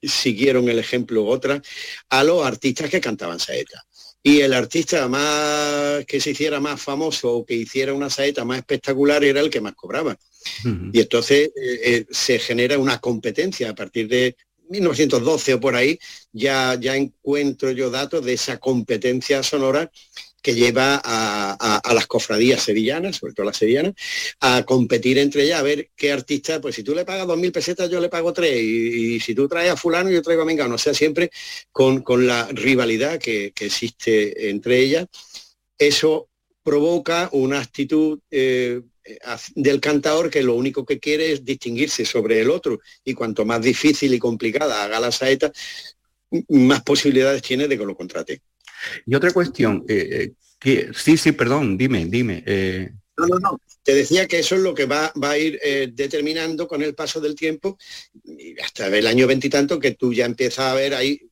siguieron 0.02 0.70
el 0.70 0.80
ejemplo 0.80 1.26
otras, 1.26 1.62
a 2.10 2.24
los 2.24 2.46
artistas 2.46 2.90
que 2.90 3.02
cantaban 3.02 3.40
saeta. 3.40 3.84
Y 4.22 4.42
el 4.42 4.54
artista 4.54 5.08
más 5.08 6.06
que 6.06 6.20
se 6.20 6.32
hiciera 6.32 6.60
más 6.60 6.82
famoso 6.82 7.34
o 7.34 7.46
que 7.46 7.56
hiciera 7.56 7.94
una 7.94 8.10
saeta 8.10 8.44
más 8.44 8.60
espectacular 8.60 9.24
era 9.24 9.40
el 9.40 9.50
que 9.50 9.62
más 9.62 9.76
cobraba. 9.76 10.18
Y 10.94 11.00
entonces 11.00 11.50
eh, 11.56 11.80
eh, 11.84 12.06
se 12.10 12.40
genera 12.40 12.78
una 12.78 13.00
competencia 13.00 13.70
a 13.70 13.76
partir 13.76 14.08
de 14.08 14.36
1912 14.70 15.56
o 15.56 15.60
por 15.60 15.76
ahí, 15.76 15.98
ya, 16.32 16.78
ya 16.80 16.96
encuentro 16.96 17.72
yo 17.72 17.90
datos 17.90 18.24
de 18.24 18.34
esa 18.34 18.58
competencia 18.58 19.42
sonora 19.42 19.92
que 20.42 20.56
lleva 20.56 21.02
a, 21.04 21.94
las 21.94 22.08
cofradías 22.08 22.62
sevillanas, 22.62 23.18
sobre 23.18 23.34
todo 23.34 23.46
las 23.46 23.58
sevillanas, 23.58 23.94
a 24.40 24.64
competir 24.64 25.18
entre 25.18 25.44
ellas, 25.44 25.60
a 25.60 25.64
ver 25.64 25.90
qué 25.96 26.12
artista, 26.12 26.62
pues 26.62 26.76
si 26.76 26.84
tú 26.84 26.96
le 26.96 27.06
pagas 27.06 27.28
dos 27.28 27.38
mil 27.38 27.52
pesetas, 27.52 27.90
yo 27.90 28.00
le 28.00 28.10
pago 28.10 28.34
tres, 28.34 28.62
y, 28.62 29.20
si 29.20 29.36
tú 29.36 29.48
traes 29.48 29.72
a 29.72 29.78
fulano, 29.78 30.10
yo 30.10 30.22
traigo 30.22 30.44
a 30.44 30.46
mengano, 30.46 30.76
o 30.76 30.78
sea, 30.78 30.94
siempre 30.94 31.32
con, 31.72 32.04
la 32.26 32.48
rivalidad 32.52 33.20
que, 33.20 33.54
existe 33.60 34.50
entre 34.50 34.80
ellas, 34.80 35.08
eso 35.78 36.30
provoca 36.64 37.30
una 37.32 37.62
actitud 37.62 38.20
eh, 38.30 38.82
del 39.56 39.80
cantador 39.80 40.30
que 40.30 40.44
lo 40.44 40.56
único 40.56 40.86
que 40.86 41.00
quiere 41.00 41.32
es 41.32 41.46
distinguirse 41.46 42.06
sobre 42.06 42.42
el 42.42 42.50
otro, 42.50 42.80
y 43.04 43.14
cuanto 43.14 43.46
más 43.46 43.62
difícil 43.62 44.14
y 44.14 44.20
complicada 44.20 44.84
haga 44.84 45.00
la 45.00 45.12
saeta, 45.12 45.52
más 46.50 46.84
posibilidades 46.84 47.42
tiene 47.42 47.68
de 47.68 47.78
que 47.78 47.86
lo 47.86 47.96
contrate. 47.96 48.42
Y 49.06 49.16
otra 49.16 49.32
cuestión, 49.32 49.84
eh, 49.88 50.34
eh, 50.64 50.92
sí, 50.94 51.18
sí, 51.18 51.32
perdón, 51.32 51.78
dime, 51.78 52.06
dime. 52.06 52.44
Eh. 52.46 52.90
No, 53.18 53.28
no, 53.28 53.40
no. 53.40 53.62
Te 53.84 53.94
decía 53.94 54.28
que 54.28 54.40
eso 54.40 54.56
es 54.56 54.62
lo 54.62 54.74
que 54.74 54.86
va, 54.86 55.12
va 55.22 55.32
a 55.32 55.38
ir 55.38 55.60
determinando 55.94 56.68
con 56.68 56.82
el 56.84 56.94
paso 56.94 57.20
del 57.20 57.34
tiempo, 57.36 57.78
hasta 58.64 58.88
el 58.88 59.08
año 59.08 59.26
veintitanto, 59.26 59.80
que 59.80 59.92
tú 59.92 60.14
ya 60.14 60.26
empiezas 60.26 60.66
a 60.66 60.74
ver 60.76 60.94
ahí 60.94 61.29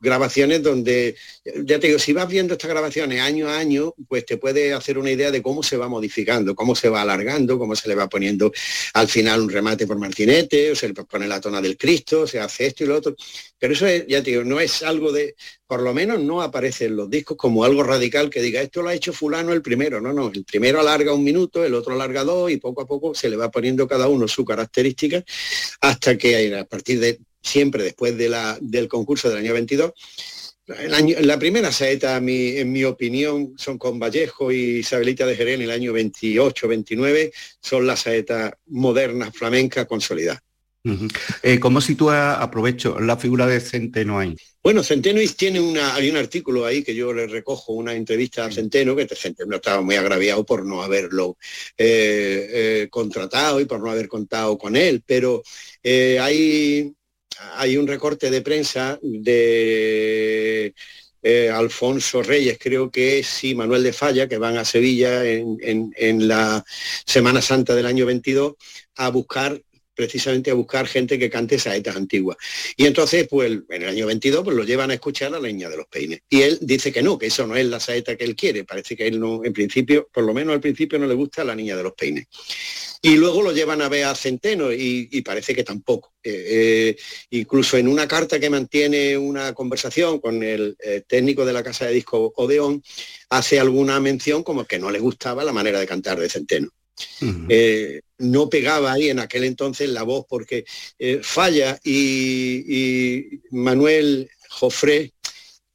grabaciones 0.00 0.62
donde, 0.62 1.16
ya 1.64 1.78
te 1.78 1.88
digo, 1.88 1.98
si 1.98 2.12
vas 2.12 2.28
viendo 2.28 2.54
estas 2.54 2.70
grabaciones 2.70 3.20
año 3.20 3.48
a 3.48 3.58
año, 3.58 3.94
pues 4.08 4.24
te 4.26 4.36
puede 4.36 4.72
hacer 4.72 4.98
una 4.98 5.10
idea 5.10 5.30
de 5.30 5.42
cómo 5.42 5.62
se 5.62 5.76
va 5.76 5.88
modificando, 5.88 6.54
cómo 6.54 6.74
se 6.74 6.88
va 6.88 7.02
alargando, 7.02 7.58
cómo 7.58 7.74
se 7.76 7.88
le 7.88 7.94
va 7.94 8.08
poniendo 8.08 8.52
al 8.94 9.08
final 9.08 9.40
un 9.40 9.50
remate 9.50 9.86
por 9.86 9.98
martinete, 9.98 10.70
o 10.70 10.76
se 10.76 10.88
le 10.88 10.94
pone 10.94 11.26
la 11.26 11.40
tona 11.40 11.60
del 11.60 11.76
Cristo, 11.76 12.26
se 12.26 12.40
hace 12.40 12.66
esto 12.66 12.84
y 12.84 12.86
lo 12.86 12.96
otro. 12.96 13.14
Pero 13.58 13.74
eso 13.74 13.86
es, 13.86 14.06
ya 14.06 14.22
te 14.22 14.30
digo, 14.30 14.44
no 14.44 14.60
es 14.60 14.82
algo 14.82 15.12
de, 15.12 15.34
por 15.66 15.82
lo 15.82 15.94
menos 15.94 16.20
no 16.20 16.42
aparece 16.42 16.86
en 16.86 16.96
los 16.96 17.08
discos 17.08 17.36
como 17.36 17.64
algo 17.64 17.82
radical 17.82 18.28
que 18.28 18.42
diga, 18.42 18.60
esto 18.60 18.82
lo 18.82 18.88
ha 18.88 18.94
hecho 18.94 19.12
fulano 19.12 19.52
el 19.52 19.62
primero. 19.62 20.00
No, 20.00 20.12
no, 20.12 20.30
el 20.34 20.44
primero 20.44 20.80
alarga 20.80 21.14
un 21.14 21.22
minuto, 21.22 21.64
el 21.64 21.74
otro 21.74 21.94
alarga 21.94 22.24
dos 22.24 22.50
y 22.50 22.56
poco 22.56 22.82
a 22.82 22.86
poco 22.86 23.14
se 23.14 23.30
le 23.30 23.36
va 23.36 23.50
poniendo 23.50 23.86
cada 23.86 24.08
uno 24.08 24.26
su 24.26 24.44
característica 24.44 25.22
hasta 25.80 26.18
que 26.18 26.56
a 26.56 26.64
partir 26.64 26.98
de 27.00 27.20
siempre 27.42 27.84
después 27.84 28.16
de 28.16 28.28
la, 28.28 28.58
del 28.60 28.88
concurso 28.88 29.28
del 29.28 29.38
año 29.38 29.54
22. 29.54 29.92
la 30.66 31.38
primera 31.38 31.72
saeta, 31.72 32.16
en 32.16 32.72
mi 32.72 32.84
opinión, 32.84 33.54
son 33.56 33.78
con 33.78 33.98
Vallejo 33.98 34.52
y 34.52 34.78
Isabelita 34.78 35.26
de 35.26 35.36
Jerez 35.36 35.54
en 35.56 35.62
el 35.62 35.70
año 35.70 35.92
28-29, 35.92 37.32
son 37.60 37.86
las 37.86 38.00
saetas 38.00 38.52
modernas 38.66 39.34
flamencas 39.34 39.86
consolidadas. 39.86 40.42
Eh, 41.42 41.60
¿Cómo 41.60 41.80
sitúa, 41.80 42.40
aprovecho, 42.42 42.98
la 43.00 43.16
figura 43.18 43.46
de 43.46 43.60
Centeno 43.60 44.18
ahí? 44.18 44.34
Bueno, 44.62 44.82
Centeno 44.82 45.20
tiene 45.36 45.60
una, 45.60 45.94
hay 45.94 46.08
un 46.08 46.16
artículo 46.16 46.64
ahí 46.64 46.82
que 46.82 46.94
yo 46.94 47.12
le 47.12 47.26
recojo, 47.26 47.74
una 47.74 47.94
entrevista 47.94 48.46
a 48.46 48.50
Centeno, 48.50 48.96
que 48.96 49.06
Centeno 49.06 49.56
estaba 49.56 49.82
muy 49.82 49.96
agraviado 49.96 50.44
por 50.44 50.64
no 50.64 50.82
haberlo 50.82 51.36
eh, 51.76 52.48
eh, 52.50 52.88
contratado 52.90 53.60
y 53.60 53.66
por 53.66 53.80
no 53.80 53.90
haber 53.90 54.08
contado 54.08 54.56
con 54.56 54.74
él, 54.74 55.02
pero 55.04 55.42
hay 55.84 56.92
hay 57.54 57.76
un 57.76 57.86
recorte 57.86 58.30
de 58.30 58.42
prensa 58.42 58.98
de 59.02 60.74
eh, 61.22 61.50
Alfonso 61.50 62.22
Reyes, 62.22 62.58
creo 62.58 62.90
que 62.90 63.24
y 63.42 63.54
Manuel 63.54 63.82
de 63.82 63.92
Falla, 63.92 64.28
que 64.28 64.38
van 64.38 64.56
a 64.56 64.64
Sevilla 64.64 65.24
en, 65.24 66.28
la 66.28 66.64
Semana 67.04 67.42
Santa 67.42 67.74
del 67.74 67.86
año 67.86 68.06
22 68.06 68.54
a 68.96 69.08
buscar 69.10 69.60
precisamente 70.00 70.50
a 70.50 70.54
buscar 70.54 70.86
gente 70.86 71.18
que 71.18 71.28
cante 71.28 71.58
saetas 71.58 71.94
antiguas. 71.94 72.38
Y 72.76 72.86
entonces, 72.86 73.26
pues 73.28 73.52
en 73.68 73.82
el 73.82 73.88
año 73.88 74.06
22, 74.06 74.44
pues 74.44 74.56
lo 74.56 74.64
llevan 74.64 74.90
a 74.90 74.94
escuchar 74.94 75.34
a 75.34 75.38
la 75.38 75.48
niña 75.48 75.68
de 75.68 75.76
los 75.76 75.86
peines. 75.86 76.20
Y 76.30 76.40
él 76.40 76.58
dice 76.62 76.90
que 76.90 77.02
no, 77.02 77.18
que 77.18 77.26
eso 77.26 77.46
no 77.46 77.54
es 77.54 77.66
la 77.66 77.80
saeta 77.80 78.16
que 78.16 78.24
él 78.24 78.34
quiere. 78.34 78.64
Parece 78.64 78.96
que 78.96 79.06
él 79.06 79.20
no, 79.20 79.44
en 79.44 79.52
principio, 79.52 80.08
por 80.12 80.24
lo 80.24 80.32
menos 80.32 80.54
al 80.54 80.60
principio 80.60 80.98
no 80.98 81.06
le 81.06 81.14
gusta 81.14 81.42
a 81.42 81.44
la 81.44 81.54
niña 81.54 81.76
de 81.76 81.82
los 81.82 81.92
peines 81.92 82.26
y 83.02 83.16
luego 83.16 83.42
lo 83.42 83.52
llevan 83.52 83.80
a 83.80 83.88
ver 83.88 84.04
a 84.04 84.14
Centeno 84.14 84.72
y, 84.72 85.22
parece 85.22 85.54
que 85.54 85.64
tampoco. 85.64 86.12
Eh, 86.22 86.44
eh, 86.48 86.96
incluso 87.30 87.78
en 87.78 87.88
una 87.88 88.06
carta 88.06 88.38
que 88.38 88.50
mantiene 88.50 89.16
una 89.16 89.54
conversación 89.54 90.20
con 90.20 90.42
el 90.42 90.76
eh, 90.84 91.02
técnico 91.06 91.46
de 91.46 91.52
la 91.54 91.62
casa 91.62 91.86
de 91.86 91.94
disco 91.94 92.32
Odeón, 92.36 92.82
hace 93.30 93.58
alguna 93.58 94.00
mención 94.00 94.42
como 94.42 94.64
que 94.64 94.78
no 94.78 94.90
le 94.90 94.98
gustaba 94.98 95.44
la 95.44 95.52
manera 95.52 95.80
de 95.80 95.86
cantar 95.86 96.20
de 96.20 96.28
Centeno. 96.28 96.68
No 98.18 98.48
pegaba 98.48 98.92
ahí 98.92 99.08
en 99.10 99.18
aquel 99.18 99.44
entonces 99.44 99.88
la 99.88 100.02
voz 100.02 100.26
porque 100.28 100.64
Falla 101.22 101.78
y, 101.84 103.40
Manuel 103.50 104.30
Jofré 104.48 105.12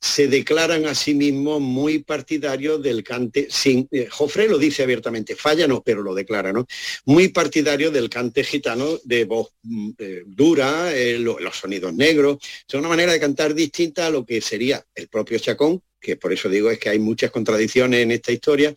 se 0.06 0.28
declaran 0.28 0.86
a 0.86 0.94
sí 0.94 1.16
mismos 1.16 1.60
muy 1.60 2.00
partidarios 2.00 2.82
del 2.84 3.04
cante, 3.04 3.48
sin, 3.50 3.88
eh, 3.92 4.08
lo 4.48 4.60
dice 4.60 4.84
abiertamente, 4.84 5.36
falla 5.36 5.68
no, 5.68 5.82
pero 5.82 6.04
lo 6.04 6.14
declara, 6.14 6.54
¿no? 6.54 6.68
Muy 7.06 7.30
partidario 7.30 7.90
del 7.90 8.08
cante 8.08 8.44
gitano 8.44 9.00
de 9.04 9.26
voz 9.26 9.50
mm, 9.64 9.90
eh, 9.98 10.22
dura, 10.28 10.96
eh, 10.96 11.18
los 11.18 11.56
sonidos 11.56 11.92
negros, 11.96 12.38
es 12.68 12.76
una 12.76 12.88
manera 12.88 13.14
de 13.14 13.20
cantar 13.20 13.56
distinta 13.56 14.06
a 14.06 14.12
lo 14.12 14.24
que 14.24 14.42
sería 14.42 14.86
el 14.94 15.08
propio 15.08 15.40
Chacón, 15.40 15.82
que 16.06 16.18
por 16.18 16.32
eso 16.32 16.50
digo 16.50 16.70
es 16.70 16.78
que 16.78 16.90
hay 16.90 17.00
muchas 17.00 17.32
contradicciones 17.32 18.02
en 18.02 18.12
esta 18.12 18.32
historia, 18.32 18.74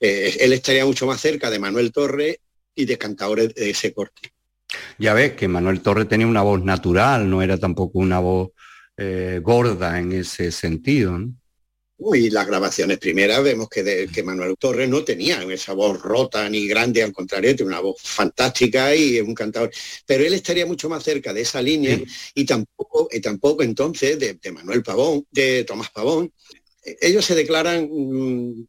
él 0.00 0.52
estaría 0.52 0.84
mucho 0.84 1.06
más 1.06 1.20
cerca 1.20 1.50
de 1.50 1.58
Manuel 1.58 1.92
Torres 1.92 2.38
y 2.74 2.84
de 2.84 2.98
cantadores 2.98 3.54
de 3.54 3.70
ese 3.70 3.92
corte. 3.92 4.32
Ya 4.98 5.14
ves 5.14 5.32
que 5.32 5.48
Manuel 5.48 5.80
Torres 5.80 6.08
tenía 6.08 6.26
una 6.26 6.42
voz 6.42 6.62
natural, 6.62 7.28
no 7.28 7.42
era 7.42 7.56
tampoco 7.56 7.98
una 7.98 8.18
voz 8.18 8.50
eh, 8.96 9.40
gorda 9.42 9.98
en 9.98 10.12
ese 10.12 10.52
sentido. 10.52 11.18
¿no? 11.18 11.34
Y 12.14 12.30
las 12.30 12.46
grabaciones 12.46 12.98
primeras 12.98 13.42
vemos 13.42 13.68
que, 13.68 14.08
que 14.12 14.22
Manuel 14.22 14.56
Torres 14.56 14.88
no 14.88 15.02
tenía 15.02 15.42
esa 15.42 15.72
voz 15.72 16.00
rota 16.00 16.48
ni 16.48 16.68
grande, 16.68 17.02
al 17.02 17.12
contrario, 17.12 17.56
tiene 17.56 17.70
una 17.70 17.80
voz 17.80 18.00
fantástica 18.00 18.94
y 18.94 19.16
es 19.16 19.22
un 19.22 19.34
cantador. 19.34 19.70
Pero 20.06 20.24
él 20.24 20.34
estaría 20.34 20.64
mucho 20.64 20.88
más 20.88 21.02
cerca 21.02 21.32
de 21.32 21.40
esa 21.40 21.60
línea 21.60 21.98
y 22.34 22.44
tampoco, 22.44 23.08
y 23.10 23.20
tampoco 23.20 23.64
entonces 23.64 24.18
de, 24.18 24.34
de, 24.34 24.52
Manuel 24.52 24.82
Pavón, 24.82 25.26
de 25.30 25.64
Tomás 25.64 25.90
Pavón. 25.90 26.32
Ellos 27.00 27.24
se 27.24 27.34
declaran 27.34 27.88
mm, 27.90 28.66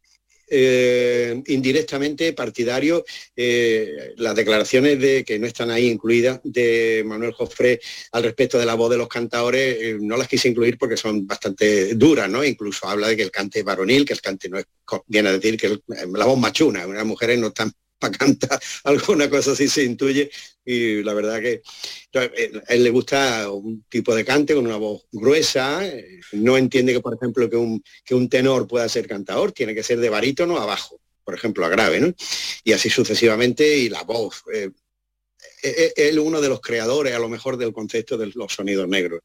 eh, 0.52 1.44
indirectamente 1.46 2.34
partidario 2.34 3.06
eh, 3.36 4.14
las 4.18 4.34
declaraciones 4.34 5.00
de 5.00 5.24
que 5.24 5.38
no 5.38 5.46
están 5.46 5.70
ahí 5.70 5.88
incluidas 5.88 6.40
de 6.44 7.04
Manuel 7.06 7.34
Jofré 7.34 7.80
al 8.14 8.24
respecto 8.24 8.58
de 8.58 8.66
la 8.66 8.74
voz 8.74 8.90
de 8.90 8.98
los 8.98 9.08
cantadores 9.08 9.78
eh, 9.80 9.98
no 10.02 10.18
las 10.18 10.28
quise 10.28 10.50
incluir 10.50 10.80
porque 10.80 10.98
son 10.98 11.28
bastante 11.28 11.94
duras 11.94 12.28
no 12.30 12.44
incluso 12.44 12.88
habla 12.88 13.10
de 13.10 13.18
que 13.18 13.22
el 13.22 13.30
cante 13.30 13.60
es 13.60 13.66
varonil 13.66 14.06
que 14.06 14.14
el 14.14 14.22
cante 14.22 14.50
no 14.50 14.58
es 14.58 14.66
viene 15.06 15.30
a 15.30 15.34
decir 15.34 15.56
que 15.56 15.80
la 16.14 16.26
voz 16.26 16.40
machuna 16.40 16.88
unas 16.88 17.06
mujeres 17.06 17.38
no 17.38 17.50
están 17.50 17.72
para 18.00 18.18
cantar, 18.18 18.60
alguna 18.86 19.30
cosa 19.30 19.52
así 19.52 19.68
se 19.68 19.84
intuye 19.84 20.32
y 20.66 21.04
la 21.04 21.14
verdad 21.14 21.40
que 21.42 21.62
eh, 22.14 22.62
a 22.68 22.74
él 22.74 22.84
le 22.84 22.90
gusta 22.90 23.52
un 23.52 23.84
tipo 23.90 24.16
de 24.16 24.24
cante 24.24 24.56
con 24.56 24.66
una 24.66 24.78
voz 24.78 25.06
gruesa, 25.12 25.86
eh, 25.86 26.20
no 26.34 26.58
entiende 26.58 26.94
que 26.94 27.02
por 27.02 27.16
ejemplo 27.16 27.50
que 27.50 27.58
un, 27.58 27.84
que 28.06 28.16
un 28.16 28.30
tenor 28.30 28.68
pueda 28.68 28.88
ser 28.88 29.08
cantador, 29.08 29.52
tiene 29.52 29.76
que 29.76 29.84
ser 29.84 30.00
de 30.00 30.10
barítono 30.10 30.58
abajo, 30.58 31.00
por 31.24 31.36
ejemplo 31.36 31.66
a 31.66 31.70
grave, 31.70 32.00
¿no? 32.00 32.14
Y 32.64 32.72
así 32.72 32.90
sucesivamente 32.90 33.78
y 33.78 33.90
la 33.90 34.04
voz. 34.04 34.44
Eh, 34.54 34.72
él 35.96 36.20
uno 36.20 36.40
de 36.40 36.50
los 36.50 36.62
creadores 36.62 37.14
a 37.14 37.20
lo 37.20 37.30
mejor 37.30 37.58
del 37.58 37.74
concepto 37.74 38.18
de 38.18 38.32
los 38.34 38.54
sonidos 38.54 38.88
negros. 38.88 39.22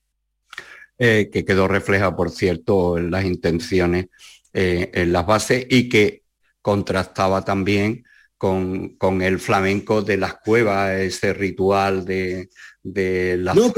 que 0.99 1.45
quedó 1.47 1.69
reflejado, 1.69 2.17
por 2.17 2.31
cierto, 2.31 2.99
en 2.99 3.11
las 3.11 3.25
intenciones, 3.25 4.07
en 4.53 5.13
las 5.13 5.27
bases 5.27 5.67
y 5.69 5.89
que 5.89 6.25
contrastaba 6.61 7.45
también 7.45 8.05
con, 8.39 9.23
el 9.23 9.39
flamenco 9.39 10.03
de 10.03 10.17
las 10.17 10.35
cuevas, 10.41 11.01
ese 11.01 11.33
ritual 11.33 12.05
de, 12.05 12.49
la 12.83 13.55
no, 13.55 13.73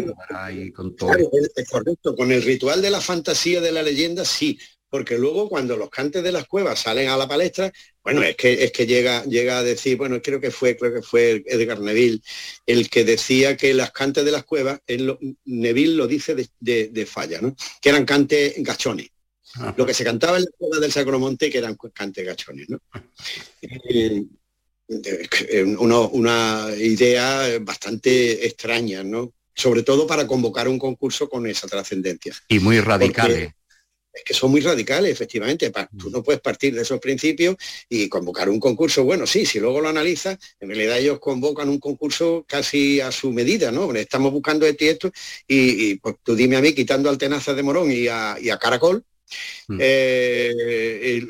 y 0.52 0.72
con 0.72 0.96
todo. 0.96 1.12
es 1.12 1.68
correcto, 1.68 2.16
con 2.16 2.32
el 2.32 2.42
ritual 2.42 2.82
de 2.82 2.90
la 2.90 3.00
fantasía 3.00 3.60
de 3.60 3.72
la 3.72 3.82
leyenda 3.82 4.24
sí, 4.24 4.58
porque 4.88 5.18
luego 5.18 5.48
cuando 5.48 5.76
los 5.76 5.90
cantes 5.90 6.22
de 6.22 6.32
las 6.32 6.46
cuevas 6.46 6.80
salen 6.80 7.08
a 7.08 7.16
la 7.16 7.28
palestra, 7.28 7.72
bueno, 8.02 8.22
es 8.22 8.36
que 8.36 8.64
es 8.64 8.72
que 8.72 8.86
llega, 8.86 9.24
llega 9.24 9.58
a 9.58 9.62
decir, 9.62 9.96
bueno, 9.96 10.22
creo 10.22 10.40
que 10.40 10.50
fue, 10.50 10.76
creo 10.76 10.94
que 10.94 11.02
fue 11.02 11.44
Edgar 11.46 11.80
Neville 11.80 12.22
el 12.64 12.88
que 12.88 13.04
decía 13.04 13.56
que 13.56 13.74
las 13.74 13.90
cantes 13.92 14.24
de 14.24 14.30
las 14.30 14.44
cuevas, 14.44 14.80
Neville 15.44 15.96
lo 15.96 16.06
dice 16.06 16.34
de, 16.34 17.06
falla, 17.06 17.40
¿no? 17.40 17.54
Que 17.80 17.90
eran 17.90 18.04
cantes 18.04 18.54
gachones. 18.58 19.10
Lo 19.76 19.86
que 19.86 19.94
se 19.94 20.04
cantaba 20.04 20.36
en 20.36 20.44
la 20.44 20.50
cueva 20.56 20.80
del 20.80 20.92
Sacromonte 20.92 21.50
que 21.50 21.58
eran 21.58 21.76
cantes 21.92 22.24
gachones, 22.24 22.68
¿no? 22.68 22.80
Eh, 23.62 24.24
una 24.88 26.68
idea 26.78 27.58
bastante 27.60 28.46
extraña, 28.46 29.02
¿no? 29.02 29.32
Sobre 29.54 29.82
todo 29.82 30.06
para 30.06 30.26
convocar 30.26 30.68
un 30.68 30.78
concurso 30.78 31.28
con 31.28 31.46
esa 31.46 31.66
trascendencia. 31.66 32.34
Y 32.48 32.58
muy 32.58 32.80
radical. 32.80 33.54
es 34.12 34.24
que 34.24 34.34
son 34.34 34.50
muy 34.50 34.60
radicales, 34.60 35.10
efectivamente. 35.12 35.72
Tú 35.98 36.10
no 36.10 36.22
puedes 36.22 36.40
partir 36.40 36.74
de 36.74 36.82
esos 36.82 37.00
principios 37.00 37.56
y 37.88 38.08
convocar 38.08 38.48
un 38.48 38.60
concurso. 38.60 39.04
Bueno, 39.04 39.26
sí, 39.26 39.44
si 39.44 39.58
luego 39.60 39.80
lo 39.80 39.88
analizas, 39.88 40.38
en 40.60 40.68
realidad 40.68 40.98
ellos 40.98 41.18
convocan 41.18 41.68
un 41.68 41.80
concurso 41.80 42.44
casi 42.46 43.00
a 43.00 43.10
su 43.10 43.32
medida, 43.32 43.72
¿no? 43.72 43.92
Estamos 43.94 44.32
buscando 44.32 44.66
este 44.66 44.84
y 44.84 44.88
esto, 44.88 45.10
y, 45.48 45.94
pues 45.96 46.16
tú 46.22 46.34
dime 46.34 46.56
a 46.56 46.62
mí, 46.62 46.72
quitando 46.74 47.10
al 47.10 47.18
Tenaza 47.18 47.54
de 47.54 47.62
Morón 47.62 47.90
y 47.90 48.08
a, 48.08 48.58
Caracol, 48.60 49.04
mm. 49.68 49.78
eh, 49.80 51.26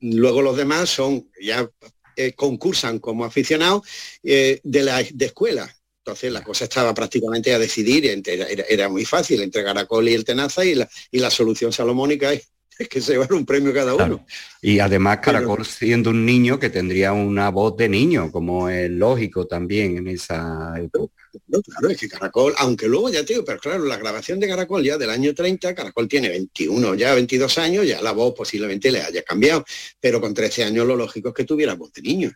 luego 0.00 0.42
los 0.42 0.56
demás 0.56 0.90
son, 0.90 1.30
ya 1.40 1.68
eh, 2.16 2.32
concursan 2.32 2.98
como 2.98 3.24
aficionados 3.24 3.82
de 4.22 4.60
la 4.82 5.02
de 5.02 5.26
escuela 5.26 5.72
entonces 6.04 6.32
la 6.32 6.42
cosa 6.42 6.64
estaba 6.64 6.92
prácticamente 6.92 7.54
a 7.54 7.60
decidir, 7.60 8.20
era, 8.68 8.88
muy 8.88 9.04
fácil 9.04 9.40
entre 9.40 9.62
Caracol 9.62 10.08
y 10.08 10.14
el 10.14 10.24
Tenaza 10.24 10.64
y 10.64 10.74
la, 10.74 10.88
y 11.12 11.20
la 11.20 11.30
solución 11.30 11.72
salomónica 11.72 12.32
es, 12.32 12.48
que 12.90 13.00
se 13.00 13.12
llevar 13.12 13.32
un 13.32 13.46
premio 13.46 13.72
cada 13.72 13.94
uno. 13.94 14.26
Y 14.60 14.80
además 14.80 15.18
Caracol 15.18 15.64
siendo 15.64 16.10
un 16.10 16.26
niño 16.26 16.58
que 16.58 16.70
tendría 16.70 17.12
una 17.12 17.50
voz 17.50 17.76
de 17.76 17.88
niño, 17.88 18.32
como 18.32 18.68
es 18.68 18.90
lógico 18.90 19.46
también 19.46 19.96
en 19.98 20.08
esa 20.08 20.74
época. 20.76 21.21
Claro, 21.64 21.88
es 21.88 21.98
que 21.98 22.08
Caracol, 22.08 22.54
aunque 22.58 22.88
luego 22.88 23.10
ya 23.10 23.24
te 23.24 23.34
digo, 23.34 23.44
pero 23.44 23.58
claro, 23.58 23.84
la 23.84 23.96
grabación 23.96 24.40
de 24.40 24.48
Caracol 24.48 24.82
ya 24.82 24.98
del 24.98 25.10
año 25.10 25.34
30, 25.34 25.74
Caracol 25.74 26.08
tiene 26.08 26.28
21, 26.28 26.94
ya 26.94 27.14
22 27.14 27.58
años, 27.58 27.86
ya 27.86 28.02
la 28.02 28.12
voz 28.12 28.34
posiblemente 28.36 28.90
le 28.90 29.02
haya 29.02 29.22
cambiado, 29.22 29.64
pero 30.00 30.20
con 30.20 30.34
13 30.34 30.64
años 30.64 30.86
lo 30.86 30.96
lógico 30.96 31.28
es 31.30 31.34
que 31.34 31.44
tuviera 31.44 31.74
voz 31.74 31.92
de 31.92 32.02
niño. 32.02 32.32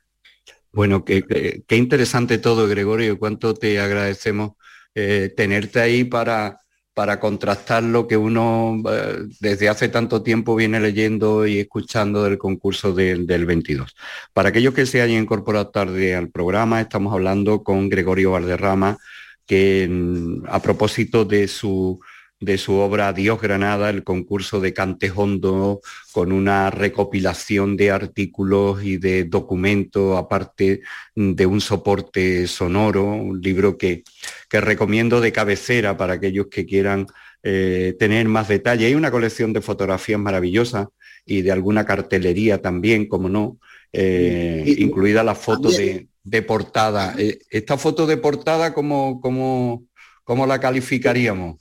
Bueno, 0.72 1.04
qué, 1.04 1.64
interesante 1.70 2.38
todo, 2.38 2.68
Gregorio, 2.68 3.18
cuánto 3.18 3.54
te 3.54 3.78
agradecemos 3.80 4.52
eh, 4.94 5.32
tenerte 5.34 5.80
ahí 5.80 6.04
para, 6.04 6.65
para 6.96 7.20
contrastar 7.20 7.82
lo 7.82 8.08
que 8.08 8.16
uno 8.16 8.82
eh, 8.90 9.24
desde 9.38 9.68
hace 9.68 9.90
tanto 9.90 10.22
tiempo 10.22 10.56
viene 10.56 10.80
leyendo 10.80 11.46
y 11.46 11.58
escuchando 11.58 12.24
del 12.24 12.38
concurso 12.38 12.94
del 12.94 13.26
22. 13.26 13.94
Para 14.32 14.48
aquellos 14.48 14.72
que 14.72 14.86
se 14.86 15.02
hayan 15.02 15.24
incorporado 15.24 15.68
tarde 15.68 16.14
al 16.14 16.30
programa, 16.30 16.80
estamos 16.80 17.12
hablando 17.12 17.62
con 17.62 17.90
Gregorio 17.90 18.30
Valderrama, 18.30 18.96
que 19.44 19.86
mm, 19.86 20.44
a 20.48 20.62
propósito 20.62 21.26
de 21.26 21.48
su 21.48 22.00
de 22.40 22.58
su 22.58 22.74
obra 22.74 23.12
Dios 23.12 23.40
Granada, 23.40 23.88
el 23.88 24.04
concurso 24.04 24.60
de 24.60 24.74
Cantejondo, 24.74 25.80
con 26.12 26.32
una 26.32 26.70
recopilación 26.70 27.76
de 27.76 27.90
artículos 27.90 28.84
y 28.84 28.98
de 28.98 29.24
documentos, 29.24 30.18
aparte 30.18 30.82
de 31.14 31.46
un 31.46 31.60
soporte 31.60 32.46
sonoro, 32.46 33.04
un 33.04 33.40
libro 33.40 33.78
que, 33.78 34.04
que 34.48 34.60
recomiendo 34.60 35.20
de 35.20 35.32
cabecera 35.32 35.96
para 35.96 36.14
aquellos 36.14 36.46
que 36.46 36.66
quieran 36.66 37.06
eh, 37.42 37.94
tener 37.98 38.26
más 38.26 38.48
detalle. 38.48 38.86
Hay 38.86 38.94
una 38.94 39.10
colección 39.10 39.52
de 39.52 39.60
fotografías 39.60 40.18
maravillosas 40.18 40.88
y 41.24 41.42
de 41.42 41.52
alguna 41.52 41.84
cartelería 41.84 42.60
también, 42.62 43.06
como 43.06 43.28
no, 43.28 43.58
eh, 43.92 44.64
incluida 44.78 45.22
la 45.24 45.34
foto 45.34 45.70
de, 45.70 46.42
portada. 46.42 47.14
Eh, 47.18 47.38
esta 47.50 47.76
foto 47.78 48.06
de 48.06 48.16
portada, 48.16 48.74
¿cómo, 48.74 49.20
cómo, 49.20 49.84
cómo 50.24 50.46
la 50.46 50.60
calificaríamos? 50.60 51.56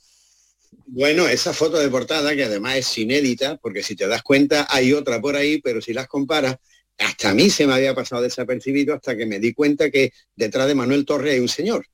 Bueno, 0.87 1.27
esa 1.27 1.53
foto 1.53 1.79
de 1.79 1.89
portada, 1.89 2.35
que 2.35 2.43
además 2.43 2.75
es 2.77 2.97
inédita, 2.97 3.57
porque 3.57 3.81
si 3.81 3.95
te 3.95 4.07
das 4.07 4.21
cuenta 4.21 4.67
hay 4.69 4.93
otra 4.93 5.19
por 5.19 5.35
ahí, 5.35 5.59
pero 5.61 5.81
si 5.81 5.93
las 5.93 6.07
comparas, 6.07 6.57
hasta 6.97 7.31
a 7.31 7.33
mí 7.33 7.49
se 7.49 7.65
me 7.65 7.73
había 7.73 7.95
pasado 7.95 8.21
desapercibido 8.21 8.93
hasta 8.93 9.17
que 9.17 9.25
me 9.25 9.39
di 9.39 9.53
cuenta 9.53 9.89
que 9.89 10.13
detrás 10.35 10.67
de 10.67 10.75
Manuel 10.75 11.05
Torre 11.05 11.31
hay 11.31 11.39
un 11.39 11.47
señor. 11.47 11.87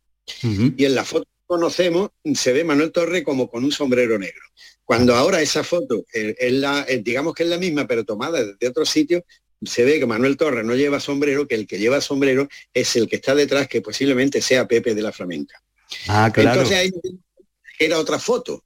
Y 0.43 0.85
en 0.85 0.95
la 0.95 1.03
foto 1.03 1.25
que 1.25 1.45
conocemos 1.45 2.09
se 2.33 2.53
ve 2.53 2.63
Manuel 2.63 2.91
Torre 2.91 3.23
como 3.23 3.49
con 3.49 3.63
un 3.63 3.71
sombrero 3.71 4.17
negro. 4.17 4.41
Cuando 4.83 5.15
ahora 5.15 5.41
esa 5.41 5.63
foto 5.63 6.05
eh, 6.13 6.35
es 6.37 6.53
la, 6.53 6.85
eh, 6.87 7.01
digamos 7.03 7.33
que 7.33 7.43
es 7.43 7.49
la 7.49 7.57
misma, 7.57 7.87
pero 7.87 8.03
tomada 8.03 8.43
desde 8.43 8.67
otro 8.67 8.85
sitio, 8.85 9.23
se 9.63 9.85
ve 9.85 9.99
que 9.99 10.05
Manuel 10.05 10.37
Torre 10.37 10.63
no 10.63 10.75
lleva 10.75 10.99
sombrero, 10.99 11.47
que 11.47 11.55
el 11.55 11.67
que 11.67 11.79
lleva 11.79 12.01
sombrero 12.01 12.47
es 12.73 12.95
el 12.95 13.07
que 13.07 13.17
está 13.17 13.35
detrás, 13.35 13.67
que 13.67 13.81
posiblemente 13.81 14.41
sea 14.41 14.67
Pepe 14.67 14.95
de 14.95 15.01
la 15.01 15.11
Flamenca. 15.11 15.61
Ah, 16.07 16.31
claro. 16.33 16.61
Entonces 16.61 16.77
ahí 16.77 16.91
era 17.79 17.99
otra 17.99 18.19
foto. 18.19 18.63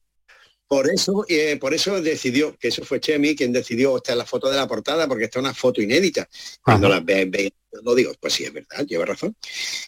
Por 0.76 0.92
eso, 0.92 1.26
eh, 1.30 1.56
por 1.56 1.74
eso 1.74 2.02
decidió, 2.02 2.58
que 2.58 2.68
eso 2.68 2.84
fue 2.84 3.00
Chemi 3.00 3.34
quien 3.34 3.54
decidió 3.54 3.96
esta 3.96 4.14
la 4.14 4.26
foto 4.26 4.50
de 4.50 4.58
la 4.58 4.68
portada, 4.68 5.08
porque 5.08 5.24
está 5.24 5.40
una 5.40 5.54
foto 5.54 5.82
inédita. 5.82 6.28
Cuando 6.62 6.90
la 6.90 7.00
ve, 7.00 7.54
lo 7.82 7.96
digo, 7.96 8.12
pues 8.20 8.34
sí, 8.34 8.44
es 8.44 8.52
verdad, 8.52 8.86
lleva 8.86 9.06
razón. 9.06 9.34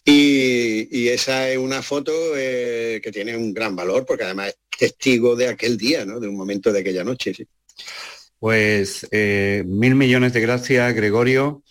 Y, 0.05 1.09
esa 1.09 1.49
es 1.49 1.57
una 1.57 1.81
foto 1.81 2.13
eh, 2.37 3.01
que 3.03 3.11
tiene 3.11 3.35
un 3.35 3.53
gran 3.53 3.75
valor, 3.75 4.05
porque 4.05 4.23
además 4.23 4.47
es 4.47 4.77
testigo 4.77 5.35
de 5.35 5.49
aquel 5.49 5.77
día, 5.77 6.05
¿no? 6.05 6.21
De 6.21 6.29
un 6.29 6.37
momento 6.37 6.71
de 6.71 6.79
aquella 6.79 7.03
noche, 7.03 7.33
sí. 7.33 7.45
Pues 8.39 9.05
eh, 9.11 9.65
mil 9.67 9.95
millones 9.95 10.31
de 10.31 10.39
gracias, 10.39 10.95
Gregorio. 10.95 11.63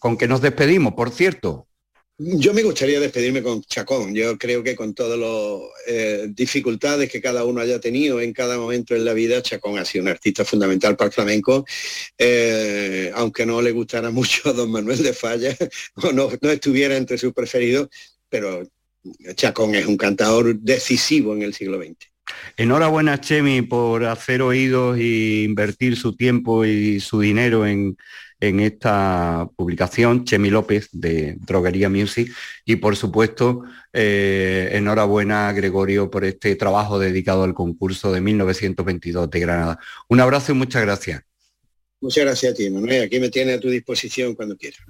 con 0.00 0.18
que 0.18 0.26
nos 0.26 0.40
despedimos, 0.40 0.94
por 0.94 1.12
cierto, 1.12 1.68
yo 2.16 2.54
me 2.54 2.62
gustaría 2.62 3.00
despedirme 3.00 3.42
con 3.42 3.62
Chacón. 3.62 4.14
Yo 4.14 4.38
creo 4.38 4.62
que 4.62 4.76
con 4.76 4.94
todas 4.94 5.18
las 5.18 5.70
eh, 5.86 6.28
dificultades 6.28 7.10
que 7.10 7.20
cada 7.20 7.44
uno 7.44 7.60
haya 7.60 7.80
tenido 7.80 8.20
en 8.20 8.32
cada 8.32 8.56
momento 8.56 8.94
en 8.94 9.04
la 9.04 9.12
vida, 9.12 9.42
Chacón 9.42 9.78
ha 9.78 9.84
sido 9.84 10.04
un 10.04 10.10
artista 10.10 10.44
fundamental 10.44 10.96
para 10.96 11.08
el 11.08 11.12
flamenco, 11.12 11.64
eh, 12.16 13.10
aunque 13.14 13.44
no 13.44 13.60
le 13.60 13.72
gustara 13.72 14.10
mucho 14.12 14.48
a 14.48 14.52
don 14.52 14.70
Manuel 14.70 15.02
de 15.02 15.12
Falla 15.12 15.56
o 15.96 16.12
no, 16.12 16.30
no 16.40 16.50
estuviera 16.50 16.96
entre 16.96 17.18
sus 17.18 17.32
preferidos, 17.32 17.88
pero 18.28 18.62
Chacón 19.34 19.74
es 19.74 19.86
un 19.86 19.96
cantador 19.96 20.54
decisivo 20.56 21.34
en 21.34 21.42
el 21.42 21.52
siglo 21.52 21.78
XX. 21.78 21.96
Enhorabuena, 22.56 23.20
Chemi, 23.20 23.62
por 23.62 24.04
hacer 24.04 24.40
oídos 24.40 24.96
e 24.98 25.42
invertir 25.42 25.96
su 25.96 26.16
tiempo 26.16 26.64
y 26.64 27.00
su 27.00 27.20
dinero 27.20 27.66
en, 27.66 27.98
en 28.40 28.60
esta 28.60 29.48
publicación, 29.56 30.24
Chemi 30.24 30.50
López 30.50 30.88
de 30.92 31.36
Droguería 31.38 31.88
Music. 31.88 32.32
Y 32.64 32.76
por 32.76 32.96
supuesto, 32.96 33.64
eh, 33.92 34.70
enhorabuena 34.72 35.52
Gregorio 35.52 36.10
por 36.10 36.24
este 36.24 36.56
trabajo 36.56 36.98
dedicado 36.98 37.44
al 37.44 37.54
concurso 37.54 38.12
de 38.12 38.20
1922 38.20 39.30
de 39.30 39.40
Granada. 39.40 39.78
Un 40.08 40.20
abrazo 40.20 40.52
y 40.52 40.54
muchas 40.54 40.82
gracias. 40.82 41.22
Muchas 42.00 42.24
gracias 42.24 42.52
a 42.52 42.54
ti, 42.54 42.68
Manuel. 42.68 43.04
Aquí 43.04 43.18
me 43.18 43.30
tiene 43.30 43.54
a 43.54 43.60
tu 43.60 43.70
disposición 43.70 44.34
cuando 44.34 44.56
quieras. 44.56 44.80